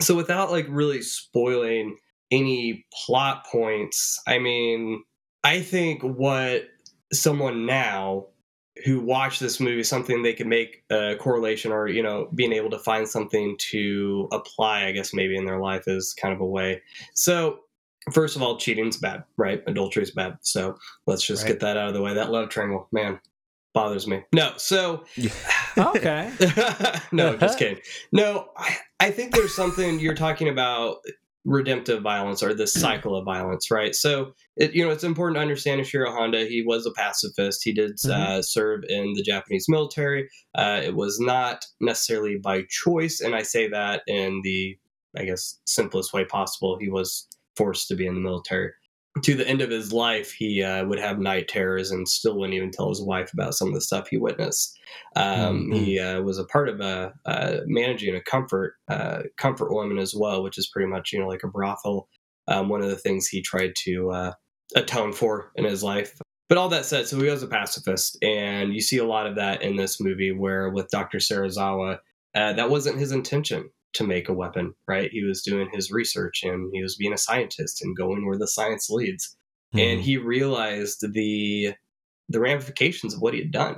so 0.00 0.14
without 0.14 0.50
like 0.50 0.66
really 0.68 1.02
spoiling 1.02 1.96
any 2.30 2.86
plot 3.06 3.46
points, 3.50 4.20
I 4.26 4.38
mean, 4.38 5.02
I 5.44 5.60
think 5.60 6.02
what 6.02 6.64
someone 7.12 7.64
now 7.66 8.26
who 8.84 9.00
watched 9.00 9.40
this 9.40 9.58
movie 9.58 9.82
something 9.82 10.22
they 10.22 10.32
can 10.34 10.48
make 10.48 10.84
a 10.90 11.16
correlation 11.18 11.72
or 11.72 11.88
you 11.88 12.02
know 12.02 12.28
being 12.34 12.52
able 12.52 12.70
to 12.70 12.78
find 12.78 13.08
something 13.08 13.56
to 13.58 14.28
apply 14.30 14.84
i 14.84 14.92
guess 14.92 15.12
maybe 15.12 15.36
in 15.36 15.44
their 15.46 15.58
life 15.58 15.88
is 15.88 16.14
kind 16.20 16.32
of 16.32 16.40
a 16.40 16.46
way 16.46 16.80
so 17.12 17.58
first 18.12 18.36
of 18.36 18.42
all 18.42 18.56
cheating's 18.56 18.96
bad 18.96 19.24
right 19.36 19.62
adultery's 19.66 20.12
bad 20.12 20.36
so 20.42 20.76
let's 21.08 21.26
just 21.26 21.42
Right. 21.42 21.48
get 21.54 21.60
that 21.60 21.76
out 21.76 21.88
of 21.88 21.94
the 21.94 22.02
way 22.02 22.14
that 22.14 22.30
love 22.30 22.50
triangle 22.50 22.86
man 22.92 23.18
bothers 23.74 24.06
me 24.06 24.22
no 24.32 24.52
so 24.56 25.04
Okay. 25.78 26.32
no, 27.12 27.36
just 27.36 27.58
kidding. 27.58 27.78
No, 28.12 28.48
I, 28.56 28.76
I 29.00 29.10
think 29.10 29.34
there's 29.34 29.54
something 29.54 30.00
you're 30.00 30.14
talking 30.14 30.48
about 30.48 30.96
redemptive 31.44 32.02
violence 32.02 32.42
or 32.42 32.52
this 32.52 32.74
cycle 32.74 33.16
of 33.16 33.24
violence, 33.24 33.70
right? 33.70 33.94
So, 33.94 34.32
it, 34.56 34.74
you 34.74 34.84
know, 34.84 34.90
it's 34.90 35.04
important 35.04 35.36
to 35.36 35.40
understand 35.40 35.80
Ishiro 35.80 36.12
Honda. 36.12 36.44
He 36.44 36.62
was 36.66 36.84
a 36.84 36.92
pacifist. 36.92 37.60
He 37.64 37.72
did 37.72 37.92
uh, 38.10 38.42
serve 38.42 38.82
in 38.88 39.14
the 39.14 39.22
Japanese 39.22 39.66
military. 39.68 40.28
Uh, 40.54 40.80
it 40.82 40.94
was 40.94 41.18
not 41.20 41.64
necessarily 41.80 42.36
by 42.42 42.64
choice, 42.68 43.20
and 43.20 43.34
I 43.34 43.42
say 43.42 43.68
that 43.68 44.02
in 44.06 44.40
the, 44.42 44.76
I 45.16 45.24
guess, 45.24 45.58
simplest 45.64 46.12
way 46.12 46.24
possible. 46.24 46.76
He 46.78 46.90
was 46.90 47.26
forced 47.56 47.88
to 47.88 47.96
be 47.96 48.06
in 48.06 48.14
the 48.14 48.20
military. 48.20 48.72
To 49.22 49.34
the 49.34 49.48
end 49.48 49.62
of 49.62 49.70
his 49.70 49.92
life, 49.92 50.32
he 50.32 50.62
uh, 50.62 50.84
would 50.86 51.00
have 51.00 51.18
night 51.18 51.48
terrors 51.48 51.90
and 51.90 52.08
still 52.08 52.38
wouldn't 52.38 52.54
even 52.54 52.70
tell 52.70 52.88
his 52.88 53.02
wife 53.02 53.32
about 53.32 53.54
some 53.54 53.68
of 53.68 53.74
the 53.74 53.80
stuff 53.80 54.08
he 54.08 54.16
witnessed. 54.16 54.78
Um, 55.16 55.72
He 55.72 55.98
uh, 55.98 56.20
was 56.22 56.38
a 56.38 56.44
part 56.44 56.68
of 56.68 56.80
a, 56.80 57.12
uh, 57.26 57.56
managing 57.66 58.14
a 58.14 58.20
comfort 58.20 58.74
uh, 58.88 59.22
comfort 59.36 59.72
woman 59.72 59.98
as 59.98 60.14
well, 60.14 60.42
which 60.42 60.58
is 60.58 60.68
pretty 60.68 60.88
much 60.88 61.12
you 61.12 61.18
know 61.18 61.26
like 61.26 61.42
a 61.42 61.48
brothel. 61.48 62.08
Um, 62.46 62.68
one 62.68 62.80
of 62.80 62.88
the 62.88 62.96
things 62.96 63.26
he 63.26 63.42
tried 63.42 63.72
to 63.84 64.10
uh, 64.10 64.32
atone 64.76 65.12
for 65.12 65.52
in 65.56 65.64
his 65.64 65.82
life. 65.82 66.18
But 66.48 66.56
all 66.56 66.70
that 66.70 66.86
said, 66.86 67.06
so 67.06 67.18
he 67.18 67.28
was 67.28 67.42
a 67.42 67.48
pacifist, 67.48 68.16
and 68.22 68.72
you 68.72 68.80
see 68.80 68.98
a 68.98 69.04
lot 69.04 69.26
of 69.26 69.36
that 69.36 69.62
in 69.62 69.76
this 69.76 70.00
movie, 70.00 70.32
where 70.32 70.70
with 70.70 70.88
Dr. 70.88 71.18
Serizawa, 71.18 71.98
uh, 72.34 72.52
that 72.54 72.70
wasn't 72.70 72.98
his 72.98 73.12
intention 73.12 73.68
to 73.94 74.06
make 74.06 74.28
a 74.28 74.34
weapon, 74.34 74.74
right? 74.86 75.10
He 75.10 75.24
was 75.24 75.42
doing 75.42 75.68
his 75.72 75.90
research 75.90 76.42
and 76.44 76.70
he 76.74 76.82
was 76.82 76.96
being 76.96 77.12
a 77.12 77.18
scientist 77.18 77.82
and 77.82 77.96
going 77.96 78.26
where 78.26 78.38
the 78.38 78.46
science 78.48 78.90
leads. 78.90 79.36
And 79.74 80.00
he 80.00 80.16
realized 80.16 81.12
the 81.12 81.74
the 82.30 82.40
ramifications 82.40 83.14
of 83.14 83.20
what 83.22 83.34
he 83.34 83.40
had 83.40 83.52
done. 83.52 83.76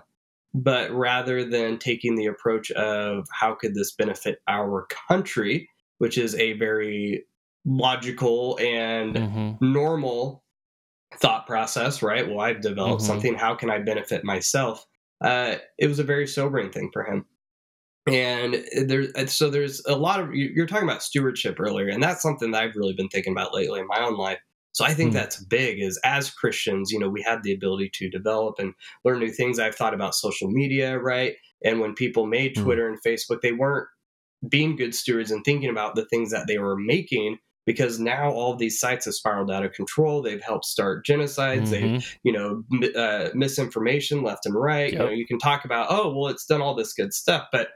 But 0.55 0.91
rather 0.93 1.45
than 1.45 1.79
taking 1.79 2.17
the 2.17 2.27
approach 2.27 2.71
of 2.73 3.27
how 3.33 3.55
could 3.55 3.75
this 3.75 3.93
benefit 3.95 4.41
our 4.49 4.87
country 5.09 5.69
which 5.99 6.17
is 6.19 6.35
a 6.37 6.55
very 6.55 7.25
logical 7.67 8.59
and 8.61 9.17
hmm 9.19 9.53
normal 9.61 10.43
thought 11.17 11.47
process 11.47 12.03
right? 12.03 12.29
Well 12.29 12.41
i've 12.41 12.61
developed 12.63 13.03
Mhm. 13.03 13.07
something. 13.07 13.35
How 13.35 13.55
can 13.55 13.71
i 13.71 13.79
benefit 13.79 14.25
myself? 14.25 14.87
Uh, 15.21 15.57
it 15.79 15.87
was 15.89 15.99
a 15.99 16.05
very 16.05 16.27
sobering 16.27 16.71
thing 16.71 16.91
for 16.93 17.05
him 17.05 17.27
and 18.11 18.65
there's 18.87 19.33
so 19.33 19.49
there's 19.51 19.83
a 19.87 19.95
lot 19.97 20.21
of 20.21 20.35
you- 20.35 20.53
you're 20.55 20.67
talking 20.67 20.89
about 20.89 21.03
stewardship 21.03 21.59
earlier 21.61 21.89
and 21.89 22.03
that's 22.03 22.23
something 22.23 22.51
that 22.51 22.63
i've 22.63 22.77
really 22.77 22.93
been 22.95 23.09
thinking 23.09 23.33
about 23.33 23.55
lately 23.55 23.81
in 23.81 23.87
my 23.87 24.01
own 24.03 24.17
life. 24.17 24.39
So 24.73 24.85
i 24.85 24.93
think 24.95 25.11
Hmm. 25.13 25.19
that's 25.19 25.43
big 25.45 25.81
is 25.81 25.99
as 26.05 26.31
christians 26.31 26.91
you 26.93 26.99
know 26.99 27.09
we 27.09 27.23
have 27.23 27.43
the 27.43 27.53
ability 27.53 27.91
to 27.95 28.11
develop 28.11 28.59
and 28.59 28.75
learn 29.05 29.19
new 29.21 29.31
things. 29.31 29.59
I've 29.59 29.75
thought 29.75 29.95
about 29.95 30.15
social 30.15 30.51
media 30.51 30.99
right? 30.99 31.35
And 31.65 31.81
when 31.81 31.95
people 31.95 32.27
made 32.27 32.57
Hmm. 32.57 32.63
twitter 32.65 32.89
and 32.89 32.99
facebook 33.03 33.41
they 33.43 33.53
weren't 33.53 33.89
being 34.49 34.77
good 34.77 34.95
stewards 34.95 35.31
and 35.31 35.45
thinking 35.45 35.69
about 35.71 35.95
the 35.97 36.07
things 36.07 36.31
that 36.31 36.47
they 36.47 36.59
were 36.59 36.77
making 36.77 37.39
because 37.67 38.01
now 38.01 38.31
all 38.31 38.53
of 38.55 38.59
these 38.59 38.81
sites 38.81 39.05
have 39.05 39.15
spiraled 39.15 39.51
out 39.51 39.63
of 39.65 39.73
control. 39.73 40.23
They've 40.23 40.41
helped 40.43 40.65
start 40.65 41.05
genocides. 41.07 41.69
They've 41.71 41.83
Mhm. 42.01 42.17
you 42.23 42.33
know 42.33 42.65
m- 42.73 42.93
uh, 42.97 43.29
misinformation 43.35 44.23
left 44.23 44.47
and 44.47 44.55
right. 44.55 44.91
You 44.93 44.99
know 44.99 45.11
you 45.11 45.27
can 45.27 45.39
talk 45.39 45.65
about 45.67 45.89
oh 45.91 46.09
well 46.15 46.29
it's 46.29 46.47
done 46.47 46.63
all 46.63 46.75
this 46.75 46.95
good 46.95 47.13
stuff 47.13 47.49
but 47.53 47.69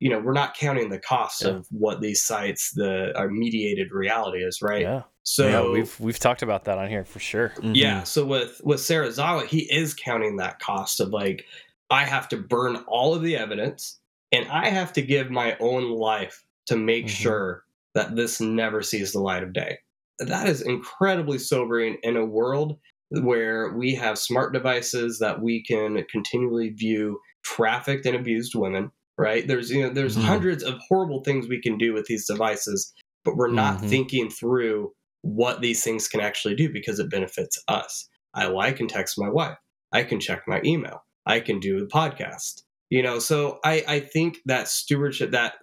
you 0.00 0.08
know 0.10 0.18
we're 0.18 0.32
not 0.32 0.56
counting 0.56 0.88
the 0.90 0.98
cost 0.98 1.42
Yeah. 1.42 1.50
of 1.50 1.66
what 1.70 2.00
these 2.00 2.22
sites 2.22 2.72
the 2.72 3.16
our 3.16 3.28
mediated 3.28 3.92
reality 3.92 4.38
is 4.42 4.60
right 4.62 4.82
Yeah. 4.82 5.02
so 5.22 5.46
yeah, 5.48 5.70
we've 5.70 6.00
we've 6.00 6.18
talked 6.18 6.42
about 6.42 6.64
that 6.64 6.78
on 6.78 6.88
here 6.88 7.04
for 7.04 7.18
sure. 7.20 7.50
Mhm. 7.58 7.76
yeah 7.76 8.02
so 8.02 8.24
with 8.24 8.60
with 8.64 8.80
Serizawa 8.80 9.46
he 9.46 9.60
is 9.72 9.94
counting 9.94 10.36
that 10.38 10.58
cost 10.58 11.00
of 11.00 11.10
like 11.10 11.44
I 11.90 12.04
have 12.04 12.28
to 12.30 12.36
burn 12.36 12.76
all 12.88 13.14
of 13.14 13.22
the 13.22 13.36
evidence 13.36 13.98
and 14.32 14.48
I 14.48 14.68
have 14.70 14.92
to 14.94 15.02
give 15.02 15.30
my 15.30 15.56
own 15.60 15.90
life 15.90 16.44
to 16.66 16.76
make 16.76 17.06
Mhm. 17.06 17.10
sure 17.10 17.64
that 17.94 18.16
this 18.16 18.40
never 18.40 18.82
sees 18.82 19.12
the 19.12 19.20
light 19.20 19.42
of 19.42 19.52
day 19.52 19.78
that 20.18 20.48
is 20.48 20.62
incredibly 20.62 21.38
sobering 21.38 21.96
in 22.02 22.16
a 22.16 22.24
world 22.24 22.78
where 23.22 23.72
we 23.72 23.92
have 23.94 24.18
smart 24.18 24.52
devices 24.52 25.18
that 25.18 25.42
we 25.42 25.62
can 25.64 26.04
continually 26.10 26.70
view 26.70 27.18
trafficked 27.42 28.06
and 28.06 28.14
abused 28.14 28.54
women 28.54 28.90
right? 29.20 29.46
There's 29.46 29.70
you 29.70 29.82
know 29.82 29.90
there's 29.90 30.16
Mhm. 30.16 30.22
hundreds 30.22 30.62
of 30.64 30.74
horrible 30.88 31.22
things 31.22 31.46
we 31.48 31.60
can 31.60 31.76
do 31.78 31.92
with 31.92 32.06
these 32.06 32.26
devices 32.26 32.92
but 33.24 33.36
we're 33.36 33.52
not 33.52 33.80
Mhm. 33.82 33.88
thinking 33.90 34.30
through 34.30 34.92
what 35.20 35.60
these 35.60 35.84
things 35.84 36.08
can 36.08 36.20
actually 36.20 36.54
do 36.54 36.72
because 36.72 36.98
it 36.98 37.10
benefits 37.10 37.62
us. 37.68 38.08
I, 38.32 38.46
well, 38.48 38.60
I 38.60 38.72
can 38.72 38.88
text 38.88 39.18
my 39.18 39.28
wife. 39.28 39.58
I 39.92 40.04
can 40.04 40.20
check 40.20 40.44
my 40.48 40.62
email. 40.64 41.04
I 41.26 41.40
can 41.40 41.60
do 41.60 41.84
a 41.84 41.86
podcast. 41.86 42.62
You 42.88 43.02
know 43.04 43.18
so 43.20 43.60
i 43.62 43.84
i 43.86 44.00
think 44.00 44.38
that 44.46 44.66
stewardship 44.68 45.30
that 45.32 45.54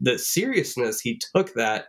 the 0.00 0.18
seriousness 0.18 1.00
he 1.00 1.18
took 1.34 1.54
that 1.54 1.86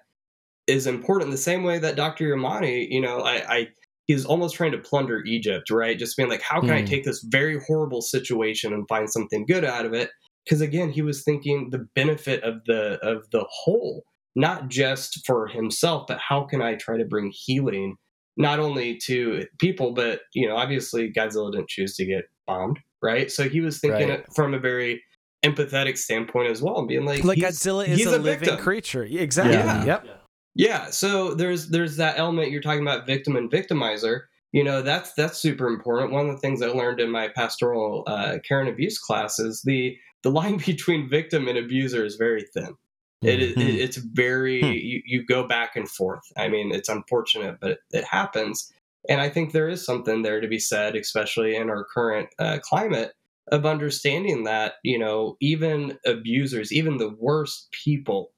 is 0.67 0.87
important. 0.87 1.31
The 1.31 1.37
same 1.37 1.63
way 1.63 1.77
that 1.79 1.95
dr 1.95 2.23
yamane 2.23 2.87
you 2.89 3.01
know 3.01 3.19
i 3.19 3.35
i 3.57 3.67
he's 4.07 4.25
almost 4.25 4.55
trying 4.55 4.71
to 4.71 4.77
plunder 4.79 5.23
egypt 5.25 5.69
right? 5.69 5.99
Just 5.99 6.17
being 6.17 6.29
like 6.29 6.41
how 6.41 6.61
can 6.61 6.71
i 6.71 6.79
Hmm. 6.81 6.85
take 6.87 7.03
this 7.03 7.21
very 7.29 7.59
horrible 7.67 8.01
situation 8.01 8.73
and 8.73 8.87
find 8.87 9.09
something 9.09 9.45
good 9.45 9.65
out 9.65 9.85
of 9.85 9.93
it 9.93 10.09
because 10.45 10.61
again 10.61 10.89
he 10.91 11.01
was 11.01 11.23
thinking 11.23 11.69
the 11.71 11.85
benefit 11.95 12.43
of 12.43 12.55
the 12.65 12.97
of 13.05 13.29
the 13.31 13.45
whole 13.49 14.03
not 14.35 14.69
just 14.69 15.25
for 15.25 15.47
himself 15.47 16.05
but 16.07 16.17
how 16.19 16.43
can 16.43 16.61
i 16.61 16.75
try 16.75 16.97
to 16.97 17.05
bring 17.05 17.31
healing 17.33 17.95
not 18.37 18.59
only 18.59 18.97
to 18.97 19.45
people 19.59 19.93
but 19.93 20.21
you 20.33 20.47
know 20.47 20.55
obviously 20.55 21.11
godzilla 21.11 21.51
didn't 21.51 21.67
choose 21.69 21.95
to 21.95 22.05
get 22.05 22.23
bombed 22.47 22.79
right 23.01 23.31
so 23.31 23.47
he 23.49 23.61
was 23.61 23.79
thinking 23.79 24.09
Right. 24.09 24.19
it 24.19 24.25
from 24.35 24.53
a 24.53 24.59
very 24.59 25.01
empathetic 25.45 25.97
standpoint 25.97 26.49
as 26.49 26.61
well 26.61 26.85
being 26.85 27.05
like 27.05 27.23
Like 27.23 27.37
he's- 27.39 27.57
Godzilla 27.59 27.87
is 27.87 27.97
he's 27.97 28.07
a, 28.07 28.19
living 28.19 28.39
victim. 28.39 28.57
creature. 28.59 29.03
Yeah, 29.05 29.21
Exactly. 29.21 29.53
Yeah. 29.55 29.85
Yep. 29.85 30.07
Yeah, 30.53 30.89
so 30.91 31.33
there's 31.33 31.69
there's 31.69 31.95
that 31.97 32.19
element 32.19 32.51
you're 32.51 32.61
talking 32.61 32.81
about 32.81 33.07
victim 33.07 33.35
and 33.37 33.49
victimizer. 33.49 34.23
You 34.51 34.63
know, 34.65 34.81
that's 34.81 35.13
that's 35.13 35.37
super 35.39 35.67
important. 35.67 36.11
One 36.11 36.27
of 36.27 36.35
the 36.35 36.39
things 36.41 36.61
I 36.61 36.67
learned 36.67 36.99
in 36.99 37.09
my 37.09 37.29
pastoral 37.29 38.03
uh, 38.05 38.37
care 38.47 38.59
and 38.59 38.67
abuse 38.69 38.99
class 38.99 39.39
is 39.39 39.61
the 39.65 39.95
the 40.23 40.29
line 40.31 40.57
between 40.65 41.09
victim 41.09 41.47
and 41.47 41.57
abuser 41.57 42.05
is 42.05 42.15
very 42.15 42.43
thin. 42.53 42.75
It, 43.23 43.39
is 43.39 43.55
Mhm. 43.55 43.77
it's 43.79 43.97
very 43.97 44.61
Hmm. 44.61 44.71
you, 44.71 45.01
you 45.05 45.25
go 45.25 45.47
back 45.47 45.75
and 45.75 45.87
forth. 45.87 46.23
I 46.37 46.47
mean, 46.47 46.71
it's 46.73 46.89
unfortunate, 46.89 47.57
but 47.61 47.71
it, 47.71 47.79
it 47.91 48.03
happens. 48.05 48.71
And 49.09 49.21
I 49.21 49.29
think 49.29 49.51
there 49.51 49.69
is 49.69 49.85
something 49.85 50.21
there 50.23 50.41
to 50.41 50.47
be 50.47 50.57
said, 50.59 50.95
especially 50.95 51.55
in 51.55 51.69
our 51.69 51.83
current 51.85 52.29
uh, 52.39 52.59
climate, 52.63 53.13
of 53.51 53.65
understanding 53.65 54.43
that 54.45 54.73
you 54.83 54.97
know 54.97 55.37
even 55.39 55.97
abusers, 56.05 56.71
even 56.71 56.97
the 56.97 57.09
worst 57.19 57.69
people 57.71 58.31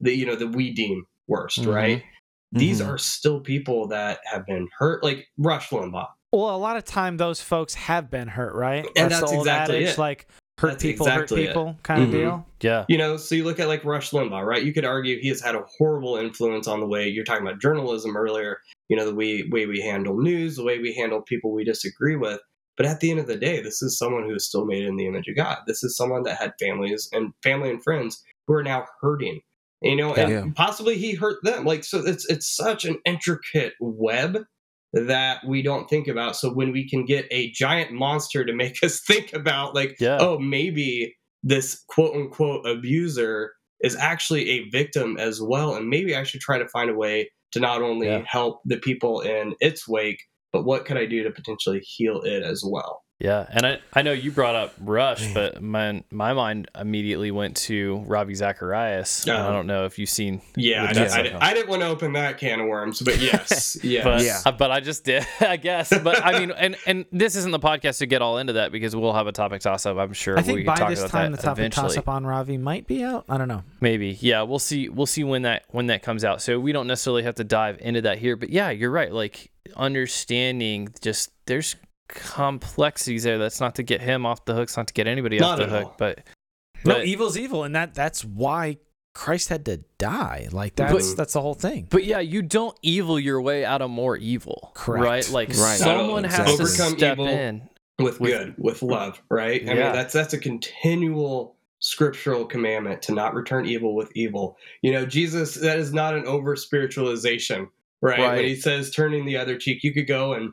that 0.00 0.14
you 0.16 0.24
know 0.26 0.36
that 0.36 0.48
we 0.54 0.72
deem 0.72 1.04
worst, 1.26 1.60
Mhm. 1.60 1.74
right? 1.74 2.02
These 2.52 2.80
Mhm. 2.80 2.88
are 2.88 2.98
still 2.98 3.40
people 3.40 3.88
that 3.88 4.20
have 4.24 4.46
been 4.46 4.68
hurt, 4.78 5.02
like 5.02 5.26
Rush 5.36 5.68
Limbaugh. 5.70 6.08
Well, 6.32 6.54
a 6.54 6.56
lot 6.58 6.76
of 6.76 6.84
time 6.84 7.16
those 7.16 7.40
folks 7.40 7.74
have 7.74 8.08
been 8.10 8.28
hurt, 8.28 8.54
right? 8.54 8.86
And 8.96 9.10
the 9.10 9.20
that's 9.20 9.32
exactly 9.32 9.76
adage, 9.78 9.88
it. 9.94 9.98
like 9.98 10.26
hurt 10.58 10.68
That's 10.72 10.82
people, 10.82 11.06
exactly 11.06 11.42
hurt 11.42 11.44
it. 11.44 11.48
people 11.50 11.78
kind 11.84 12.02
of 12.02 12.08
Mhm. 12.08 12.12
deal. 12.12 12.46
Yeah. 12.60 12.84
You 12.88 12.98
know, 12.98 13.16
so 13.16 13.34
you 13.36 13.44
look 13.44 13.60
at 13.60 13.68
like 13.68 13.84
Rush 13.84 14.10
Limbaugh, 14.10 14.44
right? 14.44 14.62
You 14.62 14.72
could 14.72 14.84
argue 14.84 15.20
he 15.20 15.28
has 15.28 15.40
had 15.40 15.54
a 15.54 15.62
horrible 15.78 16.16
influence 16.16 16.66
on 16.66 16.80
the 16.80 16.86
way 16.86 17.08
you're 17.08 17.24
talking 17.24 17.46
about 17.46 17.60
journalism 17.60 18.16
earlier. 18.16 18.58
You 18.88 18.96
know, 18.96 19.04
the 19.06 19.14
way 19.14 19.44
way 19.50 19.66
we 19.66 19.80
handle 19.80 20.18
news, 20.20 20.56
the 20.56 20.64
way 20.64 20.78
we 20.80 20.92
handle 20.94 21.22
people 21.22 21.52
we 21.52 21.62
disagree 21.64 22.16
with. 22.16 22.40
But 22.76 22.86
at 22.86 23.00
the 23.00 23.10
end 23.10 23.20
of 23.20 23.26
the 23.26 23.36
day, 23.36 23.60
this 23.60 23.82
is 23.82 23.96
someone 23.98 24.24
who 24.24 24.34
is 24.34 24.46
still 24.46 24.64
made 24.64 24.84
in 24.84 24.96
the 24.96 25.06
image 25.06 25.28
of 25.28 25.36
God. 25.36 25.58
This 25.66 25.82
is 25.84 25.96
someone 25.96 26.22
that 26.24 26.38
had 26.38 26.52
families 26.60 27.08
and 27.12 27.32
family 27.42 27.70
and 27.70 27.82
friends 27.82 28.22
who 28.46 28.54
are 28.54 28.62
now 28.62 28.86
hurting. 29.00 29.40
You 29.80 29.94
know, 29.94 30.12
and 30.14 30.30
Yeah. 30.32 30.44
possibly 30.56 30.96
he 30.98 31.14
hurt 31.14 31.38
them. 31.44 31.64
Like 31.64 31.84
so, 31.84 31.98
it's 32.04 32.28
it's 32.28 32.48
such 32.52 32.84
an 32.84 32.98
intricate 33.04 33.74
web 33.80 34.38
that 34.92 35.40
we 35.46 35.62
don't 35.62 35.88
think 35.88 36.08
about. 36.08 36.36
So 36.36 36.52
when 36.52 36.72
we 36.72 36.88
can 36.88 37.04
get 37.04 37.26
a 37.30 37.50
giant 37.52 37.92
monster 37.92 38.44
to 38.44 38.52
make 38.54 38.78
us 38.82 39.00
think 39.06 39.32
about, 39.32 39.74
like, 39.74 39.96
Yeah. 40.00 40.18
oh, 40.20 40.38
maybe 40.38 41.14
this 41.42 41.84
quote 41.88 42.14
unquote 42.14 42.66
abuser 42.66 43.52
is 43.82 43.94
actually 43.96 44.48
a 44.50 44.68
victim 44.70 45.16
as 45.18 45.40
well, 45.40 45.74
and 45.74 45.88
maybe 45.88 46.16
I 46.16 46.24
should 46.24 46.40
try 46.40 46.58
to 46.58 46.68
find 46.68 46.90
a 46.90 46.94
way 46.94 47.30
to 47.52 47.60
not 47.60 47.80
only 47.82 48.08
Yeah. 48.08 48.24
help 48.26 48.60
the 48.64 48.78
people 48.78 49.20
in 49.20 49.54
its 49.60 49.86
wake, 49.88 50.20
but 50.52 50.64
what 50.64 50.84
could 50.84 50.96
I 50.96 51.06
do 51.06 51.22
to 51.22 51.30
potentially 51.30 51.80
heal 51.80 52.20
it 52.22 52.42
as 52.42 52.62
well? 52.66 53.02
Yeah, 53.20 53.46
and 53.50 53.66
I, 53.66 53.78
I 53.92 54.02
know 54.02 54.12
you 54.12 54.30
brought 54.30 54.54
up 54.54 54.74
Rush, 54.80 55.34
but 55.34 55.60
my 55.60 56.04
my 56.08 56.32
mind 56.34 56.70
immediately 56.78 57.32
went 57.32 57.56
to 57.56 58.04
Ravi 58.06 58.34
Zacharias. 58.34 59.26
And 59.26 59.36
I 59.36 59.50
don't 59.50 59.66
know 59.66 59.86
if 59.86 59.98
you've 59.98 60.08
seen, 60.08 60.40
Yeah, 60.54 60.84
I, 60.88 60.92
that 60.92 61.42
I. 61.42 61.50
I 61.50 61.54
didn't 61.54 61.68
want 61.68 61.82
to 61.82 61.88
open 61.88 62.12
that 62.12 62.38
can 62.38 62.60
of 62.60 62.68
worms, 62.68 63.02
but 63.02 63.18
yes, 63.18 63.76
yes. 63.82 64.04
but 64.04 64.22
Yeah. 64.22 64.40
uh, 64.46 64.52
but 64.52 64.70
I 64.70 64.78
just 64.78 65.02
did, 65.02 65.26
I 65.40 65.56
guess. 65.56 65.88
But 65.88 66.24
I 66.24 66.38
mean, 66.38 66.52
and 66.52 66.76
and 66.86 67.06
this 67.10 67.34
isn't 67.34 67.50
the 67.50 67.58
podcast 67.58 67.98
to 67.98 68.06
get 68.06 68.22
all 68.22 68.38
into 68.38 68.52
that 68.52 68.70
because 68.70 68.94
we'll 68.94 69.14
have 69.14 69.26
a 69.26 69.32
topic 69.32 69.62
toss 69.62 69.84
up. 69.84 69.96
I'm 69.96 70.12
sure 70.12 70.36
I 70.38 70.42
we 70.42 70.46
think 70.46 70.58
can 70.60 70.66
by 70.66 70.76
talk 70.76 70.90
this 70.90 71.00
about 71.00 71.10
time 71.10 71.32
the 71.32 71.38
topic 71.38 71.72
toss 71.72 71.96
up 71.96 72.08
on 72.08 72.24
Ravi 72.24 72.56
might 72.56 72.86
be 72.86 73.02
out. 73.02 73.24
I 73.28 73.36
don't 73.36 73.48
know. 73.48 73.64
Maybe, 73.80 74.16
yeah. 74.20 74.42
We'll 74.42 74.60
see. 74.60 74.88
We'll 74.88 75.06
see 75.06 75.24
when 75.24 75.42
that 75.42 75.64
when 75.70 75.88
that 75.88 76.04
comes 76.04 76.24
out. 76.24 76.40
So 76.40 76.60
we 76.60 76.70
don't 76.70 76.86
necessarily 76.86 77.24
have 77.24 77.34
to 77.36 77.44
dive 77.44 77.78
into 77.80 78.02
that 78.02 78.18
here. 78.18 78.36
But 78.36 78.50
yeah, 78.50 78.70
you're 78.70 78.92
right. 78.92 79.12
Like 79.12 79.50
understanding, 79.76 80.88
just 81.00 81.30
there's 81.46 81.74
complexities 82.08 83.22
there. 83.24 83.38
That's 83.38 83.60
not 83.60 83.74
to 83.76 83.82
get 83.82 84.00
him 84.00 84.26
off 84.26 84.44
the 84.44 84.54
hook. 84.54 84.64
It's 84.64 84.76
not 84.76 84.86
to 84.88 84.94
get 84.94 85.06
anybody 85.06 85.38
Not 85.38 85.60
off 85.60 85.68
the 85.68 85.74
hook. 85.78 85.84
all. 85.86 85.94
But 85.98 86.18
No, 86.84 86.94
But- 86.94 87.06
evil's 87.06 87.36
evil, 87.36 87.64
and 87.64 87.74
that 87.74 87.94
that's 87.94 88.24
why 88.24 88.78
Christ 89.14 89.48
had 89.48 89.64
to 89.64 89.78
die. 89.98 90.46
Like 90.52 90.76
that's 90.76 90.92
But- 91.10 91.16
that's 91.16 91.32
the 91.32 91.40
whole 91.40 91.54
thing. 91.54 91.88
But 91.90 92.04
yeah, 92.04 92.20
you 92.20 92.40
don't 92.42 92.76
evil 92.82 93.18
your 93.18 93.40
way 93.40 93.64
out 93.64 93.82
of 93.82 93.90
more 93.90 94.16
evil. 94.16 94.70
Correct. 94.74 95.04
Right? 95.04 95.30
Like 95.30 95.48
Right. 95.48 95.76
someone 95.76 96.22
That'll 96.22 96.44
has 96.44 96.56
to 96.56 96.62
overcome 96.62 96.96
step 96.98 97.12
evil. 97.14 97.26
in. 97.26 97.68
with, 97.98 98.20
With- 98.20 98.30
good, 98.30 98.54
with 98.58 98.80
love, 98.82 99.20
right? 99.28 99.60
I 99.60 99.64
Yeah. 99.64 99.74
mean, 99.74 99.92
that's 99.92 100.12
that's 100.12 100.32
a 100.32 100.38
continual 100.38 101.56
scriptural 101.80 102.44
commandment 102.44 103.02
to 103.02 103.12
not 103.12 103.34
return 103.34 103.66
evil 103.66 103.96
with 103.96 104.12
evil. 104.14 104.56
You 104.82 104.92
know, 104.92 105.04
Jesus, 105.04 105.54
that 105.54 105.80
is 105.80 105.92
not 105.92 106.14
an 106.14 106.24
over 106.24 106.54
spiritualization, 106.54 107.68
right? 108.00 108.18
Right. 108.20 108.36
When 108.36 108.44
he 108.44 108.54
says 108.54 108.92
turning 108.92 109.24
the 109.26 109.36
other 109.36 109.56
cheek, 109.58 109.82
you 109.82 109.92
could 109.92 110.06
go 110.06 110.34
and 110.34 110.52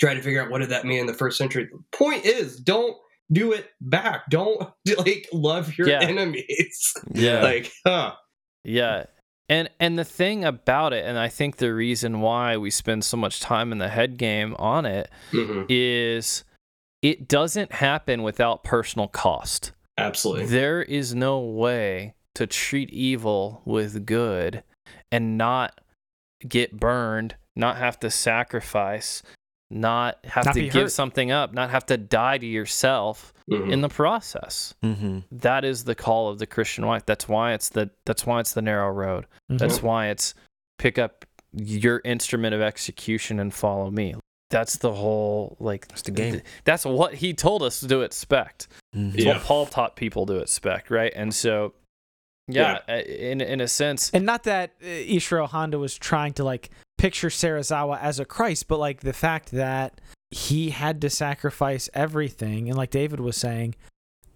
try 0.00 0.14
to 0.14 0.22
figure 0.22 0.42
out 0.42 0.50
what 0.50 0.58
did 0.60 0.70
that 0.70 0.84
mean 0.84 1.00
in 1.00 1.06
the 1.06 1.14
first 1.14 1.38
century. 1.38 1.68
Point 1.92 2.24
is, 2.24 2.56
don't 2.60 2.96
do 3.32 3.52
it 3.52 3.70
back. 3.80 4.28
Don't 4.30 4.60
like 4.98 5.28
love 5.32 5.76
your 5.78 5.88
Yeah. 5.88 6.02
enemies. 6.02 6.92
Yeah. 7.14 7.42
like, 7.42 7.72
huh? 7.86 8.14
Yeah. 8.64 9.06
And 9.48 9.68
and 9.78 9.98
the 9.98 10.04
thing 10.04 10.44
about 10.44 10.92
it, 10.94 11.04
and 11.04 11.18
I 11.18 11.28
think 11.28 11.56
the 11.56 11.74
reason 11.74 12.20
why 12.22 12.56
we 12.56 12.70
spend 12.70 13.04
so 13.04 13.16
much 13.18 13.40
time 13.40 13.72
in 13.72 13.78
the 13.78 13.90
head 13.90 14.16
game 14.16 14.56
on 14.58 14.86
it 14.86 15.10
hmm 15.32 15.64
is 15.68 16.44
it 17.02 17.28
doesn't 17.28 17.70
happen 17.72 18.22
without 18.22 18.64
personal 18.64 19.06
cost. 19.08 19.72
Absolutely. 19.98 20.46
There 20.46 20.82
is 20.82 21.14
no 21.14 21.38
way 21.40 22.14
to 22.36 22.46
treat 22.46 22.88
evil 22.90 23.60
with 23.66 24.06
good 24.06 24.62
and 25.12 25.36
not 25.36 25.78
get 26.48 26.80
burned, 26.80 27.36
not 27.54 27.76
have 27.76 28.00
to 28.00 28.10
sacrifice, 28.10 29.22
not 29.70 30.18
have 30.24 30.44
Not 30.44 30.54
to 30.54 30.62
give 30.62 30.72
hurt. 30.74 30.92
something 30.92 31.30
up, 31.30 31.52
not 31.52 31.70
have 31.70 31.86
to 31.86 31.96
die 31.96 32.38
to 32.38 32.46
yourself 32.46 33.32
Mhm. 33.50 33.72
in 33.72 33.80
the 33.80 33.88
process. 33.88 34.74
Mm-hmm. 34.82 35.20
That 35.32 35.64
is 35.64 35.84
the 35.84 35.94
call 35.94 36.28
of 36.28 36.38
the 36.38 36.46
Christian 36.46 36.84
life. 36.84 37.04
That's 37.06 37.28
why 37.28 37.52
it's 37.54 37.68
the 37.70 37.90
that's 38.06 38.24
why 38.26 38.40
it's 38.40 38.52
the 38.52 38.62
narrow 38.62 38.90
road. 38.90 39.26
Mhm. 39.50 39.58
That's 39.58 39.82
why 39.82 40.08
it's 40.08 40.34
pick 40.78 40.98
up 40.98 41.24
your 41.52 42.00
instrument 42.04 42.54
of 42.54 42.60
execution 42.60 43.38
and 43.40 43.52
follow 43.54 43.90
me. 43.90 44.14
That's 44.50 44.76
the 44.78 44.92
whole 44.92 45.56
like 45.60 45.88
That's 45.88 46.02
the 46.02 46.10
game. 46.12 46.42
That's 46.64 46.84
what 46.84 47.14
he 47.14 47.32
told 47.34 47.62
us 47.62 47.80
to 47.80 48.00
expect. 48.02 48.68
Mm-hmm. 48.94 49.16
It's 49.16 49.24
Yeah. 49.24 49.32
what 49.34 49.42
Paul 49.42 49.66
taught 49.66 49.96
people 49.96 50.26
to 50.26 50.36
expect, 50.38 50.90
right? 50.90 51.12
And 51.16 51.34
so 51.34 51.74
yeah, 52.46 52.80
uh, 52.88 52.92
in 52.96 53.40
in 53.40 53.60
a 53.60 53.68
sense, 53.68 54.10
And 54.12 54.26
not 54.26 54.44
that 54.44 54.72
uh, 54.82 54.86
Ishiro 54.86 55.48
Honda 55.48 55.78
was 55.78 55.96
trying 55.96 56.34
to 56.34 56.44
like 56.44 56.70
picture 56.98 57.28
Serizawa 57.28 58.00
as 58.00 58.18
a 58.18 58.24
Christ, 58.24 58.68
but 58.68 58.78
like 58.78 59.00
the 59.00 59.12
fact 59.12 59.50
that 59.52 60.00
he 60.30 60.70
had 60.70 61.00
to 61.02 61.10
sacrifice 61.10 61.88
everything, 61.94 62.68
and 62.68 62.76
like 62.76 62.90
David 62.90 63.20
was 63.20 63.36
saying, 63.36 63.74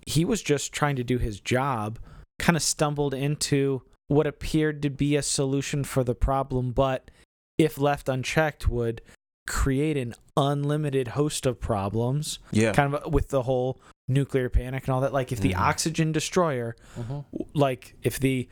he 0.06 0.24
was 0.24 0.42
just 0.42 0.72
trying 0.72 0.96
to 0.96 1.04
do 1.04 1.18
his 1.18 1.40
job. 1.40 1.98
Kind 2.38 2.56
of 2.56 2.62
stumbled 2.62 3.14
into 3.14 3.82
what 4.09 4.26
appeared 4.26 4.80
to 4.82 4.90
be 4.90 5.16
a 5.16 5.22
solution 5.22 5.84
for 5.84 6.02
the 6.04 6.14
problem, 6.14 6.72
but 6.72 7.11
if 7.59 7.78
left 7.78 8.09
unchecked, 8.09 8.68
would 8.68 9.00
create 9.46 9.96
an 9.96 10.14
unlimited 10.36 11.09
host 11.09 11.46
of 11.46 11.61
problems. 11.61 12.38
Yeah. 12.52 12.72
Kind 12.72 12.94
of 12.94 13.12
with 13.12 13.28
the 13.28 13.42
whole 13.42 13.80
nuclear 14.06 14.48
panic 14.48 14.84
and 14.86 14.94
all 14.94 15.00
that. 15.00 15.12
Like 15.12 15.32
if 15.32 15.40
the 15.40 15.52
Mhm. 15.52 15.59
oxygen 15.61 16.12
destroyer 16.12 16.76
Mhm. 16.96 17.24
like 17.54 17.94
if 18.02 18.18
the 18.20 18.48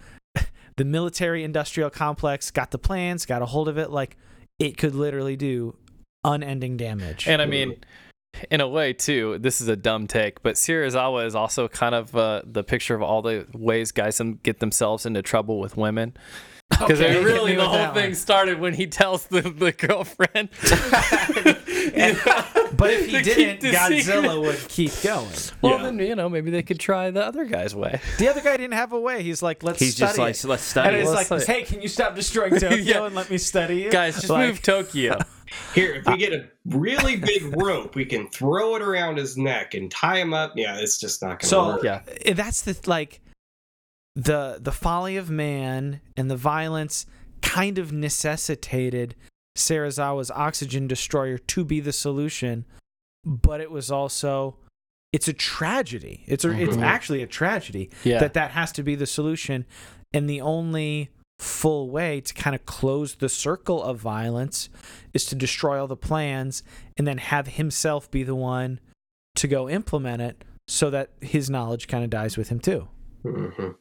the 0.76 0.84
military 0.84 1.42
industrial 1.44 1.90
complex 1.90 2.50
got 2.50 2.70
the 2.70 2.78
plans, 2.78 3.26
got 3.26 3.42
a 3.42 3.46
hold 3.46 3.68
of 3.68 3.78
it, 3.78 3.90
like 3.90 4.16
it 4.58 4.76
could 4.76 4.94
literally 4.94 5.36
do 5.36 5.76
unending 6.24 6.76
damage. 6.76 7.28
and 7.28 7.40
I 7.40 7.46
mean, 7.46 7.76
in 8.50 8.60
a 8.60 8.68
way 8.68 8.92
too, 8.92 9.38
this 9.38 9.60
is 9.60 9.68
a 9.68 9.76
dumb 9.76 10.06
take, 10.06 10.42
but 10.42 10.56
Serizawa 10.56 11.26
is 11.26 11.34
also 11.34 11.68
kind 11.68 11.94
of 11.94 12.14
uh, 12.14 12.42
the 12.44 12.64
picture 12.64 12.94
of 12.94 13.02
all 13.02 13.22
the 13.22 13.46
ways 13.54 13.92
guys 13.92 14.20
get 14.42 14.60
themselves 14.60 15.06
into 15.06 15.22
trouble 15.22 15.58
with 15.58 15.76
women. 15.76 16.14
Because 16.68 17.00
Okay, 17.00 17.22
really, 17.22 17.54
the 17.54 17.68
whole 17.68 17.94
thing 17.94 18.06
one. 18.06 18.14
started 18.16 18.58
when 18.58 18.74
he 18.74 18.88
tells 18.88 19.26
the, 19.26 19.40
the 19.40 19.70
girlfriend. 19.70 20.48
but 22.76 22.90
if 22.90 23.06
he 23.06 23.22
didn't, 23.22 23.60
Godzilla 23.72 24.02
secret. 24.02 24.40
would 24.40 24.68
keep 24.68 24.92
going. 25.02 25.28
Well, 25.62 25.78
Yeah. 25.78 25.82
then 25.84 25.98
you 25.98 26.14
know 26.14 26.28
maybe 26.28 26.50
they 26.50 26.62
could 26.62 26.80
try 26.80 27.10
the 27.10 27.24
other 27.24 27.44
guy's 27.44 27.74
way. 27.74 28.00
The 28.18 28.28
other 28.28 28.40
guy 28.40 28.56
didn't 28.56 28.74
have 28.74 28.92
a 28.92 29.00
way. 29.00 29.22
He's 29.22 29.42
like, 29.42 29.62
let's 29.62 29.78
He's 29.78 29.94
study 29.96 30.08
just 30.08 30.18
like, 30.18 30.34
it. 30.36 30.48
let's 30.48 30.62
and 30.62 30.70
study. 30.70 30.96
it's 30.98 31.10
it. 31.10 31.12
like, 31.14 31.26
study 31.26 31.44
hey, 31.46 31.62
can 31.62 31.82
you 31.82 31.88
stop 31.88 32.14
destroying 32.14 32.50
Tokyo 32.58 32.76
Yeah. 32.78 33.06
and 33.06 33.14
let 33.14 33.30
me 33.30 33.38
study 33.38 33.84
it? 33.84 33.92
Guys, 33.92 34.16
just 34.16 34.28
Like- 34.30 34.46
move 34.48 34.62
Tokyo. 34.62 35.18
Here, 35.74 35.94
if 35.94 36.06
we 36.06 36.16
get 36.16 36.32
a 36.32 36.48
really 36.64 37.14
big 37.16 37.56
rope, 37.56 37.94
we 37.94 38.04
can 38.04 38.28
throw 38.28 38.74
it 38.74 38.82
around 38.82 39.16
his 39.18 39.36
neck 39.38 39.74
and 39.74 39.88
tie 39.90 40.18
him 40.18 40.34
up. 40.34 40.54
Yeah, 40.56 40.78
it's 40.78 40.98
just 40.98 41.22
not 41.22 41.28
going 41.28 41.38
to 41.40 41.46
So 41.46 41.66
work. 41.66 41.84
Yeah. 41.84 42.00
eh, 42.24 42.32
that's 42.32 42.62
the 42.62 42.76
like 42.86 43.20
the 44.16 44.58
the 44.60 44.72
folly 44.72 45.16
of 45.16 45.30
man 45.30 46.00
and 46.16 46.28
the 46.30 46.36
violence 46.36 47.06
kind 47.42 47.78
of 47.78 47.92
necessitated 47.92 49.14
Serizawa's 49.56 50.30
oxygen 50.30 50.86
destroyer 50.86 51.38
to 51.38 51.64
be 51.64 51.80
the 51.80 51.92
solution, 51.92 52.64
but 53.24 53.60
it 53.60 53.70
was 53.70 53.90
also 53.90 54.56
it's 55.12 55.28
a 55.28 55.32
tragedy. 55.32 56.24
It's 56.26 56.44
a, 56.44 56.50
it's 56.50 56.76
Mhm. 56.76 56.82
actually 56.82 57.22
a 57.22 57.26
tragedy 57.26 57.90
Yeah. 58.04 58.18
that 58.20 58.34
that 58.34 58.50
has 58.50 58.70
to 58.72 58.82
be 58.82 58.94
the 58.96 59.06
solution, 59.06 59.64
and 60.12 60.28
the 60.28 60.40
only 60.42 61.10
full 61.38 61.90
way 61.90 62.20
to 62.20 62.34
kind 62.34 62.54
of 62.56 62.64
close 62.66 63.14
the 63.16 63.28
circle 63.28 63.82
of 63.82 63.98
violence 63.98 64.68
is 65.14 65.24
to 65.26 65.34
destroy 65.34 65.80
all 65.80 65.86
the 65.86 65.96
plans 65.96 66.62
and 66.96 67.06
then 67.06 67.18
have 67.18 67.46
himself 67.46 68.10
be 68.10 68.22
the 68.22 68.34
one 68.34 68.80
to 69.36 69.46
go 69.48 69.68
implement 69.70 70.20
it 70.22 70.44
so 70.68 70.90
that 70.90 71.10
his 71.20 71.48
knowledge 71.50 71.88
kind 71.88 72.02
of 72.04 72.10
dies 72.10 72.36
with 72.36 72.48
him 72.48 72.58
too. 72.60 72.88
Mhm. 73.24 73.76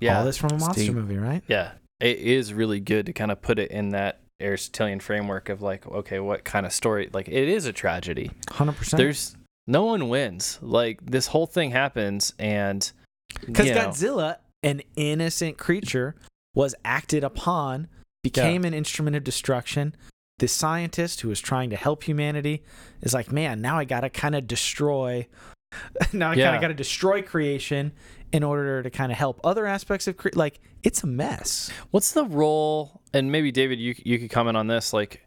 yeah. 0.00 0.18
All 0.18 0.24
this 0.24 0.36
from 0.36 0.52
a 0.52 0.58
monster 0.58 0.92
movie, 0.92 1.16
right? 1.16 1.42
Yeah, 1.48 1.72
it 2.00 2.18
is 2.18 2.54
really 2.54 2.80
good 2.80 3.06
to 3.06 3.12
kind 3.12 3.30
of 3.32 3.42
put 3.42 3.58
it 3.58 3.70
in 3.70 3.90
that 3.90 4.20
Aristotelian 4.40 5.00
framework 5.00 5.48
of 5.48 5.62
like, 5.62 5.86
okay, 5.86 6.20
what 6.20 6.44
kind 6.44 6.64
of 6.64 6.72
story? 6.72 7.10
Like, 7.12 7.28
it 7.28 7.48
is 7.48 7.66
a 7.66 7.72
tragedy. 7.72 8.30
100%. 8.46 8.96
There's 8.96 9.36
no 9.66 9.84
one 9.84 10.08
wins. 10.08 10.58
Like, 10.62 11.04
this 11.04 11.26
whole 11.28 11.46
thing 11.46 11.70
happens, 11.72 12.32
and 12.38 12.90
Because 13.44 13.66
you 13.66 13.74
know, 13.74 13.88
Godzilla, 13.88 14.36
an 14.62 14.82
innocent 14.96 15.58
creature, 15.58 16.14
was 16.54 16.74
acted 16.84 17.24
upon, 17.24 17.88
became 18.22 18.64
an 18.64 18.74
instrument 18.74 19.16
of 19.16 19.24
destruction. 19.24 19.94
The 20.38 20.48
scientist 20.48 21.20
who 21.20 21.28
was 21.28 21.40
trying 21.40 21.70
to 21.70 21.76
help 21.76 22.04
humanity 22.04 22.62
is 23.02 23.12
like, 23.12 23.32
man, 23.32 23.60
now 23.60 23.78
I 23.78 23.84
gotta 23.84 24.08
kind 24.08 24.34
of 24.34 24.46
destroy. 24.46 25.26
now 26.12 26.30
I 26.30 26.36
kind 26.36 26.54
of 26.56 26.60
gotta 26.60 26.74
destroy 26.74 27.22
creation 27.22 27.92
in 28.32 28.42
order 28.42 28.82
to 28.82 28.90
kind 28.90 29.10
of 29.12 29.18
help 29.18 29.40
other 29.44 29.66
aspects 29.66 30.06
of 30.06 30.16
cre- 30.16 30.28
like 30.34 30.60
it's 30.82 31.02
a 31.02 31.06
mess. 31.06 31.70
what's 31.90 32.12
the 32.12 32.24
role? 32.24 33.00
And 33.14 33.32
maybe 33.32 33.50
David, 33.52 33.78
you 33.80 33.94
you 34.04 34.18
could 34.18 34.30
comment 34.30 34.56
on 34.56 34.66
this, 34.66 34.92
like. 34.92 35.24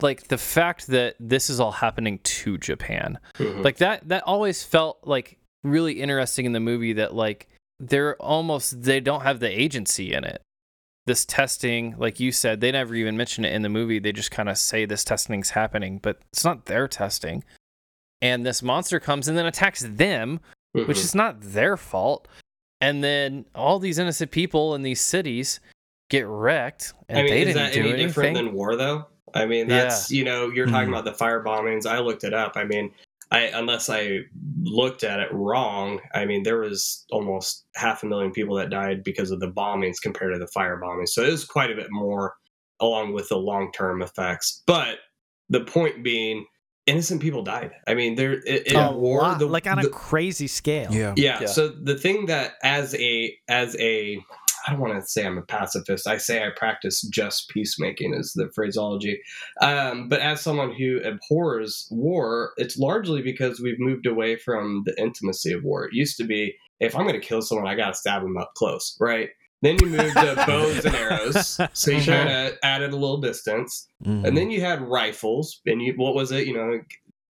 Like 0.00 0.26
the 0.26 0.38
fact 0.38 0.88
that 0.88 1.14
this 1.20 1.48
is 1.48 1.60
all 1.60 1.70
happening 1.70 2.18
to 2.24 2.58
Japan, 2.58 3.20
Mhm. 3.38 3.62
like 3.62 3.76
that 3.76 4.08
that 4.08 4.24
always 4.24 4.64
felt 4.64 4.98
like 5.04 5.38
really 5.62 6.00
interesting 6.00 6.44
in 6.44 6.50
the 6.52 6.58
movie 6.58 6.94
that 6.94 7.14
like 7.14 7.46
they're 7.78 8.16
almost 8.16 8.82
they 8.82 8.98
don't 8.98 9.20
have 9.22 9.38
the 9.38 9.48
agency 9.48 10.12
in 10.12 10.24
it 10.24 10.42
this 11.06 11.24
testing 11.24 11.94
like 11.98 12.18
you 12.18 12.32
said 12.32 12.60
they 12.60 12.72
never 12.72 12.96
even 12.96 13.16
mention 13.16 13.44
it 13.44 13.52
in 13.52 13.62
the 13.62 13.68
movie 13.68 14.00
they 14.00 14.10
just 14.10 14.32
kind 14.32 14.48
of 14.48 14.58
say 14.58 14.84
this 14.86 15.04
testing's 15.04 15.50
happening 15.50 16.00
but 16.02 16.18
it's 16.32 16.44
not 16.44 16.66
their 16.66 16.88
testing 16.88 17.44
and 18.22 18.46
this 18.46 18.62
monster 18.62 18.98
comes 18.98 19.28
and 19.28 19.36
then 19.36 19.44
attacks 19.46 19.82
them 19.82 20.40
which 20.72 20.96
Mhm. 20.96 21.04
is 21.04 21.14
not 21.14 21.40
their 21.42 21.76
fault 21.76 22.26
and 22.80 23.04
then 23.04 23.44
all 23.54 23.78
these 23.78 23.98
innocent 23.98 24.30
people 24.30 24.74
in 24.74 24.80
these 24.82 25.00
cities 25.02 25.60
get 26.08 26.26
wrecked 26.26 26.94
and 27.10 27.18
I 27.18 27.22
mean, 27.22 27.30
they 27.32 27.40
is 27.42 27.46
didn't 27.48 27.62
that 27.62 27.72
do 27.74 27.80
any 27.80 27.88
anything 27.90 28.06
different 28.06 28.34
than 28.36 28.52
war, 28.54 28.76
though? 28.76 29.06
I 29.34 29.46
mean, 29.46 29.66
that's 29.68 30.10
you 30.10 30.24
know, 30.24 30.48
you're 30.50 30.66
talking 30.66 30.88
Mhm. 30.88 30.92
about 30.92 31.04
the 31.04 31.14
fire 31.14 31.42
bombings. 31.44 31.86
I 31.86 31.98
looked 32.00 32.24
it 32.24 32.34
up. 32.34 32.52
I 32.56 32.64
mean, 32.64 32.92
I 33.30 33.44
unless 33.54 33.88
I 33.88 34.18
looked 34.62 35.04
at 35.04 35.20
it 35.20 35.32
wrong, 35.32 36.00
I 36.14 36.26
mean, 36.26 36.42
there 36.42 36.58
was 36.58 37.06
almost 37.10 37.64
half 37.76 38.02
a 38.02 38.06
million 38.06 38.30
people 38.30 38.54
that 38.56 38.68
died 38.68 39.02
because 39.04 39.30
of 39.30 39.40
the 39.40 39.50
bombings 39.50 40.02
compared 40.02 40.34
to 40.34 40.38
the 40.38 40.48
fire 40.48 40.78
bombings. 40.78 41.10
So 41.10 41.22
it 41.22 41.30
was 41.30 41.46
quite 41.46 41.70
a 41.70 41.74
bit 41.74 41.90
more, 41.90 42.34
along 42.80 43.14
with 43.14 43.28
the 43.30 43.38
long 43.38 43.72
term 43.72 44.02
effects. 44.02 44.62
But 44.66 44.98
the 45.48 45.64
point 45.64 46.02
being, 46.02 46.44
innocent 46.86 47.20
people 47.20 47.42
died. 47.42 47.72
I 47.86 47.94
mean, 47.94 48.16
there 48.16 48.32
it, 48.32 48.68
it, 48.68 48.72
a 48.74 48.92
war 48.92 49.22
lot, 49.22 49.38
the, 49.38 49.46
like 49.46 49.66
on 49.66 49.78
a 49.78 49.82
the- 49.82 49.90
crazy 49.90 50.46
scale. 50.46 50.92
Yeah. 50.92 51.14
yeah, 51.16 51.40
Yeah. 51.42 51.46
So 51.46 51.68
the 51.68 51.96
thing 51.96 52.26
that 52.26 52.54
as 52.62 52.94
a 52.94 53.36
as 53.48 53.76
a 53.78 54.18
I 54.66 54.72
don't 54.72 54.80
want 54.80 55.00
to 55.00 55.06
say 55.06 55.26
I'm 55.26 55.38
a 55.38 55.42
pacifist. 55.42 56.06
I 56.06 56.18
say 56.18 56.44
I 56.44 56.50
practice 56.54 57.02
just 57.02 57.48
peacemaking 57.48 58.14
is 58.14 58.32
the 58.34 58.48
phraseology. 58.54 59.20
Um, 59.60 60.08
but 60.08 60.20
as 60.20 60.40
someone 60.40 60.72
who 60.72 61.00
abhors 61.00 61.88
war, 61.90 62.52
it's 62.56 62.78
largely 62.78 63.22
because 63.22 63.60
we've 63.60 63.80
moved 63.80 64.06
away 64.06 64.36
from 64.36 64.82
the 64.84 64.94
intimacy 65.00 65.52
of 65.52 65.64
war. 65.64 65.86
It 65.86 65.94
used 65.94 66.16
to 66.18 66.24
be 66.24 66.54
if 66.78 66.96
I'm 66.96 67.06
going 67.06 67.20
to 67.20 67.26
kill 67.26 67.42
someone, 67.42 67.66
I 67.66 67.76
got 67.76 67.88
to 67.88 67.94
stab 67.94 68.22
them 68.22 68.36
up 68.36 68.52
close, 68.54 68.96
right? 69.00 69.30
Then 69.62 69.78
you 69.80 69.86
moved 69.88 70.16
to 70.16 70.34
bows 70.46 70.84
and 70.84 70.94
arrows, 70.94 71.60
so 71.72 71.90
you 71.92 72.00
Sure. 72.00 72.14
kind 72.14 72.28
of 72.48 72.58
added 72.62 72.92
a 72.92 72.96
little 72.96 73.20
distance. 73.20 73.86
Mhm. 74.04 74.26
And 74.26 74.36
then 74.36 74.50
you 74.50 74.60
had 74.60 74.82
rifles, 74.82 75.60
and 75.66 75.80
you 75.80 75.94
what 75.96 76.14
was 76.14 76.32
it? 76.32 76.46
You 76.46 76.54
know, 76.54 76.80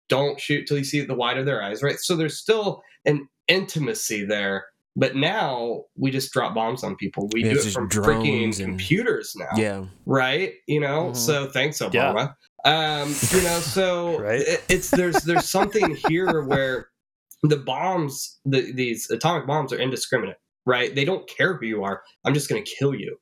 don't 0.08 0.40
shoot 0.40 0.66
till 0.66 0.78
you 0.78 0.84
see 0.84 1.02
the 1.02 1.14
white 1.14 1.38
of 1.38 1.46
their 1.46 1.62
eyes, 1.62 1.82
right? 1.82 1.96
So 1.98 2.16
there's 2.16 2.38
still 2.38 2.82
an 3.04 3.28
intimacy 3.48 4.24
there, 4.24 4.64
but 4.96 5.14
now 5.16 5.84
we 5.96 6.10
just 6.10 6.32
drop 6.32 6.54
bombs 6.54 6.82
on 6.84 6.96
people. 6.96 7.28
We 7.32 7.44
Yeah, 7.44 7.52
do 7.54 7.58
it 7.60 7.72
from 7.72 7.88
drones 7.88 8.08
freaking 8.26 8.44
and- 8.44 8.54
computers 8.56 9.34
now, 9.36 9.48
yeah. 9.56 9.84
right? 10.06 10.54
You 10.66 10.80
know, 10.80 11.10
Mhm. 11.10 11.16
so 11.16 11.46
thanks 11.50 11.80
Yeah. 11.80 11.88
Obama. 11.88 12.34
Um, 12.64 13.08
you 13.32 13.42
know, 13.42 13.58
so 13.76 14.18
Right. 14.20 14.40
it, 14.40 14.64
it's 14.68 14.90
there's 14.90 15.16
there's 15.24 15.48
something 15.48 15.96
here 16.08 16.42
where 16.42 16.88
the 17.42 17.56
bombs, 17.56 18.38
the, 18.44 18.72
these 18.72 19.10
atomic 19.10 19.46
bombs, 19.46 19.72
are 19.72 19.78
indiscriminate, 19.78 20.36
right? 20.66 20.94
They 20.94 21.04
don't 21.04 21.28
care 21.28 21.56
who 21.56 21.66
you 21.66 21.84
are. 21.84 22.02
I'm 22.24 22.34
just 22.34 22.48
going 22.48 22.62
to 22.64 22.70
kill 22.78 22.94
you. 22.94 23.16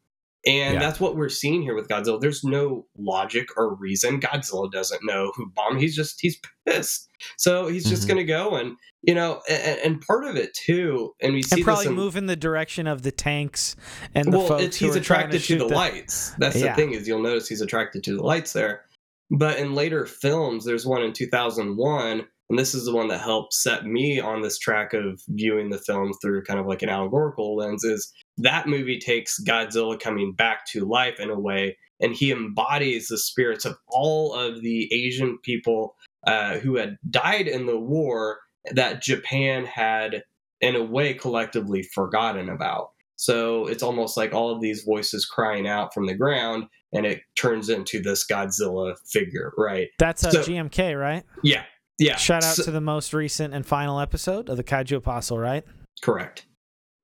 And 0.47 0.75
Yeah. 0.75 0.81
that's 0.81 0.99
what 1.01 1.17
we're 1.17 1.29
seeing 1.29 1.61
here 1.61 1.75
with 1.75 1.87
Godzilla. 1.89 2.19
There's 2.19 2.43
no 2.43 2.87
logic 2.97 3.49
or 3.59 3.75
reason. 3.75 4.21
Godzilla 4.21 4.73
doesn't 4.73 5.05
know 5.05 5.33
who 5.37 5.51
bombed. 5.55 5.81
He's 5.81 5.95
just 5.95 6.19
he's 6.21 6.41
pissed. 6.67 7.09
So 7.37 7.67
he's 7.69 7.85
just 7.87 8.05
Mhm. 8.05 8.09
going 8.09 8.17
to 8.19 8.25
go 8.25 8.55
and 8.57 8.77
you 9.03 9.15
know, 9.15 9.41
and, 9.49 9.79
and 9.81 10.01
part 10.03 10.25
of 10.25 10.37
it 10.37 10.53
too. 10.55 11.13
And 11.23 11.33
we 11.35 11.43
see 11.43 11.57
and 11.57 11.65
probably 11.65 11.87
in, 11.87 11.93
move 11.95 12.17
in 12.17 12.27
the 12.27 12.37
direction 12.37 12.87
of 12.87 13.03
the 13.03 13.11
tanks 13.13 13.77
and 14.15 14.31
the 14.33 14.39
well, 14.39 14.49
folks 14.49 14.77
he's 14.77 14.95
attracted 14.97 15.39
to, 15.39 15.45
shoot 15.45 15.59
the 15.59 15.67
them. 15.69 15.75
lights. 15.77 16.33
That's 16.39 16.57
Yeah. 16.57 16.69
the 16.69 16.75
thing 16.75 16.93
is 16.93 17.07
you'll 17.09 17.23
notice 17.23 17.49
he's 17.49 17.61
attracted 17.63 18.03
to 18.05 18.17
the 18.17 18.23
lights 18.23 18.53
there. 18.55 18.85
But 19.31 19.59
in 19.59 19.75
later 19.75 20.05
films, 20.07 20.65
there's 20.65 20.87
one 20.87 21.03
in 21.03 21.13
2001, 21.15 22.27
and 22.51 22.59
this 22.59 22.75
is 22.75 22.85
the 22.85 22.95
one 22.95 23.09
that 23.09 23.21
helped 23.21 23.55
set 23.55 23.87
me 23.87 24.21
on 24.21 24.43
this 24.43 24.59
track 24.59 24.93
of 24.93 25.23
viewing 25.29 25.71
the 25.71 25.79
film 25.79 26.13
through 26.21 26.43
kind 26.45 26.59
of 26.61 26.67
like 26.67 26.83
an 26.83 26.89
allegorical 26.89 27.57
lens. 27.57 27.85
Is 27.85 28.13
that 28.39 28.67
movie 28.69 28.99
takes 28.99 29.41
Godzilla 29.43 29.99
coming 29.99 30.33
back 30.33 30.67
to 30.73 30.85
life 30.85 31.19
in 31.21 31.31
a 31.31 31.39
way, 31.39 31.79
and 32.01 32.13
he 32.13 32.33
embodies 32.33 33.07
the 33.09 33.19
spirits 33.19 33.65
of 33.65 33.77
all 33.89 34.35
of 34.35 34.61
the 34.63 34.93
Asian 34.93 35.39
people 35.39 35.95
uh, 36.27 36.59
who 36.59 36.77
had 36.77 36.99
died 37.09 37.47
in 37.49 37.67
the 37.67 37.79
war 37.79 38.41
that 38.73 39.01
Japan 39.01 39.65
had, 39.65 40.25
in 40.61 40.75
a 40.77 40.83
way, 40.83 41.15
collectively 41.15 41.83
forgotten 41.83 42.49
about. 42.49 42.91
So 43.17 43.67
it's 43.67 43.83
almost 43.83 44.17
like 44.17 44.33
all 44.35 44.51
of 44.51 44.61
these 44.61 44.83
voices 44.83 45.25
crying 45.27 45.69
out 45.69 45.95
from 45.95 46.07
the 46.07 46.15
ground, 46.15 46.65
and 46.93 47.07
it 47.07 47.21
turns 47.37 47.69
into 47.69 48.03
this 48.03 48.27
Godzilla 48.27 48.97
figure, 49.13 49.53
right? 49.57 49.89
That's 49.99 50.25
a 50.25 50.33
So- 50.33 50.43
GMK, 50.43 50.99
right? 50.99 51.23
Yeah, 51.45 51.65
yeah. 52.01 52.17
Shout 52.17 52.43
out 52.45 52.57
So- 52.57 52.65
to 52.65 52.71
the 52.73 52.81
most 52.81 53.15
recent 53.15 53.55
and 53.55 53.65
final 53.65 54.01
episode 54.01 54.49
of 54.49 54.57
the 54.57 54.65
Kaiju 54.65 54.97
Apostle, 54.97 55.39
right? 55.39 55.65
Correct. 56.03 56.47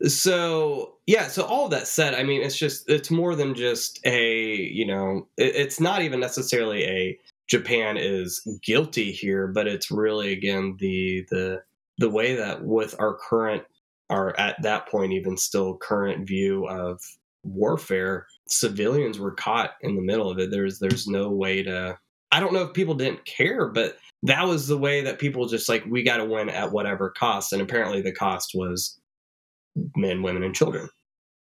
So 0.05 0.97
yeah, 1.07 1.29
so 1.29 1.45
all 1.45 1.67
of 1.67 1.71
that 1.71 1.87
said, 1.87 2.15
I 2.15 2.23
mean, 2.23 2.43
it's 2.43 2.57
just 2.57 2.89
it's 2.91 3.11
more 3.11 3.35
than 3.35 3.55
just 3.55 4.01
a 4.05 4.55
you 4.55 4.87
know, 4.87 5.29
it, 5.39 5.55
it's 5.57 5.81
not 5.81 6.03
even 6.03 6.21
necessarily 6.21 6.85
a 6.85 7.19
Japan 7.49 7.97
is 7.97 8.43
guilty 8.63 9.13
here, 9.13 9.47
but 9.47 9.67
it's 9.67 9.91
really 9.91 10.33
again 10.33 10.77
the 10.81 11.25
the 11.31 11.63
the 11.99 12.11
way 12.11 12.35
that 12.37 12.63
with 12.65 12.95
our 12.99 13.15
current 13.17 13.63
our 14.11 14.39
at 14.39 14.61
that 14.63 14.87
point 14.89 15.13
even 15.13 15.37
still 15.37 15.77
current 15.79 16.27
view 16.27 16.67
of 16.69 17.01
warfare, 17.45 18.27
civilians 18.49 19.19
were 19.19 19.33
caught 19.33 19.75
in 19.81 19.95
the 19.97 20.03
middle 20.03 20.31
of 20.31 20.39
it. 20.39 20.51
There's 20.51 20.79
there's 20.79 21.07
no 21.07 21.31
way 21.31 21.63
to 21.63 21.99
I 22.33 22.41
don't 22.41 22.53
know 22.53 22.63
if 22.63 22.73
people 22.73 22.95
didn't 22.95 23.25
care, 23.25 23.69
but 23.69 23.97
that 24.25 24.47
was 24.47 24.67
the 24.67 24.79
way 24.79 25.03
that 25.03 25.19
people 25.19 25.47
just 25.47 25.69
like 25.69 25.85
we 25.87 26.03
got 26.03 26.17
to 26.19 26.25
win 26.25 26.49
at 26.49 26.73
whatever 26.73 27.11
cost, 27.11 27.53
and 27.53 27.63
apparently 27.63 28.03
the 28.03 28.13
cost 28.13 28.51
was 28.55 28.99
men, 29.97 30.23
women, 30.23 30.43
and 30.43 30.55
children. 30.55 30.89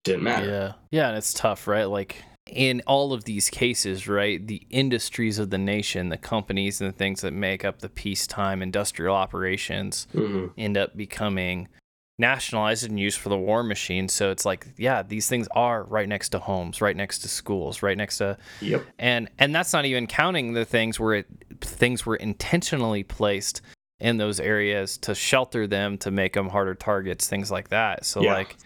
Didn't 0.05 0.23
matter. 0.23 0.47
Yeah. 0.47 0.73
Yeah, 0.91 1.09
and 1.09 1.19
it's 1.19 1.35
tough, 1.35 1.67
right? 1.67 1.85
Like 1.85 2.23
in 2.47 2.83
all 2.87 3.13
of 3.13 3.25
these 3.25 3.51
cases, 3.51 4.09
right, 4.09 4.45
the 4.47 4.67
industries 4.71 5.39
of 5.39 5.51
the 5.51 5.59
nation, 5.59 6.09
the 6.09 6.17
companies 6.17 6.81
and 6.81 6.93
the 6.93 6.97
things 6.97 7.21
that 7.21 7.33
make 7.33 7.65
up 7.65 7.81
the 7.81 7.89
peacetime 7.89 8.63
industrial 8.63 9.15
operations 9.15 10.07
Mhm. 10.15 10.53
end 10.57 10.77
up 10.77 10.97
becoming 10.97 11.69
nationalized 12.21 12.85
and 12.89 13.01
used 13.01 13.19
for 13.19 13.29
the 13.31 13.37
war 13.37 13.63
machine. 13.65 14.09
So 14.09 14.31
it's 14.31 14.45
like, 14.45 14.69
yeah, 14.77 15.03
these 15.03 15.29
things 15.29 15.49
are 15.57 15.83
right 15.85 16.09
next 16.09 16.29
to 16.31 16.39
homes, 16.39 16.81
right 16.81 16.97
next 16.97 17.21
to 17.21 17.29
schools, 17.29 17.83
right 17.83 17.97
next 17.97 18.19
to 18.19 18.37
Yep. 18.61 18.85
and 18.99 19.29
and 19.39 19.55
that's 19.55 19.73
not 19.73 19.85
even 19.87 20.07
counting 20.07 20.53
the 20.53 20.65
things 20.65 21.01
where 21.01 21.15
it, 21.15 21.27
things 21.61 22.07
were 22.07 22.17
intentionally 22.17 23.03
placed 23.03 23.63
in 23.99 24.17
those 24.19 24.39
areas 24.41 24.97
to 24.99 25.15
shelter 25.15 25.67
them 25.67 25.99
to 25.99 26.11
make 26.11 26.33
them 26.35 26.49
harder 26.49 26.75
targets 26.75 27.29
things 27.29 27.51
like 27.51 27.69
that 27.71 28.05
so 28.05 28.23
Yeah. 28.23 28.35
like 28.35 28.57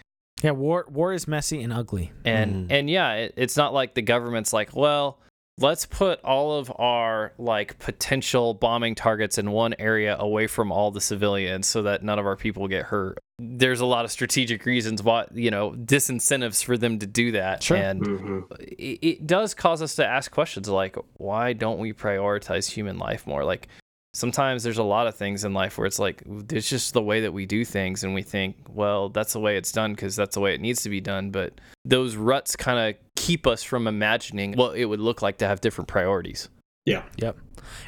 Yeah, 0.43 0.51
war 0.51 0.85
war 0.89 1.11
is 1.13 1.27
messy 1.27 1.61
and 1.63 1.73
ugly. 1.73 2.11
and 2.23 2.69
Mhm. 2.69 2.71
and 2.71 2.89
yeah 2.89 3.13
it, 3.13 3.33
it's 3.35 3.57
not 3.57 3.73
like 3.73 3.95
the 3.95 4.01
government's 4.01 4.53
like 4.53 4.75
well 4.75 5.19
let's 5.57 5.85
put 5.85 6.21
all 6.23 6.57
of 6.57 6.71
our 6.79 7.33
like 7.37 7.77
potential 7.79 8.53
bombing 8.53 8.95
targets 8.95 9.37
in 9.37 9.51
one 9.51 9.73
area 9.79 10.15
away 10.19 10.47
from 10.47 10.71
all 10.71 10.91
the 10.91 11.01
civilians 11.01 11.67
so 11.67 11.81
that 11.81 12.01
none 12.03 12.17
of 12.19 12.25
our 12.25 12.35
people 12.37 12.67
get 12.69 12.83
hurt 12.85 13.17
there's 13.37 13.81
a 13.81 13.85
lot 13.85 14.05
of 14.05 14.11
strategic 14.11 14.65
reasons 14.65 15.03
why 15.03 15.25
you 15.33 15.51
know 15.51 15.71
disincentives 15.71 16.63
for 16.63 16.77
them 16.77 16.99
to 16.99 17.05
do 17.05 17.31
that 17.33 17.61
Sure. 17.63 17.77
and 17.77 18.05
hmm 18.05 18.39
it, 18.59 18.99
it 19.01 19.27
does 19.27 19.53
cause 19.53 19.81
us 19.81 19.95
to 19.95 20.05
ask 20.05 20.31
questions 20.31 20.69
like 20.69 20.95
why 21.17 21.51
don't 21.53 21.79
we 21.79 21.91
prioritize 21.93 22.69
human 22.69 22.97
life 22.97 23.27
more 23.27 23.43
like 23.43 23.67
sometimes 24.13 24.63
there's 24.63 24.77
a 24.77 24.83
lot 24.83 25.07
of 25.07 25.15
things 25.15 25.43
in 25.43 25.53
life 25.53 25.77
where 25.77 25.85
it's 25.85 25.99
like 25.99 26.23
it's 26.49 26.69
just 26.69 26.93
the 26.93 27.01
way 27.01 27.19
that 27.21 27.33
we 27.33 27.45
do 27.45 27.65
things 27.65 28.03
and 28.05 28.13
we 28.13 28.21
think 28.21 28.55
well 28.69 29.09
that's 29.09 29.33
the 29.33 29.39
way 29.39 29.57
it's 29.57 29.71
done 29.73 29.91
because 29.93 30.15
that's 30.15 30.35
the 30.35 30.39
way 30.41 30.53
it 30.53 30.61
needs 30.61 30.81
to 30.83 30.89
be 30.89 31.01
done 31.01 31.29
but 31.31 31.59
those 31.83 32.15
ruts 32.15 32.55
kind 32.55 32.79
of 32.79 32.95
keep 33.17 33.45
us 33.45 33.61
from 33.63 33.87
imagining 33.87 34.53
what 34.53 34.77
it 34.77 34.85
would 34.85 35.01
look 35.01 35.21
like 35.21 35.37
to 35.39 35.47
have 35.47 35.59
different 35.59 35.87
priorities 35.89 36.47
Yeah. 36.85 37.03
Yep. 37.17 37.37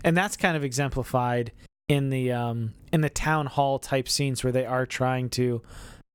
And 0.03 0.17
that's 0.17 0.35
kind 0.35 0.57
of 0.57 0.63
exemplified 0.63 1.51
in 1.87 2.09
the 2.09 2.31
um 2.31 2.73
in 2.91 3.01
the 3.01 3.09
town 3.09 3.45
hall 3.45 3.79
type 3.79 4.09
scenes 4.09 4.43
where 4.43 4.53
they 4.53 4.65
are 4.65 4.85
trying 4.85 5.29
to 5.29 5.61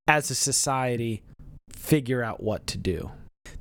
as 0.07 0.29
a 0.29 0.35
society 0.35 1.23
figure 1.71 2.23
out 2.23 2.43
what 2.43 2.67
to 2.67 2.77
do. 2.77 3.11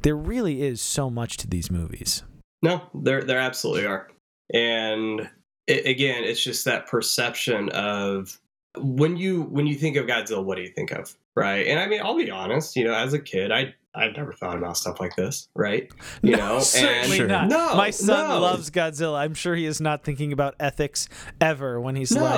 There 0.02 0.16
really 0.16 0.62
is 0.62 0.80
so 0.80 1.08
much 1.10 1.36
to 1.38 1.46
these 1.46 1.70
movies. 1.70 2.22
No, 2.62 2.82
there 2.94 3.22
there 3.22 3.38
absolutely 3.38 3.86
are, 3.86 4.08
and 4.52 5.28
it, 5.66 5.86
again, 5.86 6.24
it's 6.24 6.42
just 6.42 6.64
that 6.64 6.86
perception 6.86 7.68
of 7.70 8.38
when 8.76 9.16
you 9.16 9.42
when 9.42 9.66
you 9.66 9.74
think 9.74 9.96
of 9.96 10.06
Godzilla, 10.06 10.44
what 10.44 10.56
do 10.56 10.62
you 10.62 10.70
think 10.70 10.92
of, 10.92 11.16
right? 11.34 11.66
And 11.66 11.80
I 11.80 11.86
mean, 11.86 12.00
I'll 12.02 12.16
be 12.16 12.30
honest, 12.30 12.76
you 12.76 12.84
know, 12.84 12.94
as 12.94 13.12
a 13.12 13.18
kid, 13.18 13.50
I 13.50 13.74
I've 13.94 14.16
never 14.16 14.32
thought 14.32 14.56
about 14.56 14.76
stuff 14.78 15.00
like 15.00 15.16
this, 15.16 15.48
right? 15.54 15.90
You 16.22 16.36
know, 16.36 16.56
and- 16.56 16.64
certainly 16.64 17.18
Sure. 17.18 17.26
not. 17.26 17.48
No, 17.48 17.74
My 17.76 17.90
son 17.90 18.28
no. 18.28 18.40
loves 18.40 18.70
Godzilla. 18.70 19.18
I'm 19.18 19.34
sure 19.34 19.54
he 19.54 19.66
is 19.66 19.80
not 19.80 20.02
thinking 20.02 20.32
about 20.32 20.54
ethics 20.58 21.08
ever 21.40 21.80
when 21.80 21.94
he's 21.96 22.10
No, 22.12 22.22
like 22.22 22.34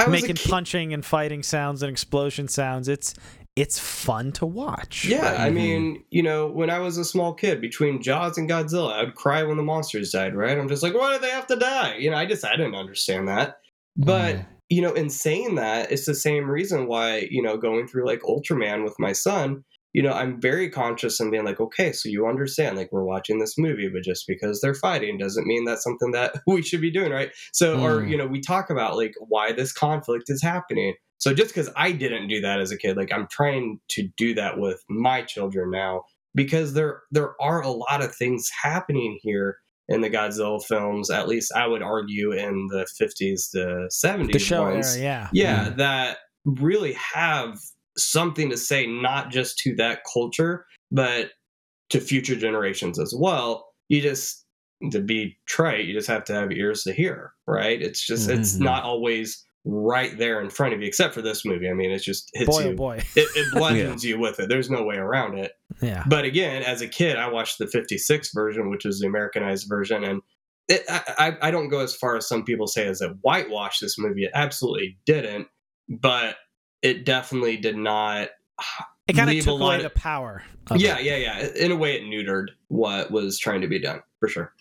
I 0.00 0.04
was 0.04 0.06
a 0.06 0.10
making 0.10 0.36
kid- 0.36 0.50
punching 0.50 0.92
and 0.92 1.04
fighting 1.04 1.42
sounds 1.42 1.82
and 1.82 1.90
explosion 1.90 2.48
sounds. 2.48 2.88
It's 2.88 3.14
it's 3.56 3.76
fun 3.80 4.30
to 4.30 4.46
watch. 4.46 5.04
Yeah, 5.04 5.34
I 5.36 5.48
Mhm. 5.50 5.54
mean, 5.54 6.04
you 6.10 6.22
know, 6.22 6.46
when 6.46 6.70
I 6.70 6.78
was 6.78 6.96
a 6.96 7.04
small 7.04 7.34
kid, 7.34 7.60
between 7.60 8.00
Jaws 8.00 8.38
and 8.38 8.48
Godzilla, 8.48 8.92
I 8.92 9.02
would 9.02 9.16
cry 9.16 9.42
when 9.42 9.56
the 9.56 9.64
monsters 9.64 10.12
died, 10.12 10.36
right? 10.36 10.56
I'm 10.56 10.68
just 10.68 10.80
like, 10.80 10.94
why 10.94 11.10
did 11.14 11.22
they 11.22 11.30
have 11.30 11.48
to 11.48 11.56
die? 11.56 11.96
You 11.96 12.12
know, 12.12 12.16
I 12.18 12.24
just 12.24 12.44
I 12.44 12.52
didn't 12.54 12.76
understand 12.76 13.26
that. 13.26 13.58
But 13.96 14.36
Mhm. 14.36 14.46
you 14.70 14.82
know, 14.82 14.92
in 14.92 15.08
saying 15.10 15.54
that, 15.56 15.90
it's 15.90 16.04
the 16.06 16.14
same 16.14 16.48
reason 16.48 16.86
why 16.86 17.26
you 17.30 17.42
know 17.42 17.56
going 17.56 17.88
through 17.88 18.04
like 18.06 18.20
Ultraman 18.20 18.84
with 18.84 18.94
my 19.00 19.12
son. 19.12 19.64
You 19.98 20.04
know, 20.04 20.12
I'm 20.12 20.40
very 20.40 20.70
conscious 20.70 21.18
and 21.18 21.32
being 21.32 21.44
like, 21.44 21.58
okay, 21.60 21.90
so 21.92 22.08
you 22.08 22.28
understand, 22.28 22.76
like 22.76 22.90
we're 22.92 23.02
watching 23.14 23.40
this 23.40 23.58
movie, 23.58 23.88
but 23.92 24.04
just 24.04 24.28
because 24.28 24.60
they're 24.60 24.74
fighting 24.86 25.18
doesn't 25.18 25.44
mean 25.46 25.64
that's 25.64 25.82
something 25.82 26.12
that 26.12 26.34
we 26.46 26.62
should 26.62 26.80
be 26.80 26.92
doing, 26.98 27.10
right? 27.10 27.30
So, 27.52 27.80
or 27.80 28.02
Mm. 28.02 28.10
you 28.10 28.16
know, 28.16 28.26
we 28.28 28.40
talk 28.40 28.70
about 28.70 28.96
like 28.96 29.14
why 29.18 29.50
this 29.52 29.72
conflict 29.72 30.26
is 30.28 30.40
happening. 30.40 30.94
So 31.18 31.34
just 31.34 31.50
because 31.52 31.68
I 31.74 31.90
didn't 31.90 32.28
do 32.28 32.40
that 32.42 32.60
as 32.60 32.70
a 32.70 32.78
kid, 32.78 32.96
like 32.96 33.12
I'm 33.12 33.26
trying 33.28 33.80
to 33.94 34.08
do 34.16 34.34
that 34.34 34.60
with 34.60 34.80
my 34.88 35.22
children 35.22 35.72
now 35.72 36.02
because 36.36 36.74
there 36.74 37.02
there 37.10 37.32
are 37.42 37.60
a 37.60 37.68
lot 37.70 38.00
of 38.04 38.14
things 38.14 38.48
happening 38.62 39.18
here 39.22 39.56
in 39.88 40.00
the 40.02 40.10
Godzilla 40.10 40.62
films. 40.64 41.10
At 41.10 41.26
least 41.26 41.50
I 41.56 41.66
would 41.66 41.82
argue 41.82 42.30
in 42.30 42.68
the 42.70 42.86
50s 43.02 43.50
to 43.52 43.88
70s 43.90 44.32
The 44.32 44.38
show 44.38 44.62
ones, 44.62 44.94
era, 44.96 45.02
yeah. 45.02 45.28
yeah, 45.32 45.70
that 45.70 46.18
really 46.44 46.92
have 46.92 47.58
something 47.98 48.50
to 48.50 48.56
say, 48.56 48.86
not 48.86 49.30
just 49.30 49.58
to 49.60 49.74
that 49.76 50.00
culture, 50.12 50.66
but 50.90 51.30
to 51.90 52.00
future 52.00 52.36
generations 52.36 52.98
as 52.98 53.14
well. 53.16 53.68
You 53.88 54.00
just 54.02 54.44
to 54.92 55.00
be 55.00 55.36
trite, 55.46 55.86
you 55.86 55.92
just 55.94 56.06
have 56.08 56.24
to 56.24 56.34
have 56.34 56.52
ears 56.52 56.84
to 56.84 56.92
hear, 56.92 57.32
right? 57.46 57.80
It's 57.82 58.06
just 58.06 58.28
it's 58.30 58.56
Mhm. 58.56 58.60
not 58.60 58.84
always 58.84 59.44
right 59.64 60.16
there 60.16 60.40
in 60.40 60.48
front 60.50 60.72
of 60.72 60.80
you, 60.80 60.86
except 60.86 61.12
for 61.14 61.20
this 61.20 61.44
movie. 61.44 61.68
I 61.68 61.72
mean, 61.74 61.90
it 61.90 61.98
just 61.98 62.30
hits 62.32 62.48
boy, 62.48 62.62
you. 62.62 62.68
oh 62.70 62.74
boy. 62.74 62.96
It, 63.16 63.28
it 63.34 63.46
bludgeons 63.52 64.04
you 64.04 64.18
with 64.18 64.38
it. 64.40 64.48
There's 64.48 64.70
no 64.70 64.84
way 64.84 64.96
around 64.96 65.36
it. 65.38 65.52
Yeah. 65.82 66.04
But 66.06 66.24
again, 66.24 66.62
as 66.62 66.80
a 66.80 66.86
kid, 66.88 67.16
I 67.16 67.28
watched 67.28 67.58
the 67.58 67.66
'56 67.66 68.30
version, 68.32 68.70
which 68.70 68.86
is 68.86 69.00
the 69.00 69.06
Americanized 69.08 69.66
version, 69.68 70.04
and 70.04 70.20
it, 70.68 70.84
I, 70.88 71.02
I 71.42 71.48
I 71.48 71.50
don't 71.50 71.68
go 71.68 71.80
as 71.80 71.96
far 71.96 72.16
as 72.16 72.28
some 72.28 72.44
people 72.44 72.66
say 72.68 72.86
as 72.86 73.00
it 73.00 73.10
whitewashed 73.22 73.80
this 73.80 73.98
movie. 73.98 74.24
It 74.24 74.30
absolutely 74.34 74.96
didn't, 75.06 75.48
but 75.88 76.36
it 76.82 77.04
definitely 77.04 77.56
did 77.56 77.76
not. 77.76 78.28
It 79.06 79.14
kind 79.14 79.30
of 79.30 79.44
took 79.44 79.60
away 79.60 79.76
of- 79.76 79.82
the 79.82 79.90
power. 79.90 80.42
Of 80.70 80.80
Yeah, 80.80 80.98
it. 80.98 81.04
yeah, 81.04 81.16
yeah. 81.16 81.48
In 81.56 81.70
a 81.72 81.76
way, 81.76 81.94
it 81.96 82.02
neutered 82.02 82.48
what 82.68 83.10
was 83.10 83.38
trying 83.38 83.62
to 83.62 83.66
be 83.68 83.78
done 83.78 84.02
for 84.20 84.28
sure. 84.28 84.52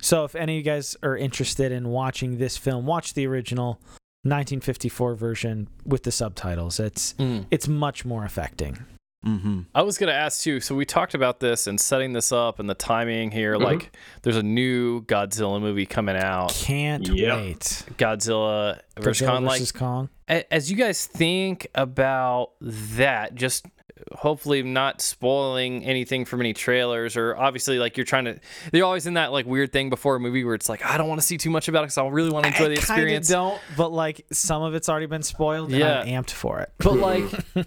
So 0.00 0.24
if 0.24 0.34
any 0.34 0.54
of 0.54 0.56
you 0.58 0.62
guys 0.64 0.96
are 1.02 1.16
interested 1.16 1.70
in 1.72 1.88
watching 1.88 2.38
this 2.38 2.56
film, 2.56 2.86
watch 2.86 3.14
the 3.14 3.26
original 3.26 3.80
1954 4.24 5.14
version 5.14 5.68
with 5.84 6.02
the 6.02 6.10
subtitles. 6.12 6.80
It's 6.80 7.12
Mm. 7.14 7.46
it's 7.50 7.68
much 7.68 8.04
more 8.04 8.24
affecting. 8.24 8.84
Mm-hmm. 9.24 9.60
I 9.74 9.82
was 9.82 9.96
gonna 9.98 10.12
ask 10.12 10.42
too. 10.42 10.60
So 10.60 10.74
we 10.74 10.84
talked 10.84 11.14
about 11.14 11.40
this 11.40 11.66
and 11.66 11.80
setting 11.80 12.12
this 12.12 12.30
up 12.32 12.58
and 12.58 12.68
the 12.68 12.74
timing 12.74 13.30
here. 13.30 13.54
Mhm. 13.56 13.62
Like, 13.62 13.96
there's 14.22 14.36
a 14.36 14.42
new 14.42 15.02
Godzilla 15.04 15.60
movie 15.60 15.86
coming 15.86 16.16
out. 16.16 16.50
Can't 16.54 17.08
Yep. 17.08 17.36
wait. 17.38 17.58
Godzilla 17.96 18.80
versus 19.00 19.26
Godzilla 19.26 19.30
Kong. 19.30 19.44
Like, 19.44 19.74
Kong. 19.74 20.08
as 20.50 20.70
you 20.70 20.76
guys 20.76 21.06
think 21.06 21.66
about 21.74 22.50
that, 22.60 23.34
just 23.34 23.66
hopefully 24.12 24.62
not 24.62 25.00
spoiling 25.00 25.84
anything 25.84 26.24
from 26.24 26.40
any 26.40 26.52
trailers 26.52 27.16
or 27.16 27.36
obviously 27.36 27.78
like 27.78 27.96
you're 27.96 28.04
trying 28.04 28.24
to 28.24 28.38
they're 28.72 28.84
always 28.84 29.06
in 29.06 29.14
that 29.14 29.30
like 29.32 29.46
weird 29.46 29.72
thing 29.72 29.88
before 29.88 30.16
a 30.16 30.20
movie 30.20 30.44
where 30.44 30.54
it's 30.54 30.68
like 30.68 30.84
I 30.84 30.98
don't 30.98 31.08
want 31.08 31.20
to 31.20 31.26
see 31.26 31.38
too 31.38 31.48
much 31.48 31.68
about 31.68 31.80
it 31.80 31.84
because 31.84 31.98
I 31.98 32.06
really 32.08 32.30
want 32.30 32.44
to 32.44 32.48
enjoy 32.48 32.64
the 32.64 32.72
I 32.72 32.74
kinda 32.74 32.80
experience. 32.80 33.28
don't, 33.28 33.58
but 33.76 33.92
like 33.92 34.26
some 34.32 34.62
of 34.62 34.74
it's 34.74 34.88
already 34.88 35.06
been 35.06 35.22
spoiled. 35.22 35.70
And 35.70 35.78
Yeah. 35.78 36.00
I'm 36.00 36.08
amped 36.24 36.30
for 36.30 36.58
it. 36.60 36.72
But 36.78 36.96
like 36.98 37.24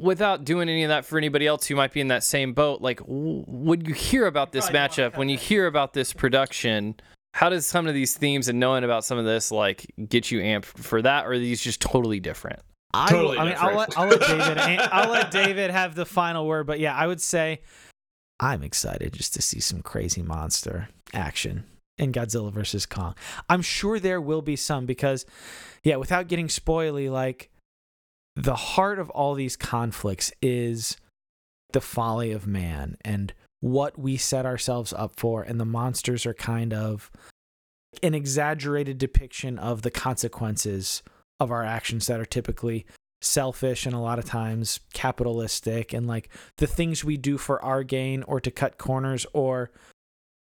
without 0.00 0.44
doing 0.44 0.68
any 0.68 0.84
of 0.84 0.88
that 0.88 1.04
for 1.04 1.18
anybody 1.18 1.46
else 1.46 1.66
who 1.66 1.76
might 1.76 1.92
be 1.92 2.00
in 2.00 2.08
that 2.08 2.24
same 2.24 2.52
boat, 2.52 2.80
like 2.80 2.98
w- 3.00 3.44
when 3.46 3.84
you 3.84 3.94
hear 3.94 4.26
about 4.26 4.52
this 4.52 4.66
Probably 4.66 4.80
don't 4.80 4.98
wanna 4.98 5.10
matchup, 5.10 5.18
when 5.18 5.28
you 5.28 5.38
hear 5.38 5.66
about 5.66 5.92
this 5.92 6.12
production, 6.12 6.94
how 7.34 7.48
does 7.48 7.66
some 7.66 7.86
of 7.86 7.94
these 7.94 8.16
themes 8.16 8.48
and 8.48 8.58
knowing 8.58 8.84
about 8.84 9.04
some 9.04 9.18
of 9.18 9.24
this 9.24 9.50
like 9.50 9.86
get 10.08 10.30
you 10.30 10.40
amped 10.40 10.64
for 10.64 11.02
that, 11.02 11.26
or 11.26 11.32
are 11.32 11.38
these 11.38 11.60
just 11.60 11.80
totally 11.80 12.20
different? 12.20 12.60
I, 12.94 13.10
Totally 13.10 13.38
I 13.38 13.44
mean, 13.44 13.54
I'll 13.58 13.76
let. 13.76 13.98
I'll 13.98 14.08
let 14.08 14.20
David. 14.20 14.58
I'll 14.92 15.10
let 15.10 15.30
David 15.30 15.70
have 15.70 15.94
the 15.94 16.06
final 16.06 16.46
word. 16.46 16.66
But 16.66 16.80
yeah, 16.80 16.94
I 16.94 17.06
would 17.06 17.20
say 17.20 17.60
I'm 18.40 18.62
excited 18.62 19.12
just 19.12 19.34
to 19.34 19.42
see 19.42 19.60
some 19.60 19.82
crazy 19.82 20.22
monster 20.22 20.88
action 21.12 21.64
in 21.98 22.12
Godzilla 22.12 22.52
versus 22.52 22.86
Kong. 22.86 23.14
I'm 23.48 23.62
sure 23.62 23.98
there 23.98 24.20
will 24.20 24.42
be 24.42 24.56
some 24.56 24.86
because, 24.86 25.26
yeah, 25.82 25.96
without 25.96 26.28
getting 26.28 26.48
spoily, 26.48 27.10
like 27.10 27.50
the 28.36 28.54
heart 28.54 28.98
of 28.98 29.08
all 29.10 29.34
these 29.34 29.56
conflicts 29.56 30.30
is 30.42 30.98
the 31.72 31.80
folly 31.80 32.32
of 32.32 32.46
man 32.46 32.96
and 33.02 33.32
what 33.60 33.98
we 33.98 34.16
set 34.16 34.46
ourselves 34.46 34.92
up 34.92 35.18
for, 35.18 35.42
and 35.42 35.58
the 35.58 35.64
monsters 35.64 36.26
are 36.26 36.34
kind 36.34 36.74
of 36.74 37.10
an 38.02 38.14
exaggerated 38.14 38.98
depiction 38.98 39.58
of 39.58 39.82
the 39.82 39.90
consequences 39.90 41.02
of 41.40 41.50
our 41.50 41.64
actions 41.64 42.06
that 42.06 42.20
are 42.20 42.26
typically 42.26 42.84
selfish 43.22 43.86
and 43.86 43.94
a 43.94 43.98
lot 43.98 44.18
of 44.18 44.26
times 44.26 44.80
capitalistic 44.92 45.94
and 45.94 46.06
like 46.06 46.28
the 46.58 46.66
things 46.66 47.02
we 47.02 47.16
do 47.16 47.38
for 47.38 47.60
our 47.64 47.82
gain 47.82 48.22
or 48.24 48.38
to 48.38 48.50
cut 48.50 48.76
corners 48.76 49.26
or 49.32 49.70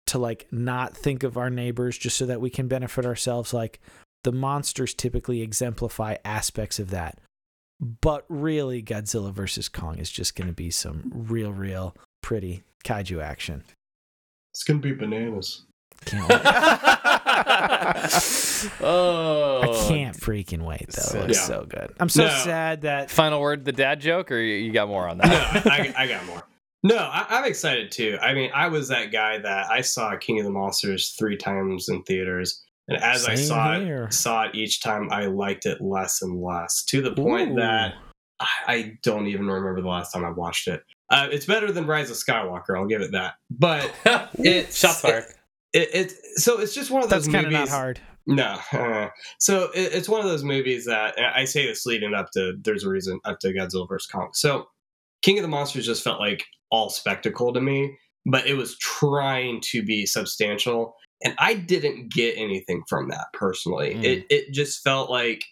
to 0.06 0.20
like 0.20 0.46
not 0.52 0.96
think 0.96 1.24
of 1.24 1.38
our 1.38 1.50
neighbors 1.50 1.98
just 1.98 2.18
so 2.18 2.26
that 2.26 2.42
we 2.42 2.50
can 2.50 2.68
benefit 2.68 3.06
ourselves 3.06 3.54
like 3.54 3.80
the 4.26 4.32
monsters 4.32 4.94
typically 4.94 5.42
exemplify 5.42 6.18
aspects 6.26 6.78
of 6.80 6.90
that 6.90 7.18
but 7.80 8.26
really 8.30 8.82
Godzilla 8.84 9.32
versus 9.34 9.68
Kong 9.70 9.98
is 9.98 10.10
just 10.10 10.36
going 10.36 10.48
to 10.48 10.54
be 10.54 10.70
some 10.72 11.12
real 11.14 11.52
real 11.52 11.96
pretty 12.24 12.64
kaiju 12.84 13.22
action 13.22 13.64
It's 14.54 14.64
gonna 14.64 14.80
be 14.80 14.94
bananas. 14.94 15.66
can't 16.06 16.28
wait. 16.30 16.42
oh, 18.82 19.62
I 19.62 19.88
can't 19.88 20.16
freaking 20.18 20.62
wait 20.64 20.88
though. 20.90 21.20
It 21.22 21.28
was 21.28 21.38
Yeah. 21.38 21.44
so 21.44 21.66
good. 21.68 21.94
I'm 22.00 22.10
so 22.10 22.24
No. 22.26 22.30
sad 22.30 22.82
that 22.82 23.10
Final 23.12 23.42
word, 23.42 23.66
the 23.66 23.72
dad 23.72 24.00
joke, 24.02 24.32
or 24.32 24.40
you 24.40 24.56
you 24.56 24.72
got 24.72 24.88
more 24.88 25.08
on 25.08 25.18
No, 25.18 25.28
that? 25.28 25.68
I, 25.68 25.94
I 25.98 26.08
got 26.08 26.26
more. 26.26 26.44
No, 26.84 26.98
I, 26.98 27.26
I'm 27.30 27.46
excited 27.46 27.92
too. 27.92 28.18
I 28.22 28.34
mean, 28.34 28.52
I 28.54 28.68
was 28.68 28.88
that 28.90 29.12
guy 29.12 29.40
that 29.40 29.70
I 29.72 29.82
saw 29.82 30.16
King 30.18 30.40
of 30.40 30.46
the 30.46 30.52
Monsters 30.52 31.16
three 31.18 31.38
times 31.38 31.90
in 31.90 32.04
theaters, 32.04 32.64
and 32.88 33.02
as 33.02 33.28
I 33.28 33.36
saw 33.36 33.80
here. 33.80 34.06
it, 34.06 34.14
saw 34.14 34.44
it 34.44 34.56
each 34.56 34.82
time, 34.82 35.10
I 35.12 35.26
liked 35.26 35.66
it 35.66 35.82
less 35.82 36.22
and 36.22 36.42
less 36.42 36.84
to 36.86 37.02
the 37.02 37.14
point 37.14 37.52
Ooh. 37.52 37.56
that 37.56 37.96
I, 38.40 38.48
I 38.68 38.98
don't 39.04 39.28
even 39.28 39.48
remember 39.48 39.82
the 39.82 39.88
last 39.88 40.12
time 40.12 40.26
I 40.26 40.32
watched 40.32 40.68
it. 40.68 40.84
Uh, 41.10 41.28
it's 41.32 41.46
better 41.46 41.72
than 41.72 41.86
Rise 41.86 42.10
of 42.10 42.18
Skywalker, 42.18 42.78
I'll 42.78 42.88
give 42.88 43.02
it 43.02 43.12
that. 43.12 43.36
But 43.50 43.92
it's 44.36 44.78
Shots 44.78 45.02
fired. 45.02 45.26
It, 45.74 45.90
it, 45.94 46.14
so 46.36 46.60
it's 46.60 46.74
just 46.74 46.90
one 46.90 47.04
of 47.04 47.10
those 47.10 47.28
movies. 47.28 47.34
that's 47.34 47.44
kind 47.44 47.46
of 47.48 47.52
movies. 47.52 47.70
not 47.70 47.78
hard. 47.78 48.00
No. 48.28 48.58
uh, 48.72 49.10
so 49.40 49.66
it, 49.74 49.94
it's 49.94 50.10
one 50.10 50.22
of 50.22 50.28
those 50.28 50.44
movies 50.44 50.86
that 50.86 51.16
I 51.20 51.46
say 51.46 51.68
this 51.68 51.86
leading 51.86 52.14
up 52.14 52.32
to 52.34 52.54
there's 52.62 52.84
a 52.84 52.90
reason 52.90 53.20
up 53.26 53.40
to 53.40 53.54
Godzilla 53.54 53.88
vs. 53.88 54.08
Kong. 54.08 54.30
So 54.34 54.68
King 55.22 55.38
of 55.38 55.44
the 55.44 55.48
Monsters 55.48 55.86
just 55.86 56.04
felt 56.04 56.20
like 56.20 56.44
all 56.72 56.90
spectacle 56.90 57.54
to 57.54 57.62
me, 57.62 57.98
but 58.26 58.48
it 58.48 58.56
was 58.56 58.78
trying 58.80 59.62
to 59.62 59.84
be 59.84 60.06
substantial. 60.06 60.96
And 61.24 61.34
I 61.40 61.54
didn't 61.54 62.12
get 62.12 62.38
anything 62.38 62.84
from 62.88 63.10
that 63.10 63.28
personally. 63.34 63.96
Mm. 63.96 64.04
It 64.04 64.26
it 64.30 64.54
just 64.54 64.84
felt 64.84 65.10
like 65.10 65.44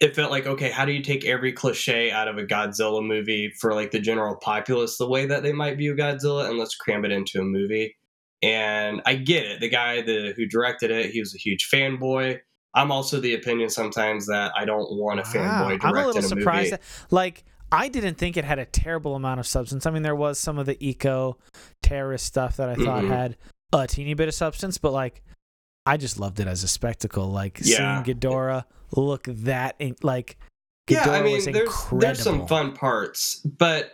it 0.00 0.16
felt 0.16 0.30
like 0.30 0.46
okay, 0.46 0.70
how 0.70 0.84
do 0.84 0.92
you 0.92 1.02
take 1.02 1.24
every 1.24 1.52
cliche 1.52 2.10
out 2.10 2.28
of 2.28 2.38
a 2.38 2.44
Godzilla 2.44 3.04
movie 3.04 3.52
for 3.60 3.74
like 3.74 3.90
the 3.90 4.00
general 4.00 4.36
populace 4.36 4.98
the 4.98 5.08
way 5.08 5.26
that 5.26 5.42
they 5.42 5.52
might 5.52 5.76
view 5.76 5.94
Godzilla 5.94 6.48
and 6.48 6.58
let's 6.58 6.74
cram 6.74 7.04
it 7.04 7.12
into 7.12 7.40
a 7.40 7.44
movie? 7.44 7.96
And 8.42 9.00
I 9.06 9.14
get 9.14 9.46
it. 9.46 9.60
The 9.60 9.70
guy 9.70 10.02
the, 10.02 10.34
who 10.36 10.44
directed 10.46 10.90
it, 10.90 11.10
he 11.12 11.20
was 11.20 11.34
a 11.34 11.38
huge 11.38 11.68
fanboy. 11.72 12.40
I'm 12.74 12.90
also 12.90 13.20
the 13.20 13.34
opinion 13.34 13.70
sometimes 13.70 14.26
that 14.26 14.52
I 14.56 14.64
don't 14.64 14.98
want 14.98 15.20
a 15.20 15.22
fanboy 15.22 15.78
I'm 15.82 15.96
a 15.96 16.06
little 16.06 16.18
a 16.18 16.22
surprised. 16.22 16.72
That, 16.72 16.82
like, 17.10 17.44
I 17.72 17.88
didn't 17.88 18.16
think 18.16 18.36
it 18.36 18.44
had 18.44 18.58
a 18.58 18.66
terrible 18.66 19.14
amount 19.14 19.40
of 19.40 19.46
substance. 19.46 19.86
I 19.86 19.90
mean, 19.90 20.02
there 20.02 20.14
was 20.14 20.38
some 20.38 20.58
of 20.58 20.66
the 20.66 20.76
eco 20.84 21.38
terrorist 21.82 22.26
stuff 22.26 22.56
that 22.58 22.68
I 22.68 22.74
thought 22.74 23.04
Mhm. 23.04 23.08
had 23.08 23.36
a 23.82 23.86
teeny 23.86 24.14
bit 24.14 24.28
of 24.28 24.34
substance, 24.34 24.78
but 24.78 24.92
like, 24.92 25.22
I 25.86 25.96
just 25.96 26.18
loved 26.18 26.40
it 26.40 26.46
as 26.46 26.62
a 26.64 26.68
spectacle. 26.68 27.28
Like 27.30 27.58
Yeah. 27.62 28.02
seeing 28.02 28.16
Ghidorah 28.18 28.64
look 28.96 29.24
that 29.24 29.76
in, 29.78 29.96
like 30.02 30.38
yeah, 30.88 31.02
I 31.02 31.20
Ghidorah 31.20 31.24
mean, 31.24 31.32
was 31.34 31.44
there's 31.46 31.56
incredible. 31.58 31.98
there's 32.00 32.22
some 32.22 32.46
fun 32.46 32.72
parts, 32.74 33.36
but 33.40 33.92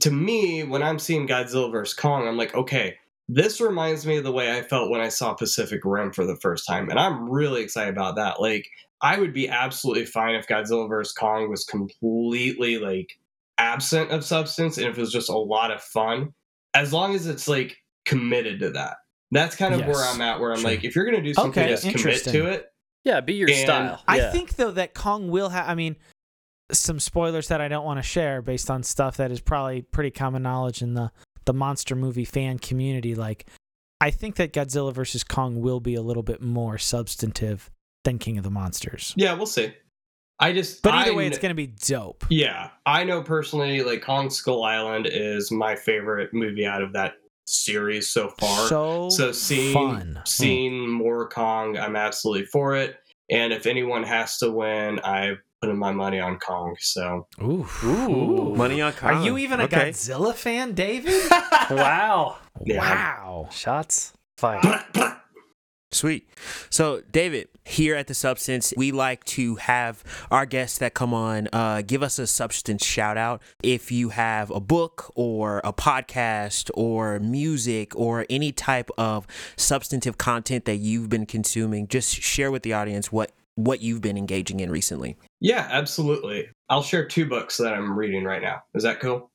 to 0.00 0.10
me, 0.10 0.62
when 0.62 0.82
I'm 0.82 0.98
seeing 0.98 1.26
Godzilla 1.26 1.70
vs 1.70 1.94
Kong, 1.94 2.28
I'm 2.28 2.36
like, 2.36 2.54
okay, 2.54 2.96
this 3.28 3.60
reminds 3.60 4.06
me 4.06 4.18
of 4.18 4.24
the 4.24 4.32
way 4.32 4.56
I 4.56 4.62
felt 4.62 4.90
when 4.90 5.00
I 5.00 5.08
saw 5.08 5.34
Pacific 5.34 5.80
Rim 5.84 6.12
for 6.12 6.24
the 6.26 6.36
first 6.36 6.66
time, 6.66 6.90
and 6.90 6.98
I'm 6.98 7.28
really 7.28 7.62
excited 7.62 7.94
about 7.96 8.16
that. 8.16 8.40
Like, 8.40 8.68
I 9.02 9.18
would 9.18 9.32
be 9.32 9.48
absolutely 9.48 10.04
fine 10.06 10.34
if 10.36 10.46
Godzilla 10.46 10.88
vs 10.88 11.12
Kong 11.12 11.48
was 11.50 11.64
completely 11.64 12.78
like 12.78 13.18
absent 13.58 14.10
of 14.10 14.24
substance, 14.24 14.78
and 14.78 14.86
if 14.86 14.96
it 14.96 15.00
was 15.00 15.12
just 15.12 15.28
a 15.28 15.36
lot 15.36 15.70
of 15.72 15.82
fun, 15.82 16.32
as 16.74 16.92
long 16.92 17.14
as 17.14 17.26
it's 17.26 17.48
like 17.48 17.76
committed 18.10 18.60
to 18.60 18.70
that. 18.70 18.96
That's 19.30 19.54
kind 19.56 19.74
of 19.74 19.80
Yes. 19.80 19.88
where 19.94 20.04
I'm 20.04 20.20
at. 20.20 20.40
Where 20.40 20.50
I'm 20.52 20.58
Sure. 20.60 20.70
like, 20.70 20.84
if 20.84 20.96
you're 20.96 21.04
gonna 21.04 21.22
do 21.22 21.32
something, 21.34 21.62
Okay, 21.62 21.70
just 21.70 21.82
commit 21.82 21.96
interesting. 21.96 22.32
to 22.32 22.46
it. 22.46 22.72
Yeah, 23.04 23.20
be 23.20 23.34
your 23.34 23.48
And 23.48 23.58
style. 23.58 24.02
I 24.08 24.16
Yeah. 24.18 24.32
think 24.32 24.56
though 24.56 24.72
that 24.72 24.92
Kong 24.94 25.30
will 25.30 25.48
have. 25.50 25.68
I 25.68 25.74
mean, 25.74 25.96
some 26.72 27.00
spoilers 27.00 27.48
that 27.48 27.60
I 27.60 27.68
don't 27.68 27.84
want 27.84 27.98
to 27.98 28.02
share 28.02 28.42
based 28.42 28.70
on 28.70 28.82
stuff 28.82 29.16
that 29.16 29.30
is 29.32 29.40
probably 29.40 29.82
pretty 29.82 30.10
common 30.10 30.42
knowledge 30.42 30.82
in 30.82 30.94
the 30.94 31.10
the 31.46 31.54
monster 31.54 31.96
movie 31.96 32.24
fan 32.26 32.58
community. 32.58 33.14
Like, 33.14 33.46
I 34.00 34.10
think 34.10 34.36
that 34.36 34.52
Godzilla 34.52 34.92
versus 34.92 35.24
Kong 35.24 35.60
will 35.60 35.80
be 35.80 35.94
a 35.94 36.02
little 36.02 36.22
bit 36.22 36.42
more 36.42 36.76
substantive 36.78 37.70
than 38.04 38.18
King 38.18 38.36
of 38.38 38.44
the 38.44 38.50
Monsters. 38.50 39.14
Yeah, 39.16 39.32
we'll 39.34 39.46
see. 39.46 39.72
I 40.38 40.52
just, 40.52 40.82
But 40.82 40.94
either 40.94 41.12
I 41.12 41.14
way, 41.14 41.22
kn- 41.24 41.32
it's 41.32 41.40
gonna 41.40 41.54
be 41.54 41.66
dope. 41.66 42.24
Yeah, 42.30 42.70
I 42.86 43.04
know 43.04 43.22
personally, 43.22 43.82
like 43.82 44.02
Kong 44.02 44.30
Skull 44.30 44.64
Island 44.64 45.06
is 45.10 45.50
my 45.50 45.74
favorite 45.76 46.32
movie 46.34 46.66
out 46.66 46.82
of 46.82 46.92
that 46.92 47.14
series 47.50 48.10
so 48.10 48.28
far. 48.38 48.68
So, 48.68 49.08
so 49.10 49.32
seeing 49.32 49.74
fun. 49.74 50.12
Hmm. 50.16 50.26
seeing 50.26 50.88
more 50.88 51.28
Kong, 51.28 51.76
I'm 51.76 51.96
absolutely 51.96 52.46
for 52.46 52.76
it. 52.76 52.96
And 53.30 53.52
if 53.52 53.66
anyone 53.66 54.02
has 54.02 54.38
to 54.38 54.50
win, 54.50 55.00
I 55.04 55.34
put 55.60 55.74
my 55.74 55.92
money 55.92 56.20
on 56.20 56.38
Kong. 56.38 56.76
So 56.80 57.26
Ooh. 57.42 57.66
Ooh. 57.84 58.54
Money 58.56 58.80
on 58.80 58.92
Kong. 58.92 59.14
Are 59.14 59.24
you 59.24 59.38
even 59.38 59.60
a 59.60 59.64
okay. 59.64 59.90
Godzilla 59.90 60.34
fan, 60.34 60.72
David? 60.72 61.14
wow. 61.70 62.38
Yeah. 62.64 62.80
Wow. 62.80 63.48
Shots 63.50 64.12
fired. 64.36 64.84
Blah, 65.90 65.98
blah. 65.98 66.10
Sweet. 66.10 66.28
So, 66.70 67.02
David, 67.10 67.48
here 67.64 67.96
at 67.96 68.06
the 68.06 68.14
Substance, 68.14 68.72
we 68.76 68.92
like 68.92 69.24
to 69.24 69.56
have 69.56 70.04
our 70.30 70.46
guests 70.46 70.78
that 70.78 70.94
come 70.94 71.12
on 71.12 71.48
uh, 71.52 71.82
give 71.82 72.02
us 72.02 72.18
a 72.18 72.26
substance 72.26 72.84
shout 72.84 73.16
out. 73.16 73.42
If 73.62 73.90
you 73.90 74.10
have 74.10 74.50
a 74.50 74.60
book 74.60 75.12
or 75.14 75.60
a 75.64 75.72
podcast 75.72 76.70
or 76.74 77.18
music 77.20 77.94
or 77.96 78.26
any 78.30 78.52
type 78.52 78.90
of 78.98 79.26
substantive 79.56 80.18
content 80.18 80.64
that 80.64 80.76
you've 80.76 81.08
been 81.08 81.26
consuming, 81.26 81.88
just 81.88 82.14
share 82.14 82.50
with 82.50 82.62
the 82.62 82.72
audience 82.72 83.10
what 83.12 83.32
what 83.56 83.82
you've 83.82 84.00
been 84.00 84.16
engaging 84.16 84.60
in 84.60 84.70
recently. 84.70 85.16
Yeah, 85.40 85.66
absolutely. 85.70 86.48
I'll 86.68 86.82
share 86.82 87.06
two 87.06 87.26
books 87.26 87.56
that 87.58 87.74
I'm 87.74 87.98
reading 87.98 88.24
right 88.24 88.40
now. 88.40 88.62
Is 88.74 88.84
that 88.84 89.00
cool? 89.00 89.30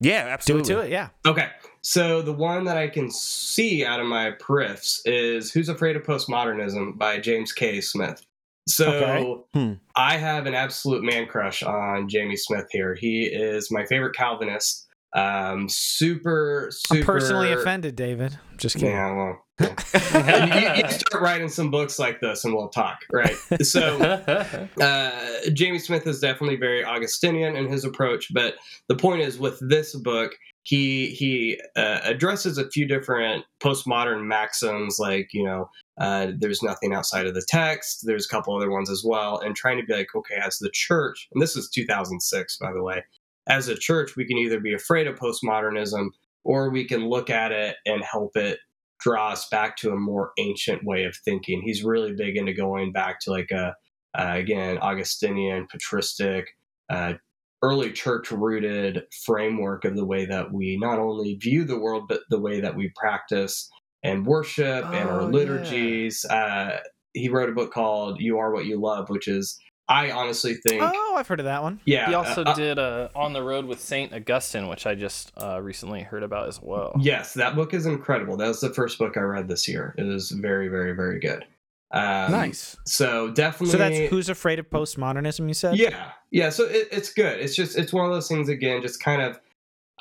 Yeah, 0.00 0.24
Do 0.24 0.30
absolutely. 0.30 0.72
it 0.72 0.76
to 0.76 0.80
it, 0.82 0.90
yeah. 0.90 1.08
Okay. 1.26 1.48
So 1.88 2.20
the 2.20 2.34
one 2.34 2.64
that 2.64 2.76
I 2.76 2.86
can 2.88 3.10
see 3.10 3.82
out 3.82 3.98
of 3.98 4.04
my 4.04 4.32
periffs 4.32 5.00
is 5.06 5.50
Who's 5.50 5.70
Afraid 5.70 5.96
of 5.96 6.02
Postmodernism 6.02 6.98
by 6.98 7.18
James 7.18 7.50
K. 7.50 7.80
Smith. 7.80 8.22
So 8.68 8.92
Okay. 8.92 9.42
Hmm. 9.54 9.72
I 9.96 10.18
have 10.18 10.44
an 10.44 10.52
absolute 10.52 11.02
man 11.02 11.26
crush 11.28 11.62
on 11.62 12.06
Jamie 12.06 12.36
Smith 12.36 12.66
here. 12.70 12.94
He 12.94 13.22
is 13.24 13.70
my 13.70 13.86
favorite 13.86 14.14
Calvinist. 14.14 14.86
Um, 15.14 15.68
super, 15.68 16.68
super. 16.70 17.00
I'm 17.00 17.06
personally 17.06 17.52
offended, 17.52 17.96
David. 17.96 18.38
Just 18.58 18.76
kidding. 18.76 18.90
Yeah, 18.90 19.14
well, 19.14 19.44
yeah. 20.04 20.74
you, 20.76 20.82
you 20.84 20.90
start 20.90 21.22
writing 21.22 21.48
some 21.48 21.70
books 21.70 21.98
like 21.98 22.20
this, 22.20 22.44
and 22.44 22.54
we'll 22.54 22.68
talk, 22.68 23.00
right? 23.12 23.36
So 23.62 23.98
uh, 24.80 25.10
Jamie 25.52 25.78
Smith 25.78 26.06
is 26.06 26.20
definitely 26.20 26.56
very 26.56 26.84
Augustinian 26.84 27.56
in 27.56 27.68
his 27.68 27.84
approach, 27.84 28.32
but 28.32 28.56
the 28.88 28.96
point 28.96 29.22
is 29.22 29.38
with 29.38 29.58
this 29.66 29.94
book, 29.96 30.32
he 30.62 31.06
he 31.12 31.58
uh, 31.76 32.00
addresses 32.04 32.58
a 32.58 32.68
few 32.68 32.86
different 32.86 33.44
postmodern 33.60 34.26
maxims, 34.26 34.98
like 34.98 35.30
you 35.32 35.42
know, 35.44 35.70
uh, 35.98 36.32
there's 36.36 36.62
nothing 36.62 36.92
outside 36.92 37.26
of 37.26 37.34
the 37.34 37.44
text. 37.48 38.04
There's 38.04 38.26
a 38.26 38.28
couple 38.28 38.54
other 38.54 38.70
ones 38.70 38.90
as 38.90 39.02
well, 39.04 39.38
and 39.38 39.56
trying 39.56 39.78
to 39.78 39.84
be 39.84 39.94
like, 39.94 40.14
okay, 40.14 40.36
as 40.36 40.58
the 40.58 40.70
church, 40.70 41.28
and 41.32 41.40
this 41.40 41.56
is 41.56 41.70
2006, 41.70 42.58
by 42.58 42.72
the 42.72 42.82
way, 42.82 43.02
as 43.48 43.68
a 43.68 43.76
church, 43.76 44.16
we 44.16 44.26
can 44.26 44.38
either 44.38 44.60
be 44.60 44.74
afraid 44.74 45.06
of 45.06 45.18
postmodernism 45.18 46.08
or 46.44 46.70
we 46.70 46.84
can 46.86 47.06
look 47.08 47.30
at 47.30 47.52
it 47.52 47.76
and 47.86 48.02
help 48.04 48.36
it 48.36 48.58
draw 49.00 49.30
us 49.30 49.48
back 49.48 49.76
to 49.76 49.92
a 49.92 49.96
more 49.96 50.32
ancient 50.38 50.84
way 50.84 51.04
of 51.04 51.16
thinking. 51.24 51.62
He's 51.62 51.84
really 51.84 52.12
big 52.14 52.36
into 52.36 52.52
going 52.52 52.92
back 52.92 53.20
to 53.20 53.30
like 53.30 53.50
a 53.50 53.74
uh, 54.18 54.32
again 54.34 54.78
Augustinian, 54.78 55.66
patristic, 55.70 56.46
uh, 56.90 57.14
early 57.62 57.92
church 57.92 58.30
rooted 58.30 59.02
framework 59.24 59.84
of 59.84 59.96
the 59.96 60.04
way 60.04 60.24
that 60.24 60.52
we 60.52 60.78
not 60.80 60.98
only 60.98 61.34
view 61.34 61.64
the 61.64 61.78
world 61.78 62.04
but 62.08 62.20
the 62.30 62.40
way 62.40 62.60
that 62.60 62.76
we 62.76 62.92
practice 62.96 63.68
and 64.02 64.26
worship 64.26 64.84
and 64.86 65.08
our 65.08 65.22
Oh, 65.22 65.26
liturgies. 65.26 66.24
Uh, 66.24 66.78
he 67.14 67.28
wrote 67.28 67.48
a 67.48 67.52
book 67.52 67.72
called 67.72 68.20
"You 68.20 68.38
Are 68.38 68.52
What 68.52 68.66
You 68.66 68.80
Love," 68.80 69.10
which 69.10 69.28
is 69.28 69.58
I 69.88 70.10
honestly 70.10 70.54
think. 70.54 70.82
Oh, 70.84 71.14
I've 71.16 71.26
heard 71.26 71.40
of 71.40 71.46
that 71.46 71.62
one. 71.62 71.80
yeah, 71.86 72.08
he 72.08 72.14
also 72.14 72.42
uh, 72.42 72.50
uh, 72.50 72.54
did 72.54 72.78
uh, 72.78 73.08
On 73.14 73.32
the 73.32 73.42
Road 73.42 73.64
with 73.64 73.80
Saint 73.80 74.12
Augustine, 74.12 74.68
which 74.68 74.86
I 74.86 74.94
just 74.94 75.32
uh, 75.40 75.60
recently 75.62 76.02
heard 76.02 76.22
about 76.22 76.48
as 76.48 76.60
well. 76.60 76.92
Yes, 77.00 77.34
that 77.34 77.54
book 77.54 77.72
is 77.72 77.86
incredible. 77.86 78.36
That 78.36 78.48
was 78.48 78.60
the 78.60 78.72
first 78.74 78.98
book 78.98 79.16
I 79.16 79.20
read 79.20 79.48
this 79.48 79.66
year. 79.66 79.94
It 79.96 80.06
is 80.06 80.30
very, 80.30 80.68
very, 80.68 80.92
very 80.92 81.18
good. 81.18 81.46
Um, 81.90 82.32
nice. 82.32 82.76
So 82.84 83.30
definitely. 83.30 83.72
So 83.72 83.78
that's 83.78 83.98
Who's 84.10 84.28
Afraid 84.28 84.58
of 84.58 84.68
Postmodernism, 84.68 85.48
you 85.48 85.54
said? 85.54 85.78
Yeah, 85.78 86.12
yeah. 86.30 86.50
So 86.50 86.64
it, 86.64 86.88
it's 86.92 87.12
good. 87.12 87.40
It's 87.40 87.56
just 87.56 87.78
it's 87.78 87.92
one 87.92 88.04
of 88.04 88.12
those 88.12 88.28
things 88.28 88.50
again. 88.50 88.82
Just 88.82 89.02
kind 89.02 89.22
of, 89.22 89.40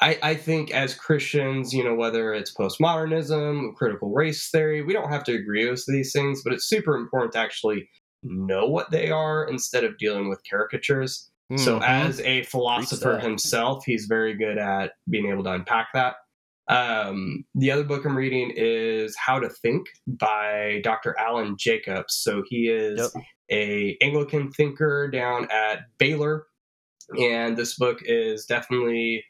I 0.02 0.20
I 0.22 0.36
think 0.36 0.72
as 0.72 0.94
Christians, 0.94 1.74
you 1.74 1.86
know, 1.86 1.96
whether 1.96 2.34
it's 2.34 2.54
postmodernism, 2.54 3.74
critical 3.76 4.10
race 4.10 4.50
theory, 4.50 4.84
we 4.84 4.92
don't 4.92 5.10
have 5.10 5.24
to 5.26 5.34
agree 5.34 5.70
with 5.70 5.86
these 5.88 6.12
things, 6.12 6.44
but 6.44 6.52
it's 6.52 6.68
super 6.68 6.98
important 6.98 7.32
to 7.34 7.40
actually 7.40 7.88
know 8.24 8.66
what 8.68 8.92
they 8.92 9.10
are 9.10 9.48
instead 9.48 9.84
of 9.84 9.98
dealing 9.98 10.30
with 10.30 10.42
caricatures. 10.50 11.30
So 11.56 11.80
Mhm. 11.80 11.88
as 11.88 12.20
a 12.22 12.44
philosopher 12.44 13.20
himself, 13.20 13.86
he's 13.86 14.06
very 14.06 14.34
good 14.34 14.58
at 14.58 14.94
being 15.10 15.30
able 15.32 15.44
to 15.46 15.52
unpack 15.54 15.88
that. 15.94 16.16
Um, 16.68 17.46
the 17.56 17.72
other 17.72 17.86
book 17.86 18.04
I'm 18.06 18.18
reading 18.18 18.52
is 18.54 19.16
How 19.16 19.40
to 19.40 19.48
Think 19.50 19.88
by 20.06 20.82
Dr. 20.84 21.16
Alan 21.18 21.56
Jacobs. 21.58 22.16
So 22.16 22.44
he 22.50 22.68
is 22.68 23.00
Yep. 23.16 23.24
a 23.50 23.98
Anglican 24.02 24.52
thinker 24.52 25.08
down 25.10 25.48
at 25.50 25.84
Baylor, 25.98 26.48
and 27.18 27.56
this 27.56 27.76
book 27.78 28.00
is 28.04 28.46
definitely 28.46 29.24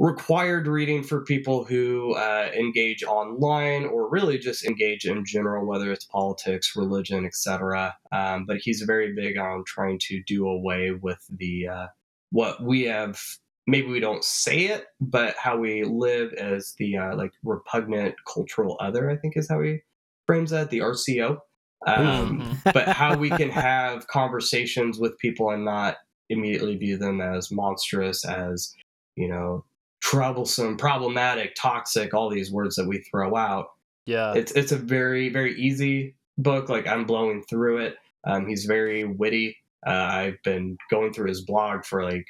required 0.00 0.66
reading 0.66 1.02
for 1.02 1.20
people 1.22 1.62
who 1.62 2.14
uh, 2.14 2.50
engage 2.58 3.04
online 3.04 3.84
or 3.84 4.08
really 4.08 4.38
just 4.38 4.64
engage 4.64 5.04
in 5.04 5.26
general, 5.26 5.66
whether 5.66 5.92
it's 5.92 6.06
politics, 6.06 6.74
religion, 6.74 7.26
etc. 7.26 7.94
Um, 8.10 8.46
but 8.46 8.56
he's 8.56 8.80
very 8.80 9.12
big 9.14 9.36
on 9.36 9.62
trying 9.66 9.98
to 10.08 10.22
do 10.26 10.48
away 10.48 10.90
with 10.90 11.20
the 11.28 11.68
uh, 11.68 11.86
what 12.30 12.62
we 12.64 12.84
have. 12.84 13.20
Maybe 13.66 13.88
we 13.88 14.00
don't 14.00 14.24
say 14.24 14.64
it, 14.64 14.86
but 15.02 15.36
how 15.36 15.58
we 15.58 15.84
live 15.84 16.32
as 16.32 16.74
the 16.78 16.96
uh, 16.96 17.14
like 17.14 17.32
repugnant 17.44 18.14
cultural 18.26 18.78
other. 18.80 19.10
I 19.10 19.16
think 19.16 19.36
is 19.36 19.50
how 19.50 19.60
he 19.60 19.80
frames 20.26 20.50
that. 20.50 20.70
The 20.70 20.78
RCO. 20.78 21.38
Um, 21.86 22.40
Mhm. 22.40 22.72
but 22.74 22.88
how 22.88 23.16
we 23.16 23.28
can 23.30 23.50
have 23.50 24.06
conversations 24.08 24.98
with 24.98 25.18
people 25.18 25.50
and 25.50 25.64
not 25.64 25.98
immediately 26.30 26.76
view 26.76 26.96
them 26.96 27.20
as 27.20 27.50
monstrous, 27.50 28.24
as 28.24 28.74
you 29.16 29.28
know, 29.28 29.64
troublesome, 30.00 30.76
problematic, 30.76 31.54
toxic, 31.54 32.14
all 32.14 32.28
these 32.28 32.50
words 32.50 32.76
that 32.76 32.86
we 32.86 32.98
throw 32.98 33.36
out. 33.36 33.72
yeah. 34.06 34.34
It's 34.34 34.52
it's 34.52 34.72
a 34.72 34.76
very 34.76 35.28
very 35.28 35.54
easy 35.60 36.14
book. 36.38 36.68
Like 36.68 36.86
I'm 36.86 37.04
blowing 37.04 37.42
through 37.48 37.78
it. 37.78 37.96
Um, 38.24 38.46
he's 38.46 38.64
very 38.64 39.04
witty. 39.04 39.56
Uh, 39.86 39.90
I've 39.90 40.42
been 40.42 40.76
going 40.90 41.12
through 41.12 41.28
his 41.28 41.42
blog 41.42 41.84
for 41.84 42.02
like 42.04 42.26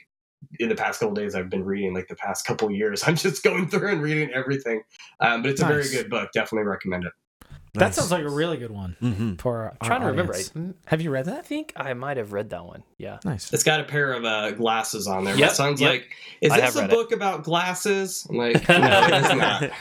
in 0.58 0.68
the 0.68 0.74
past 0.74 1.00
couple 1.00 1.14
days. 1.14 1.34
I've 1.34 1.50
been 1.50 1.64
reading 1.64 1.94
like 1.94 2.08
the 2.08 2.16
past 2.16 2.44
couple 2.44 2.70
years. 2.70 3.02
I'm 3.06 3.16
just 3.16 3.42
going 3.42 3.68
through 3.68 3.92
and 3.92 4.02
reading 4.02 4.30
everything. 4.32 4.82
Um, 5.20 5.42
but 5.42 5.50
it's 5.50 5.62
a 5.62 5.66
very 5.66 5.88
good 5.88 6.10
book. 6.10 6.30
Definitely 6.32 6.68
recommend 6.68 7.04
it. 7.04 7.12
That 7.74 7.94
sounds 7.94 8.10
like 8.10 8.24
a 8.24 8.28
really 8.30 8.56
good 8.56 8.70
one 8.70 8.96
hmm 9.00 9.34
for 9.36 9.58
our 9.58 9.76
I'm 9.80 9.86
trying 9.86 10.00
to 10.00 10.06
remember. 10.08 10.32
audience. 10.32 10.52
I, 10.86 10.90
Have 10.90 11.00
you 11.00 11.10
read 11.10 11.26
that? 11.26 11.38
I 11.38 11.42
think 11.42 11.72
I 11.76 11.94
might 11.94 12.16
have 12.16 12.32
read 12.32 12.50
that 12.50 12.64
one. 12.64 12.82
Yeah. 12.98 13.18
Nice. 13.24 13.52
It's 13.52 13.62
got 13.64 13.80
a 13.80 13.84
pair 13.84 14.12
of 14.12 14.24
uh, 14.24 14.50
glasses 14.52 15.06
on 15.06 15.24
there. 15.24 15.34
My 15.34 15.40
Yep, 15.40 15.50
son's 15.52 15.80
yep. 15.80 15.90
like, 15.90 16.16
"Is 16.40 16.52
I 16.52 16.60
this 16.60 16.76
a 16.76 16.80
read 16.80 16.90
it. 16.90 16.94
book 16.94 17.12
about 17.12 17.44
glasses?" 17.44 18.26
I'm 18.28 18.36
like, 18.36 18.68
"No, 18.68 19.06
it 19.06 19.14
is 19.14 19.34
not." 19.36 19.70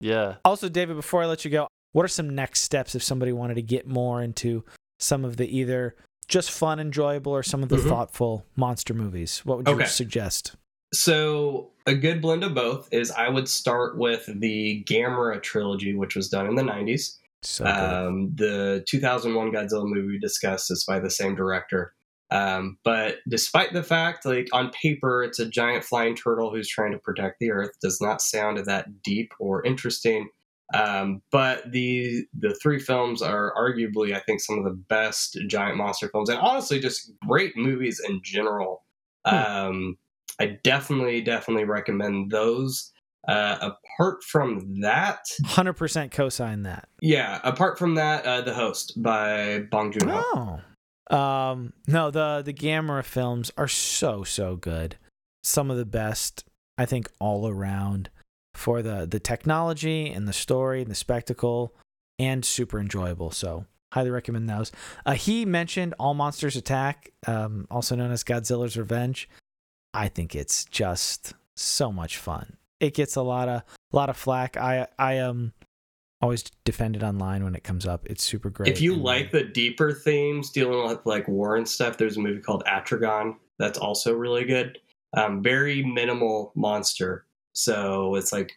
Yeah. 0.00 0.34
Also, 0.44 0.68
David, 0.68 0.96
before 0.96 1.22
I 1.22 1.26
let 1.26 1.44
you 1.46 1.50
go, 1.50 1.66
what 1.92 2.04
are 2.04 2.08
some 2.08 2.34
next 2.34 2.60
steps 2.60 2.94
if 2.94 3.02
somebody 3.02 3.32
wanted 3.32 3.54
to 3.54 3.62
get 3.62 3.86
more 3.86 4.20
into 4.22 4.64
some 4.98 5.24
of 5.24 5.36
the 5.38 5.46
either 5.56 5.94
just 6.28 6.50
fun, 6.50 6.78
enjoyable, 6.78 7.32
or 7.32 7.42
some 7.42 7.62
of 7.62 7.68
the 7.70 7.76
Mhm. 7.76 7.88
thoughtful 7.88 8.44
monster 8.56 8.92
movies? 8.92 9.40
What 9.46 9.58
would 9.58 9.68
you 9.68 9.74
Okay. 9.74 9.84
suggest? 9.86 10.56
So 10.94 11.70
a 11.86 11.94
good 11.94 12.22
blend 12.22 12.44
of 12.44 12.54
both 12.54 12.88
is 12.92 13.10
I 13.10 13.28
would 13.28 13.48
start 13.48 13.98
with 13.98 14.28
the 14.40 14.84
Gamera 14.88 15.42
trilogy, 15.42 15.94
which 15.94 16.16
was 16.16 16.28
done 16.28 16.46
in 16.46 16.54
the 16.54 16.62
90s. 16.62 17.16
So. 17.42 17.66
Um, 17.66 18.32
the 18.34 18.84
2001 18.88 19.52
Godzilla 19.52 19.86
movie 19.86 20.08
we 20.08 20.18
discussed 20.18 20.70
is 20.70 20.84
by 20.84 20.98
the 20.98 21.10
same 21.10 21.34
director. 21.34 21.94
Um, 22.30 22.78
but 22.84 23.18
despite 23.28 23.74
the 23.74 23.82
fact, 23.82 24.24
like 24.24 24.48
on 24.52 24.70
paper, 24.70 25.22
it's 25.22 25.38
a 25.38 25.48
giant 25.48 25.84
flying 25.84 26.16
turtle 26.16 26.50
who's 26.50 26.68
trying 26.68 26.92
to 26.92 26.98
protect 26.98 27.38
the 27.38 27.50
Earth, 27.50 27.72
does 27.82 28.00
not 28.00 28.22
sound 28.22 28.58
that 28.58 29.02
deep 29.02 29.32
or 29.38 29.62
interesting. 29.64 30.28
Um, 30.72 31.20
but 31.30 31.70
the 31.70 32.24
the 32.36 32.54
three 32.62 32.80
films 32.80 33.20
are 33.20 33.52
arguably, 33.54 34.14
I 34.14 34.20
think, 34.20 34.40
some 34.40 34.58
of 34.58 34.64
the 34.64 34.82
best 34.88 35.38
giant 35.46 35.76
monster 35.76 36.08
films, 36.08 36.30
and 36.30 36.38
honestly, 36.38 36.80
just 36.80 37.12
great 37.26 37.56
movies 37.56 38.00
in 38.08 38.20
general. 38.24 38.82
Hmm. 39.26 39.34
Um, 39.36 39.98
I 40.40 40.58
definitely, 40.64 41.20
definitely 41.20 41.64
recommend 41.64 42.30
those. 42.30 42.90
Uh, 43.26 43.72
apart 43.96 44.22
from 44.22 44.80
that, 44.82 45.20
100% 45.44 46.10
co-sign 46.10 46.62
that. 46.64 46.88
yeah. 47.00 47.40
Apart 47.42 47.78
from 47.78 47.94
that, 47.94 48.26
uh, 48.26 48.42
the 48.42 48.52
host 48.52 49.00
by 49.02 49.60
Bong 49.70 49.92
Joon 49.92 50.10
Ho. 50.10 50.60
Oh. 51.10 51.16
Um, 51.16 51.72
no, 51.86 52.10
the 52.10 52.42
the 52.44 52.52
Gamera 52.52 53.04
films 53.04 53.50
are 53.56 53.68
so 53.68 54.24
so 54.24 54.56
good. 54.56 54.96
Some 55.42 55.70
of 55.70 55.76
the 55.76 55.84
best, 55.84 56.44
I 56.76 56.84
think, 56.86 57.10
all 57.18 57.48
around 57.48 58.10
for 58.54 58.82
the 58.82 59.06
the 59.06 59.20
technology 59.20 60.10
and 60.10 60.26
the 60.28 60.32
story 60.32 60.82
and 60.82 60.90
the 60.90 60.94
spectacle, 60.94 61.74
and 62.18 62.44
super 62.44 62.78
enjoyable. 62.78 63.30
So 63.30 63.66
highly 63.92 64.10
recommend 64.10 64.48
those. 64.50 64.72
Uh, 65.06 65.12
he 65.12 65.44
mentioned 65.44 65.94
All 65.98 66.14
Monsters 66.14 66.56
Attack, 66.56 67.12
um, 67.26 67.66
also 67.70 67.94
known 67.94 68.10
as 68.10 68.24
Godzilla's 68.24 68.76
Revenge. 68.76 69.28
I 69.94 70.08
think 70.08 70.34
it's 70.34 70.64
just 70.66 71.34
so 71.56 71.92
much 71.92 72.18
fun. 72.18 72.56
It 72.80 72.94
gets 72.94 73.16
a 73.16 73.22
lot 73.22 73.48
of 73.48 73.62
lot 73.92 74.10
of 74.10 74.16
flack. 74.16 74.56
I 74.56 74.88
I 74.98 75.18
um 75.18 75.52
always 76.20 76.42
defend 76.64 76.96
it 76.96 77.02
online 77.02 77.44
when 77.44 77.54
it 77.54 77.64
comes 77.64 77.86
up. 77.86 78.06
It's 78.06 78.24
super 78.24 78.50
great. 78.50 78.70
If 78.70 78.80
you 78.80 78.94
and- 78.94 79.02
like 79.02 79.30
the 79.30 79.44
deeper 79.44 79.92
themes 79.92 80.50
dealing 80.50 80.86
with 80.88 81.06
like 81.06 81.28
war 81.28 81.56
and 81.56 81.68
stuff, 81.68 81.96
there's 81.96 82.16
a 82.16 82.20
movie 82.20 82.40
called 82.40 82.64
Atragon 82.66 83.36
that's 83.58 83.78
also 83.78 84.12
really 84.12 84.44
good. 84.44 84.78
Um, 85.16 85.42
very 85.42 85.84
minimal 85.84 86.50
monster, 86.56 87.24
so 87.52 88.16
it's 88.16 88.32
like 88.32 88.52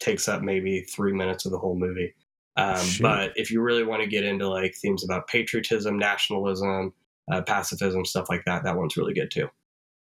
takes 0.00 0.28
up 0.28 0.42
maybe 0.42 0.80
three 0.82 1.12
minutes 1.12 1.46
of 1.46 1.52
the 1.52 1.58
whole 1.58 1.76
movie. 1.76 2.12
Um, 2.56 2.84
but 3.00 3.32
if 3.36 3.50
you 3.50 3.60
really 3.60 3.84
want 3.84 4.02
to 4.02 4.08
get 4.08 4.24
into 4.24 4.48
like 4.48 4.74
themes 4.74 5.04
about 5.04 5.28
patriotism, 5.28 5.96
nationalism, 5.98 6.92
uh, 7.30 7.42
pacifism, 7.42 8.04
stuff 8.04 8.28
like 8.28 8.44
that, 8.46 8.64
that 8.64 8.76
one's 8.76 8.96
really 8.96 9.14
good 9.14 9.30
too. 9.30 9.48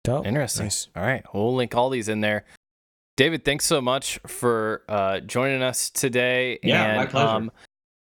Dope. 0.03 0.25
Interesting. 0.25 0.65
Nice. 0.65 0.87
All 0.95 1.03
right. 1.03 1.23
We'll 1.33 1.55
link 1.55 1.75
all 1.75 1.89
these 1.89 2.09
in 2.09 2.21
there. 2.21 2.45
David, 3.17 3.45
thanks 3.45 3.65
so 3.65 3.81
much 3.81 4.19
for 4.25 4.83
uh, 4.89 5.19
joining 5.19 5.61
us 5.61 5.89
today. 5.89 6.59
Yeah, 6.63 6.85
and, 6.85 6.97
my 6.97 7.05
pleasure. 7.05 7.27
Um, 7.27 7.51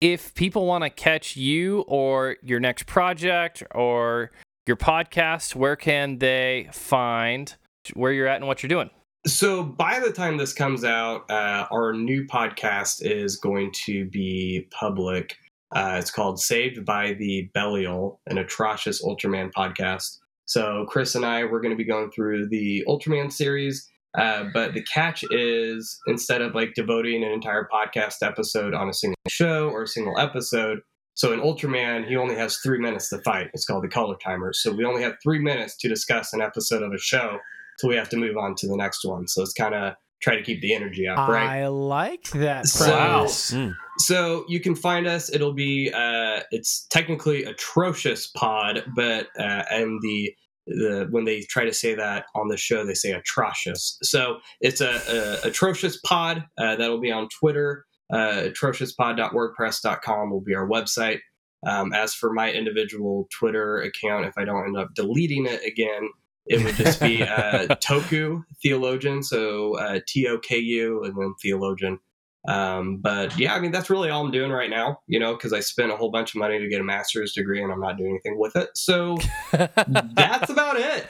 if 0.02 0.34
people 0.34 0.66
want 0.66 0.84
to 0.84 0.90
catch 0.90 1.38
you 1.38 1.82
or 1.88 2.38
your 2.44 2.60
next 2.60 2.86
project 2.86 3.64
or 3.74 4.32
your 4.68 4.78
podcast, 4.78 5.56
where 5.56 5.76
can 5.76 6.20
they 6.20 6.70
find 6.74 7.56
where 7.94 8.12
you're 8.12 8.28
at 8.28 8.38
and 8.38 8.48
what 8.48 8.62
you're 8.62 8.68
doing? 8.68 8.90
So 9.28 9.64
by 9.64 10.00
the 10.00 10.12
time 10.12 10.38
this 10.38 10.54
comes 10.54 10.84
out, 10.84 11.30
uh, 11.32 11.66
our 11.72 11.94
new 11.94 12.26
podcast 12.26 13.02
is 13.02 13.38
going 13.38 13.72
to 13.86 14.06
be 14.06 14.68
public. 14.72 15.38
Uh, 15.74 15.98
it's 16.00 16.12
called 16.12 16.40
Saved 16.40 16.86
by 16.86 17.14
the 17.14 17.50
Belial, 17.54 18.20
an 18.28 18.38
atrocious 18.38 19.04
Ultraman 19.04 19.52
podcast. 19.52 20.20
So 20.46 20.86
Chris 20.90 21.16
and 21.16 21.26
I, 21.26 21.44
we're 21.44 21.62
going 21.62 21.76
to 21.76 21.78
be 21.78 21.84
going 21.90 22.12
through 22.12 22.50
the 22.50 22.84
Ultraman 22.88 23.32
series. 23.32 23.90
Uh, 24.18 24.46
but 24.54 24.74
the 24.74 24.82
catch 24.84 25.26
is 25.32 26.00
instead 26.08 26.42
of 26.42 26.56
like 26.56 26.74
devoting 26.74 27.24
an 27.24 27.32
entire 27.32 27.68
podcast 27.72 28.16
episode 28.22 28.74
on 28.74 28.88
a 28.88 28.94
single 28.94 29.18
show 29.28 29.70
or 29.70 29.84
a 29.84 29.88
single 29.88 30.18
episode, 30.18 30.80
so 31.16 31.32
in 31.32 31.40
Ultraman, 31.40 32.06
he 32.08 32.18
only 32.18 32.36
has 32.36 32.58
three 32.58 32.78
minutes 32.78 33.10
to 33.10 33.20
fight. 33.20 33.50
It's 33.54 33.66
called 33.66 33.84
the 33.84 33.90
color 33.90 34.16
timer. 34.22 34.52
So 34.54 34.72
we 34.72 34.84
only 34.84 35.02
have 35.02 35.14
three 35.24 35.40
minutes 35.40 35.78
to 35.78 35.88
discuss 35.88 36.34
an 36.34 36.42
episode 36.42 36.84
of 36.84 36.92
a 36.92 36.98
show 36.98 37.40
till 37.80 37.90
we 37.90 37.96
have 37.96 38.10
to 38.10 38.18
move 38.18 38.36
on 38.38 38.54
to 38.56 38.68
the 38.68 38.76
next 38.76 39.06
one. 39.06 39.28
So 39.28 39.42
it's 39.42 39.54
kind 39.54 39.74
of 39.74 39.94
try 40.22 40.36
to 40.36 40.44
keep 40.44 40.62
the 40.62 40.74
energy 40.76 41.08
up, 41.08 41.30
right? 41.30 41.62
I 41.62 41.68
like 41.68 42.30
that. 42.32 42.68
So- 42.68 42.86
premise. 42.86 43.52
Mm. 43.52 43.76
So 43.98 44.46
you 44.48 44.60
can 44.60 44.76
find 44.76 45.08
us. 45.08 45.34
It'll 45.34 45.54
be 45.54 45.92
uh, 45.92 46.42
it's 46.52 46.86
technically 46.90 47.44
atrocious 47.46 48.28
pod, 48.28 48.84
but 48.96 49.28
uh, 49.40 49.64
and 49.70 50.02
the 50.02 50.34
the 50.68 51.08
when 51.12 51.26
they 51.26 51.42
try 51.42 51.64
to 51.66 51.74
say 51.74 51.96
that 51.96 52.26
on 52.36 52.48
the 52.48 52.58
show, 52.58 52.86
they 52.86 52.94
say 52.94 53.12
atrocious. 53.12 53.98
So 54.04 54.38
it's 54.62 54.82
a, 54.82 55.40
a 55.44 55.48
atrocious 55.48 55.98
pod 56.02 56.44
uh, 56.58 56.76
that'll 56.76 57.00
be 57.00 57.12
on 57.12 57.30
Twitter. 57.40 57.86
Uh, 58.12 58.50
atrociouspod.wordpress.com 58.50 60.30
will 60.30 60.42
be 60.42 60.56
our 60.56 60.68
website. 60.68 61.20
Um, 61.66 61.94
as 61.94 62.14
for 62.14 62.32
my 62.32 62.52
individual 62.52 63.28
Twitter 63.32 63.82
account, 63.82 64.26
if 64.26 64.38
I 64.38 64.46
don't 64.46 64.66
end 64.66 64.78
up 64.78 64.94
deleting 64.94 65.48
it 65.48 65.64
again, 65.66 66.10
it 66.46 66.64
would 66.64 66.76
just 66.76 67.00
be 67.00 67.24
uh, 67.24 67.68
Toku 67.78 68.44
Theologian, 68.62 69.24
so 69.24 69.78
uh, 69.78 70.00
T 70.08 70.28
O 70.28 70.38
K 70.38 70.60
U 70.60 71.04
and 71.04 71.16
then 71.18 71.34
Theologian. 71.42 72.00
Um, 72.48 72.98
but 72.98 73.38
yeah, 73.38 73.54
I 73.54 73.60
mean, 73.60 73.72
that's 73.72 73.90
really 73.90 74.10
all 74.10 74.26
I'm 74.26 74.32
doing 74.32 74.52
right 74.52 74.70
now, 74.70 75.00
you 75.08 75.20
know, 75.20 75.34
because 75.34 75.54
I 75.54 75.60
spent 75.60 75.92
a 75.92 75.96
whole 75.96 76.12
bunch 76.12 76.36
of 76.36 76.40
money 76.40 76.60
to 76.60 76.68
get 76.68 76.82
a 76.82 76.84
master's 76.84 77.34
degree 77.34 77.62
and 77.62 77.72
I'm 77.72 77.80
not 77.80 77.98
doing 77.98 78.12
anything 78.12 78.40
with 78.40 78.56
it. 78.56 78.70
So 78.76 79.18
that's 79.52 80.50
about 80.50 80.78
it. 80.78 81.08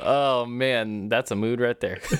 oh 0.00 0.46
man, 0.46 1.08
that's 1.08 1.30
a 1.30 1.36
mood 1.36 1.60
right 1.60 1.78
there. 1.80 2.00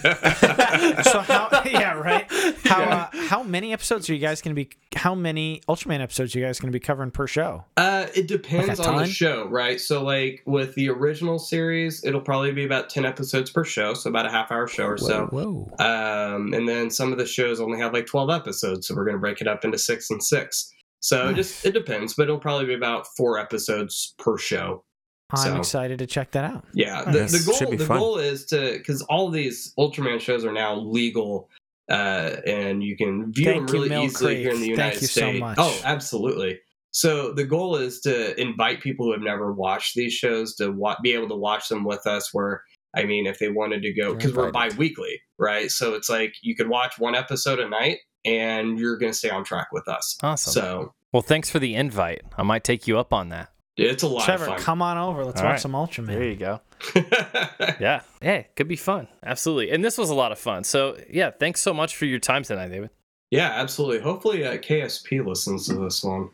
so 1.02 1.20
how? 1.20 1.62
Yeah, 1.64 1.94
right. 1.94 2.26
How 2.64 2.82
uh, 2.82 3.08
how 3.12 3.42
many 3.42 3.72
episodes 3.72 4.10
are 4.10 4.14
you 4.14 4.18
guys 4.18 4.42
going 4.42 4.54
to 4.54 4.64
be? 4.64 4.70
How 4.94 5.14
many 5.14 5.60
Ultraman 5.68 6.00
episodes 6.00 6.34
are 6.34 6.40
you 6.40 6.44
guys 6.44 6.58
going 6.58 6.72
to 6.72 6.76
be 6.76 6.80
covering 6.80 7.10
per 7.10 7.26
show? 7.26 7.64
Uh, 7.76 8.06
it 8.14 8.26
depends 8.26 8.78
Like 8.78 8.88
a 8.88 8.90
on 8.90 8.96
the 8.98 9.06
show, 9.06 9.46
right? 9.46 9.80
So, 9.80 10.02
like 10.02 10.42
with 10.46 10.74
the 10.74 10.88
original 10.88 11.38
series, 11.38 12.04
it'll 12.04 12.20
probably 12.20 12.52
be 12.52 12.64
about 12.64 12.90
10 12.90 13.04
episodes 13.04 13.50
per 13.50 13.64
show, 13.64 13.94
so 13.94 14.10
about 14.10 14.26
a 14.26 14.30
half 14.30 14.50
hour 14.50 14.66
show 14.66 14.84
or 14.84 14.98
so. 14.98 15.26
Whoa. 15.26 15.70
Um, 15.78 16.52
and 16.52 16.68
then 16.68 16.90
some 16.90 17.12
of 17.12 17.18
the 17.18 17.26
shows 17.26 17.60
only 17.60 17.78
have 17.78 17.92
like 17.92 18.06
12 18.06 18.30
episodes, 18.36 18.86
so 18.86 18.94
we're 18.94 19.04
going 19.04 19.16
to 19.16 19.20
break 19.20 19.40
it 19.40 19.48
up 19.48 19.64
into 19.64 19.78
six 19.78 20.10
and 20.10 20.22
six. 20.22 20.70
So 21.00 21.28
it 21.28 21.34
just 21.34 21.64
it 21.64 21.72
depends, 21.72 22.14
but 22.14 22.24
it'll 22.24 22.38
probably 22.38 22.66
be 22.66 22.74
about 22.74 23.06
four 23.16 23.38
episodes 23.38 24.14
per 24.18 24.38
show. 24.38 24.84
I'm 25.30 25.38
So- 25.38 25.56
excited 25.58 25.98
to 25.98 26.06
check 26.06 26.30
that 26.32 26.44
out. 26.44 26.64
Yeah, 26.74 27.02
Oh, 27.06 27.10
the, 27.12 27.18
this 27.20 27.44
the 27.46 27.50
goal 27.64 27.70
the 27.76 27.84
fun. 27.84 27.98
goal 27.98 28.18
is 28.18 28.46
to 28.46 28.74
because 28.78 29.02
all 29.02 29.28
these 29.30 29.72
Ultraman 29.78 30.20
shows 30.20 30.44
are 30.44 30.52
now 30.52 30.76
legal, 30.76 31.48
uh, 31.90 32.36
and 32.46 32.82
you 32.82 32.96
can 32.96 33.32
view 33.32 33.44
Thank 33.46 33.66
them 33.68 33.80
really 33.80 34.04
easily 34.04 34.36
here 34.42 34.52
in 34.52 34.60
the 34.60 34.68
United 34.68 34.90
Thank 34.92 35.02
you 35.02 35.08
so 35.08 35.20
States. 35.22 35.40
much. 35.40 35.56
Oh, 35.60 35.80
absolutely. 35.84 36.58
So 36.92 37.32
the 37.34 37.44
goal 37.44 37.76
is 37.76 38.00
to 38.02 38.40
invite 38.40 38.80
people 38.80 39.06
who 39.06 39.12
have 39.12 39.20
never 39.20 39.52
watched 39.52 39.94
these 39.96 40.12
shows 40.14 40.54
to 40.56 40.70
wa- 40.70 40.96
be 41.02 41.12
able 41.12 41.28
to 41.28 41.36
watch 41.36 41.68
them 41.68 41.84
with 41.84 42.06
us. 42.06 42.30
Where 42.32 42.62
I 42.96 43.04
mean, 43.04 43.26
if 43.26 43.38
they 43.38 43.50
wanted 43.50 43.82
to 43.82 43.92
go 43.92 44.14
because 44.14 44.32
we're 44.32 44.50
bi-weekly, 44.50 45.20
right? 45.38 45.70
So 45.70 45.94
it's 45.94 46.08
like 46.08 46.32
you 46.42 46.56
could 46.56 46.68
watch 46.68 46.94
one 46.98 47.14
episode 47.14 47.58
a 47.60 47.68
night, 47.68 47.98
and 48.26 48.78
you're 48.78 48.98
going 48.98 49.12
to 49.12 49.16
stay 49.16 49.30
on 49.30 49.44
track 49.44 49.68
with 49.72 49.88
us. 49.88 50.18
Awesome. 50.22 50.52
So 50.52 50.94
well, 51.12 51.22
thanks 51.22 51.48
for 51.48 51.58
the 51.58 51.74
invite. 51.74 52.22
I 52.36 52.42
might 52.42 52.64
take 52.64 52.86
you 52.86 52.98
up 52.98 53.12
on 53.12 53.30
that. 53.30 53.50
it's 53.78 54.02
a 54.02 54.08
lot 54.08 54.24
Trevor, 54.24 54.50
of 54.50 54.60
come 54.60 54.82
on 54.82 54.98
over. 54.98 55.24
Let's 55.24 55.40
All 55.40 55.46
watch 55.46 55.52
right. 55.54 55.60
some 55.60 55.72
Ultraman. 55.72 56.06
There 56.08 56.24
you 56.24 56.36
go. 56.36 56.60
fun. 56.80 57.06
Yeah. 57.80 58.00
Hey, 58.20 58.48
could 58.56 58.68
be 58.68 58.76
fun. 58.76 59.08
Absolutely. 59.24 59.70
And 59.70 59.82
this 59.84 59.96
was 59.96 60.10
a 60.10 60.14
lot 60.14 60.32
of 60.32 60.38
fun. 60.38 60.64
So 60.64 60.98
yeah, 61.10 61.30
thanks 61.30 61.60
so 61.62 61.72
much 61.72 61.96
for 61.96 62.04
your 62.04 62.18
time 62.18 62.42
tonight, 62.42 62.68
David. 62.68 62.90
yeah, 63.30 63.50
absolutely. 63.54 64.00
Hopefully, 64.00 64.44
uh, 64.44 64.56
KSP 64.58 65.24
listens 65.26 65.66
to 65.68 65.74
this 65.74 66.02
one. 66.04 66.28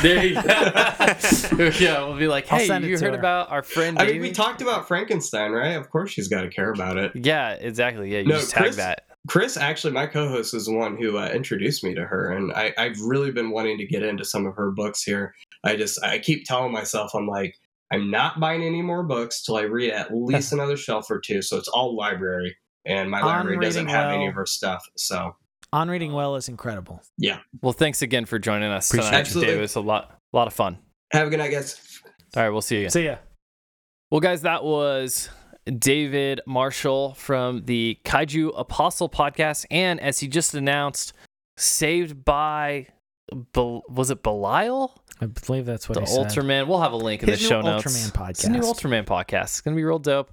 There 0.00 0.24
you 0.24 0.34
go. 0.34 0.40
yeah, 1.80 2.04
we'll 2.04 2.16
be 2.18 2.28
like, 2.28 2.46
hey, 2.46 2.64
you 2.64 2.96
to 2.96 3.04
heard 3.04 3.14
her. 3.14 3.18
about 3.18 3.50
our 3.50 3.62
friend 3.64 3.98
I 3.98 4.06
mean, 4.06 4.20
we 4.20 4.30
talked 4.30 4.62
about 4.62 4.86
Frankenstein, 4.86 5.50
right? 5.50 5.72
Of 5.72 5.90
course, 5.90 6.10
she's 6.10 6.28
got 6.28 6.42
to 6.42 6.48
care 6.50 6.72
about 6.72 6.96
it. 6.98 7.12
yeah, 7.14 7.52
exactly. 7.54 8.12
Yeah, 8.12 8.20
you 8.20 8.28
No, 8.28 8.36
just 8.36 8.50
tag 8.50 8.62
Chris- 8.64 8.76
that. 8.76 9.06
Chris, 9.28 9.56
actually, 9.56 9.92
my 9.92 10.06
co-host 10.06 10.52
is 10.52 10.66
the 10.66 10.74
one 10.74 10.96
who 10.96 11.16
uh, 11.16 11.28
introduced 11.28 11.84
me 11.84 11.94
to 11.94 12.04
her, 12.04 12.32
and 12.32 12.52
I, 12.52 12.74
I've 12.76 13.00
really 13.00 13.30
been 13.30 13.50
wanting 13.50 13.78
to 13.78 13.86
get 13.86 14.02
into 14.02 14.24
some 14.24 14.46
of 14.46 14.56
her 14.56 14.72
books 14.72 15.02
here. 15.02 15.34
I 15.64 15.76
just, 15.76 16.02
I 16.02 16.18
keep 16.18 16.44
telling 16.44 16.72
myself, 16.72 17.12
I'm 17.14 17.28
like, 17.28 17.56
I'm 17.92 18.10
not 18.10 18.40
buying 18.40 18.62
any 18.62 18.82
more 18.82 19.04
books 19.04 19.42
till 19.44 19.56
I 19.56 19.62
read 19.62 19.92
at 19.92 20.08
least 20.14 20.52
another 20.52 20.76
shelf 20.76 21.10
or 21.10 21.20
two. 21.20 21.40
So 21.42 21.56
it's 21.56 21.68
all 21.68 21.96
library, 21.96 22.56
and 22.84 23.10
my 23.10 23.22
library 23.22 23.58
doesn't 23.60 23.84
reading 23.84 23.94
have 23.94 24.12
any 24.12 24.26
of 24.26 24.34
her 24.34 24.46
stuff. 24.46 24.84
So 24.96 25.36
On 25.72 25.88
Reading 25.88 26.12
Well 26.12 26.34
is 26.34 26.48
incredible. 26.48 27.00
Yeah. 27.16 27.38
Well, 27.60 27.72
thanks 27.72 28.02
again 28.02 28.24
for 28.24 28.40
joining 28.40 28.72
us 28.72 28.90
Appreciate 28.90 29.10
tonight, 29.10 29.18
it. 29.18 29.20
Absolutely. 29.20 29.46
David. 29.46 29.58
It 29.58 29.62
was 29.62 29.76
a 29.76 29.80
lot, 29.80 30.18
a 30.32 30.36
lot 30.36 30.48
of 30.48 30.52
fun. 30.54 30.78
have 31.12 31.28
a 31.28 31.30
good 31.30 31.38
night, 31.38 31.52
guys. 31.52 32.00
All 32.34 32.42
right, 32.42 32.50
we'll 32.50 32.60
see 32.60 32.76
you 32.76 32.80
again. 32.82 32.90
See 32.90 33.04
ya. 33.04 33.16
Well, 34.10 34.20
guys, 34.20 34.42
that 34.42 34.64
was 34.64 35.28
David 35.66 36.40
Marshall 36.46 37.14
from 37.14 37.64
the 37.66 37.98
Kaiju 38.04 38.52
Apostle 38.58 39.08
podcast, 39.08 39.64
and 39.70 40.00
as 40.00 40.18
he 40.18 40.28
just 40.28 40.54
announced, 40.54 41.12
saved 41.56 42.24
by, 42.24 42.88
Bel- 43.52 43.82
was 43.88 44.10
it 44.10 44.22
Belial? 44.22 44.94
I 45.20 45.26
believe 45.26 45.64
that's 45.66 45.88
what 45.88 45.94
the 45.94 46.00
he 46.00 46.06
said. 46.06 46.26
Ultraman. 46.26 46.66
We'll 46.66 46.80
have 46.80 46.92
a 46.92 46.96
link 46.96 47.22
in 47.22 47.28
His 47.28 47.40
the 47.40 47.46
show 47.46 47.60
notes. 47.60 47.84
Ultraman 47.84 48.12
podcast. 48.12 48.30
It's 48.30 48.44
a 48.44 48.50
new. 48.50 48.60
Ultraman 48.60 49.04
podcast. 49.04 49.42
It's 49.44 49.60
gonna 49.60 49.76
be 49.76 49.84
real 49.84 49.98
dope. 50.00 50.32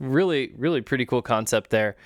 Really, 0.00 0.52
really 0.56 0.80
pretty 0.82 1.06
cool 1.06 1.22
concept 1.22 1.70
there. 1.70 1.96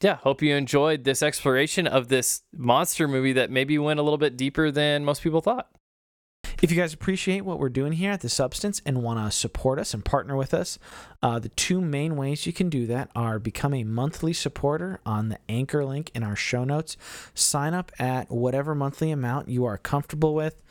Yeah, 0.00 0.16
hope 0.16 0.42
you 0.42 0.54
enjoyed 0.54 1.04
this 1.04 1.22
exploration 1.22 1.86
of 1.86 2.08
this 2.08 2.42
monster 2.56 3.08
movie 3.08 3.32
that 3.34 3.50
maybe 3.50 3.78
went 3.78 3.98
a 4.00 4.02
little 4.02 4.18
bit 4.18 4.36
deeper 4.36 4.70
than 4.70 5.04
most 5.04 5.22
people 5.22 5.40
thought. 5.40 5.68
If 6.62 6.70
you 6.70 6.76
guys 6.76 6.94
appreciate 6.94 7.44
what 7.44 7.58
we're 7.58 7.68
doing 7.68 7.92
here 7.92 8.12
at 8.12 8.20
The 8.20 8.28
Substance 8.28 8.80
and 8.86 9.02
want 9.02 9.18
to 9.18 9.36
support 9.36 9.78
us 9.78 9.92
and 9.92 10.04
partner 10.04 10.36
with 10.36 10.54
us, 10.54 10.78
uh, 11.22 11.38
the 11.38 11.48
two 11.50 11.80
main 11.80 12.16
ways 12.16 12.46
you 12.46 12.52
can 12.52 12.70
do 12.70 12.86
that 12.86 13.10
are 13.14 13.38
become 13.38 13.74
a 13.74 13.84
monthly 13.84 14.32
supporter 14.32 15.00
on 15.04 15.28
the 15.28 15.38
anchor 15.48 15.84
link 15.84 16.10
in 16.14 16.22
our 16.22 16.36
show 16.36 16.64
notes. 16.64 16.96
Sign 17.34 17.74
up 17.74 17.92
at 17.98 18.30
whatever 18.30 18.74
monthly 18.74 19.10
amount 19.10 19.48
you 19.48 19.64
are 19.64 19.76
comfortable 19.76 20.34
with, 20.34 20.62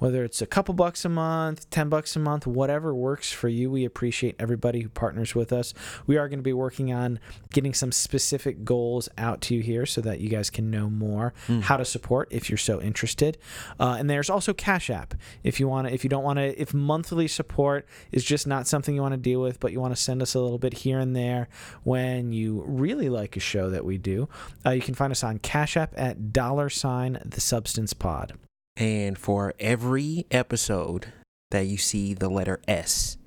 whether 0.00 0.24
it's 0.24 0.42
a 0.42 0.46
couple 0.46 0.74
bucks 0.74 1.04
a 1.04 1.08
month, 1.08 1.68
10 1.70 1.88
bucks 1.88 2.16
a 2.16 2.18
month, 2.18 2.46
whatever 2.46 2.94
works 2.94 3.30
for 3.30 3.48
you. 3.48 3.70
We 3.70 3.84
appreciate 3.84 4.34
everybody 4.38 4.80
who 4.80 4.88
partners 4.88 5.34
with 5.34 5.52
us. 5.52 5.74
We 6.06 6.16
are 6.16 6.28
going 6.28 6.38
to 6.38 6.42
be 6.42 6.54
working 6.54 6.92
on 6.92 7.20
getting 7.52 7.74
some 7.74 7.92
specific 7.92 8.64
goals 8.64 9.08
out 9.18 9.42
to 9.42 9.54
you 9.54 9.62
here 9.62 9.86
so 9.86 10.00
that 10.00 10.20
you 10.20 10.28
guys 10.28 10.50
can 10.50 10.70
know 10.70 10.88
more 10.90 11.32
how 11.62 11.76
to 11.76 11.84
support 11.84 12.28
if 12.30 12.48
you're 12.48 12.56
so 12.56 12.80
interested. 12.80 13.36
Uh, 13.78 13.96
and 13.98 14.08
there's 14.08 14.30
also 14.30 14.52
Cash 14.54 14.88
App 14.90 15.14
if 15.44 15.60
you 15.60 15.68
want 15.68 15.86
to, 15.86 15.94
if 15.94 16.02
you 16.02 16.10
don't 16.10 16.24
want 16.24 16.38
to, 16.38 16.60
if 16.60 16.72
monthly 16.72 17.28
support 17.28 17.86
is 18.10 18.24
just 18.24 18.46
not 18.46 18.66
something 18.66 18.94
you 18.94 19.02
want 19.02 19.12
to 19.12 19.18
deal 19.18 19.40
with, 19.40 19.60
but 19.60 19.70
you 19.72 19.80
want 19.80 19.94
to 19.94 20.00
send 20.00 20.22
us 20.22 20.34
a 20.34 20.40
little 20.40 20.58
bit 20.58 20.72
here 20.72 20.98
and 20.98 21.14
there 21.14 21.48
when 21.84 22.32
you 22.32 22.64
really 22.66 23.10
like 23.10 23.36
a 23.36 23.40
show 23.40 23.68
that 23.68 23.84
we 23.84 23.98
do, 23.98 24.28
uh, 24.64 24.70
you 24.70 24.80
can 24.80 24.94
find 24.94 25.10
us 25.10 25.22
on 25.22 25.38
Cash 25.38 25.76
App 25.76 25.92
at 25.96 26.32
dollar 26.32 26.70
sign 26.70 27.20
the 27.24 27.40
substance 27.40 27.92
pod. 27.92 28.32
And 28.80 29.18
for 29.18 29.52
every 29.60 30.26
episode 30.30 31.12
that 31.50 31.66
you 31.66 31.76
see 31.76 32.14
the 32.14 32.28
letter 32.30 32.60
S, 32.66 33.18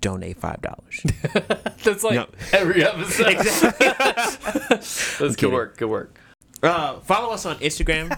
donate 0.00 0.38
five 0.38 0.62
dollars. 0.62 1.02
That's 1.84 2.04
like 2.04 2.14
No. 2.14 2.26
every 2.52 2.84
episode. 2.84 3.36
That's 3.78 5.18
good 5.18 5.36
kidding. 5.36 5.52
work. 5.52 5.76
Good 5.78 5.90
work. 5.90 6.18
uh, 6.62 7.00
follow 7.00 7.32
us 7.34 7.44
on 7.44 7.56
Instagram, 7.58 8.16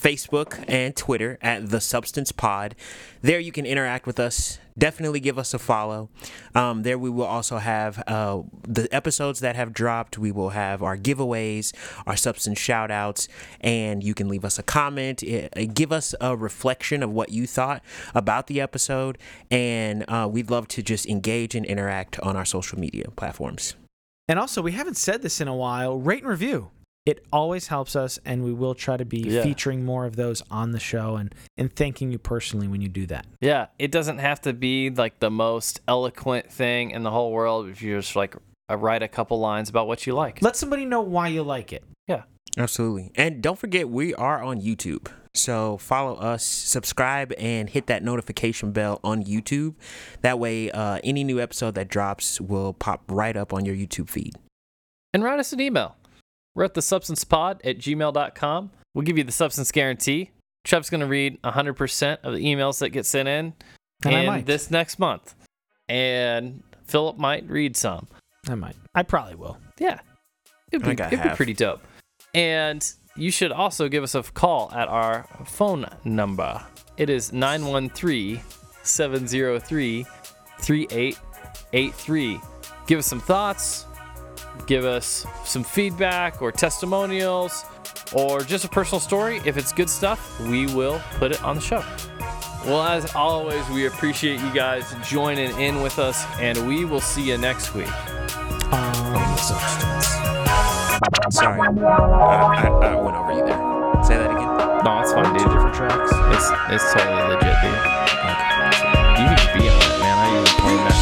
Facebook 0.00 0.64
and 0.66 0.96
Twitter 0.96 1.38
at 1.42 1.68
The 1.68 1.80
Substance 1.80 2.32
Pod. 2.32 2.74
There 3.22 3.38
you 3.38 3.52
can 3.52 3.66
interact 3.66 4.06
with 4.06 4.18
us. 4.18 4.58
Definitely 4.78 5.20
give 5.20 5.38
us 5.38 5.52
a 5.52 5.58
follow. 5.58 6.08
Um, 6.54 6.84
there 6.84 6.98
we 6.98 7.10
will 7.10 7.26
also 7.26 7.58
have 7.58 8.02
uh, 8.06 8.42
the 8.62 8.88
episodes 8.92 9.40
that 9.40 9.56
have 9.56 9.74
dropped. 9.74 10.16
We 10.16 10.32
will 10.32 10.50
have 10.50 10.82
our 10.82 10.96
giveaways, 10.96 11.74
our 12.06 12.16
substance 12.16 12.58
shout 12.58 12.90
outs, 12.90 13.28
and 13.60 14.02
you 14.02 14.14
can 14.14 14.28
leave 14.28 14.44
us 14.44 14.58
a 14.58 14.62
comment. 14.62 15.22
It, 15.22 15.52
uh, 15.54 15.66
give 15.72 15.92
us 15.92 16.14
a 16.20 16.34
reflection 16.34 17.02
of 17.02 17.10
what 17.10 17.28
you 17.30 17.46
thought 17.46 17.82
about 18.14 18.46
the 18.46 18.60
episode. 18.60 19.18
And 19.50 20.04
uh, 20.08 20.28
we'd 20.30 20.50
love 20.50 20.66
to 20.68 20.82
just 20.82 21.06
engage 21.06 21.54
and 21.54 21.66
interact 21.66 22.18
on 22.20 22.36
our 22.36 22.46
social 22.46 22.78
media 22.78 23.10
platforms. 23.16 23.74
And 24.28 24.38
also, 24.38 24.62
we 24.62 24.72
haven't 24.72 24.96
said 24.96 25.22
this 25.22 25.40
in 25.40 25.48
a 25.48 25.54
while. 25.54 25.98
Rate 25.98 26.22
and 26.22 26.30
review. 26.30 26.70
It 27.06 27.24
always 27.32 27.68
helps 27.68 27.96
us, 27.96 28.18
and 28.24 28.44
we 28.44 28.52
will 28.52 28.74
try 28.74 28.96
to 28.96 29.04
be 29.04 29.20
Yeah. 29.20 29.42
featuring 29.42 29.84
more 29.84 30.04
of 30.04 30.16
those 30.16 30.42
on 30.50 30.72
the 30.72 30.78
show 30.80 31.16
and, 31.16 31.34
and 31.56 31.74
thanking 31.74 32.12
you 32.12 32.18
personally 32.18 32.68
when 32.68 32.80
you 32.82 32.88
do 32.88 33.06
that. 33.06 33.26
Yeah, 33.40 33.66
it 33.78 33.90
doesn't 33.90 34.18
have 34.18 34.40
to 34.42 34.52
be 34.52 34.90
like 34.90 35.18
the 35.18 35.30
most 35.30 35.80
eloquent 35.88 36.52
thing 36.52 36.90
in 36.90 37.02
the 37.02 37.10
whole 37.10 37.32
world 37.32 37.68
if 37.68 37.80
you 37.82 37.96
just 37.96 38.14
like 38.16 38.36
uh, 38.70 38.76
write 38.76 39.02
a 39.02 39.08
couple 39.08 39.38
lines 39.40 39.68
about 39.70 39.86
what 39.86 40.06
you 40.06 40.14
like. 40.14 40.42
Let 40.42 40.56
somebody 40.56 40.84
know 40.84 41.00
why 41.00 41.28
you 41.28 41.42
like 41.42 41.72
it. 41.72 41.84
Yeah 42.06 42.22
absolutely. 42.58 43.12
And 43.14 43.42
don't 43.42 43.58
forget, 43.58 43.88
we 43.88 44.14
are 44.14 44.42
on 44.42 44.60
YouTube. 44.60 45.08
So 45.34 45.78
follow 45.78 46.16
us, 46.16 46.44
subscribe, 46.44 47.32
and 47.38 47.70
hit 47.70 47.86
that 47.86 48.02
notification 48.02 48.72
bell 48.72 48.98
on 49.04 49.22
YouTube. 49.22 49.74
That 50.22 50.38
way, 50.40 50.70
uh, 50.72 50.98
any 51.04 51.22
new 51.22 51.40
episode 51.40 51.76
that 51.76 51.88
drops 51.88 52.40
will 52.40 52.72
pop 52.72 53.04
right 53.08 53.36
up 53.36 53.52
on 53.52 53.64
your 53.64 53.76
YouTube 53.76 54.08
feed. 54.10 54.34
And 55.14 55.22
write 55.22 55.38
us 55.38 55.52
an 55.52 55.60
email. 55.60 55.96
We're 56.54 56.64
at 56.64 56.74
the 56.74 56.80
substancepod 56.80 57.60
at 57.64 57.78
gmail.com. 57.78 58.70
We'll 58.94 59.04
give 59.04 59.18
you 59.18 59.24
the 59.24 59.32
substance 59.32 59.70
guarantee. 59.70 60.30
Trev's 60.64 60.90
going 60.90 61.00
to 61.00 61.06
read 61.06 61.40
100% 61.42 62.18
of 62.22 62.34
the 62.34 62.44
emails 62.44 62.80
that 62.80 62.90
get 62.90 63.06
sent 63.06 63.28
in 63.28 63.54
And 64.04 64.16
I 64.16 64.38
in 64.38 64.44
this 64.44 64.70
next 64.70 64.98
month. 64.98 65.34
And 65.88 66.62
Philip 66.84 67.16
might 67.18 67.48
read 67.48 67.76
some. 67.76 68.08
I 68.48 68.54
might. 68.54 68.76
I 68.94 69.02
probably 69.02 69.36
will. 69.36 69.58
Yeah. 69.78 70.00
It'd 70.72 70.84
be, 70.84 71.02
it'd 71.02 71.22
be 71.22 71.28
pretty 71.30 71.54
dope. 71.54 71.82
And 72.34 72.86
you 73.16 73.30
should 73.30 73.52
also 73.52 73.88
give 73.88 74.02
us 74.02 74.14
a 74.14 74.22
call 74.22 74.70
at 74.72 74.88
our 74.88 75.26
phone 75.46 75.86
number. 76.04 76.62
It 76.96 77.10
is 77.10 77.32
913 77.32 78.40
703 78.82 80.06
3883. 80.60 82.40
Give 82.86 82.98
us 82.98 83.06
some 83.06 83.20
thoughts, 83.20 83.84
give 84.66 84.84
us 84.84 85.26
some 85.44 85.64
feedback 85.64 86.40
or 86.42 86.52
testimonials, 86.52 87.64
or 88.12 88.42
just 88.42 88.64
a 88.64 88.68
personal 88.68 89.00
story. 89.00 89.40
If 89.44 89.56
it's 89.56 89.72
good 89.72 89.90
stuff, 89.90 90.40
we 90.40 90.66
will 90.66 91.00
put 91.18 91.32
it 91.32 91.42
on 91.42 91.56
the 91.56 91.62
show. 91.62 91.84
Well, 92.64 92.82
as 92.82 93.14
always, 93.14 93.66
we 93.70 93.86
appreciate 93.86 94.40
you 94.40 94.52
guys 94.52 94.94
joining 95.08 95.58
in 95.58 95.82
with 95.82 95.98
us, 95.98 96.24
and 96.38 96.58
we 96.68 96.84
will 96.84 97.00
see 97.00 97.22
you 97.22 97.38
next 97.38 97.74
week. 97.74 97.88
Um. 98.72 99.36
Sorry, 101.30 101.60
uh, 101.60 101.72
I, 101.80 102.66
I 102.66 102.94
went 102.96 103.16
over 103.16 103.32
you 103.32 103.44
there. 103.46 104.04
Say 104.04 104.16
that 104.18 104.30
again. 104.30 104.84
No, 104.84 105.00
it's 105.00 105.12
fine, 105.12 105.32
dude. 105.32 105.48
Different 105.48 105.74
tracks. 105.74 106.10
It's 106.34 106.50
it's 106.74 106.92
totally 106.92 107.22
legit, 107.34 107.56
dude. 107.62 107.72
You 109.16 109.24
can 109.24 109.36
just 109.36 109.52
be 109.54 109.68
on 109.68 109.80
it, 109.80 109.98
man. 110.00 110.18
I 110.18 110.26
even 110.34 110.44
playing 110.60 110.84
that 110.84 110.99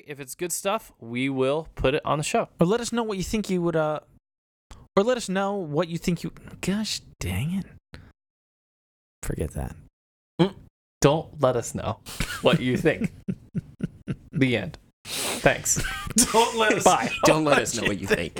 Story. 0.00 0.12
If 0.12 0.20
it's 0.20 0.34
good 0.34 0.52
stuff, 0.52 0.92
we 1.00 1.28
will 1.28 1.68
put 1.74 1.94
it 1.94 2.02
on 2.04 2.18
the 2.18 2.24
show. 2.24 2.48
Or 2.58 2.66
let 2.66 2.80
us 2.80 2.92
know 2.92 3.02
what 3.02 3.18
you 3.18 3.24
think 3.24 3.50
you 3.50 3.62
would, 3.62 3.76
uh, 3.76 4.00
or 4.96 5.02
let 5.02 5.16
us 5.16 5.28
know 5.28 5.54
what 5.54 5.88
you 5.88 5.98
think 5.98 6.22
you, 6.22 6.32
gosh 6.60 7.00
dang 7.18 7.52
it. 7.52 7.66
Forget 9.22 9.52
that. 9.52 9.76
Don't 11.00 11.40
let 11.40 11.56
us 11.56 11.74
know 11.74 11.98
what 12.42 12.60
you 12.60 12.76
think. 12.76 13.10
the 14.32 14.56
end. 14.56 14.78
Thanks. 15.06 15.82
Don't 16.32 16.58
let 16.58 16.74
us 16.74 16.84
Bye. 16.84 17.10
Don't 17.24 17.44
let 17.44 17.58
us 17.58 17.74
know 17.74 17.88
what 17.88 17.98
you 17.98 18.06
think. 18.06 18.34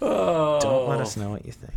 Don't 0.00 0.88
let 0.88 1.00
us 1.00 1.16
know 1.16 1.30
what 1.30 1.46
you 1.46 1.52
think. 1.52 1.72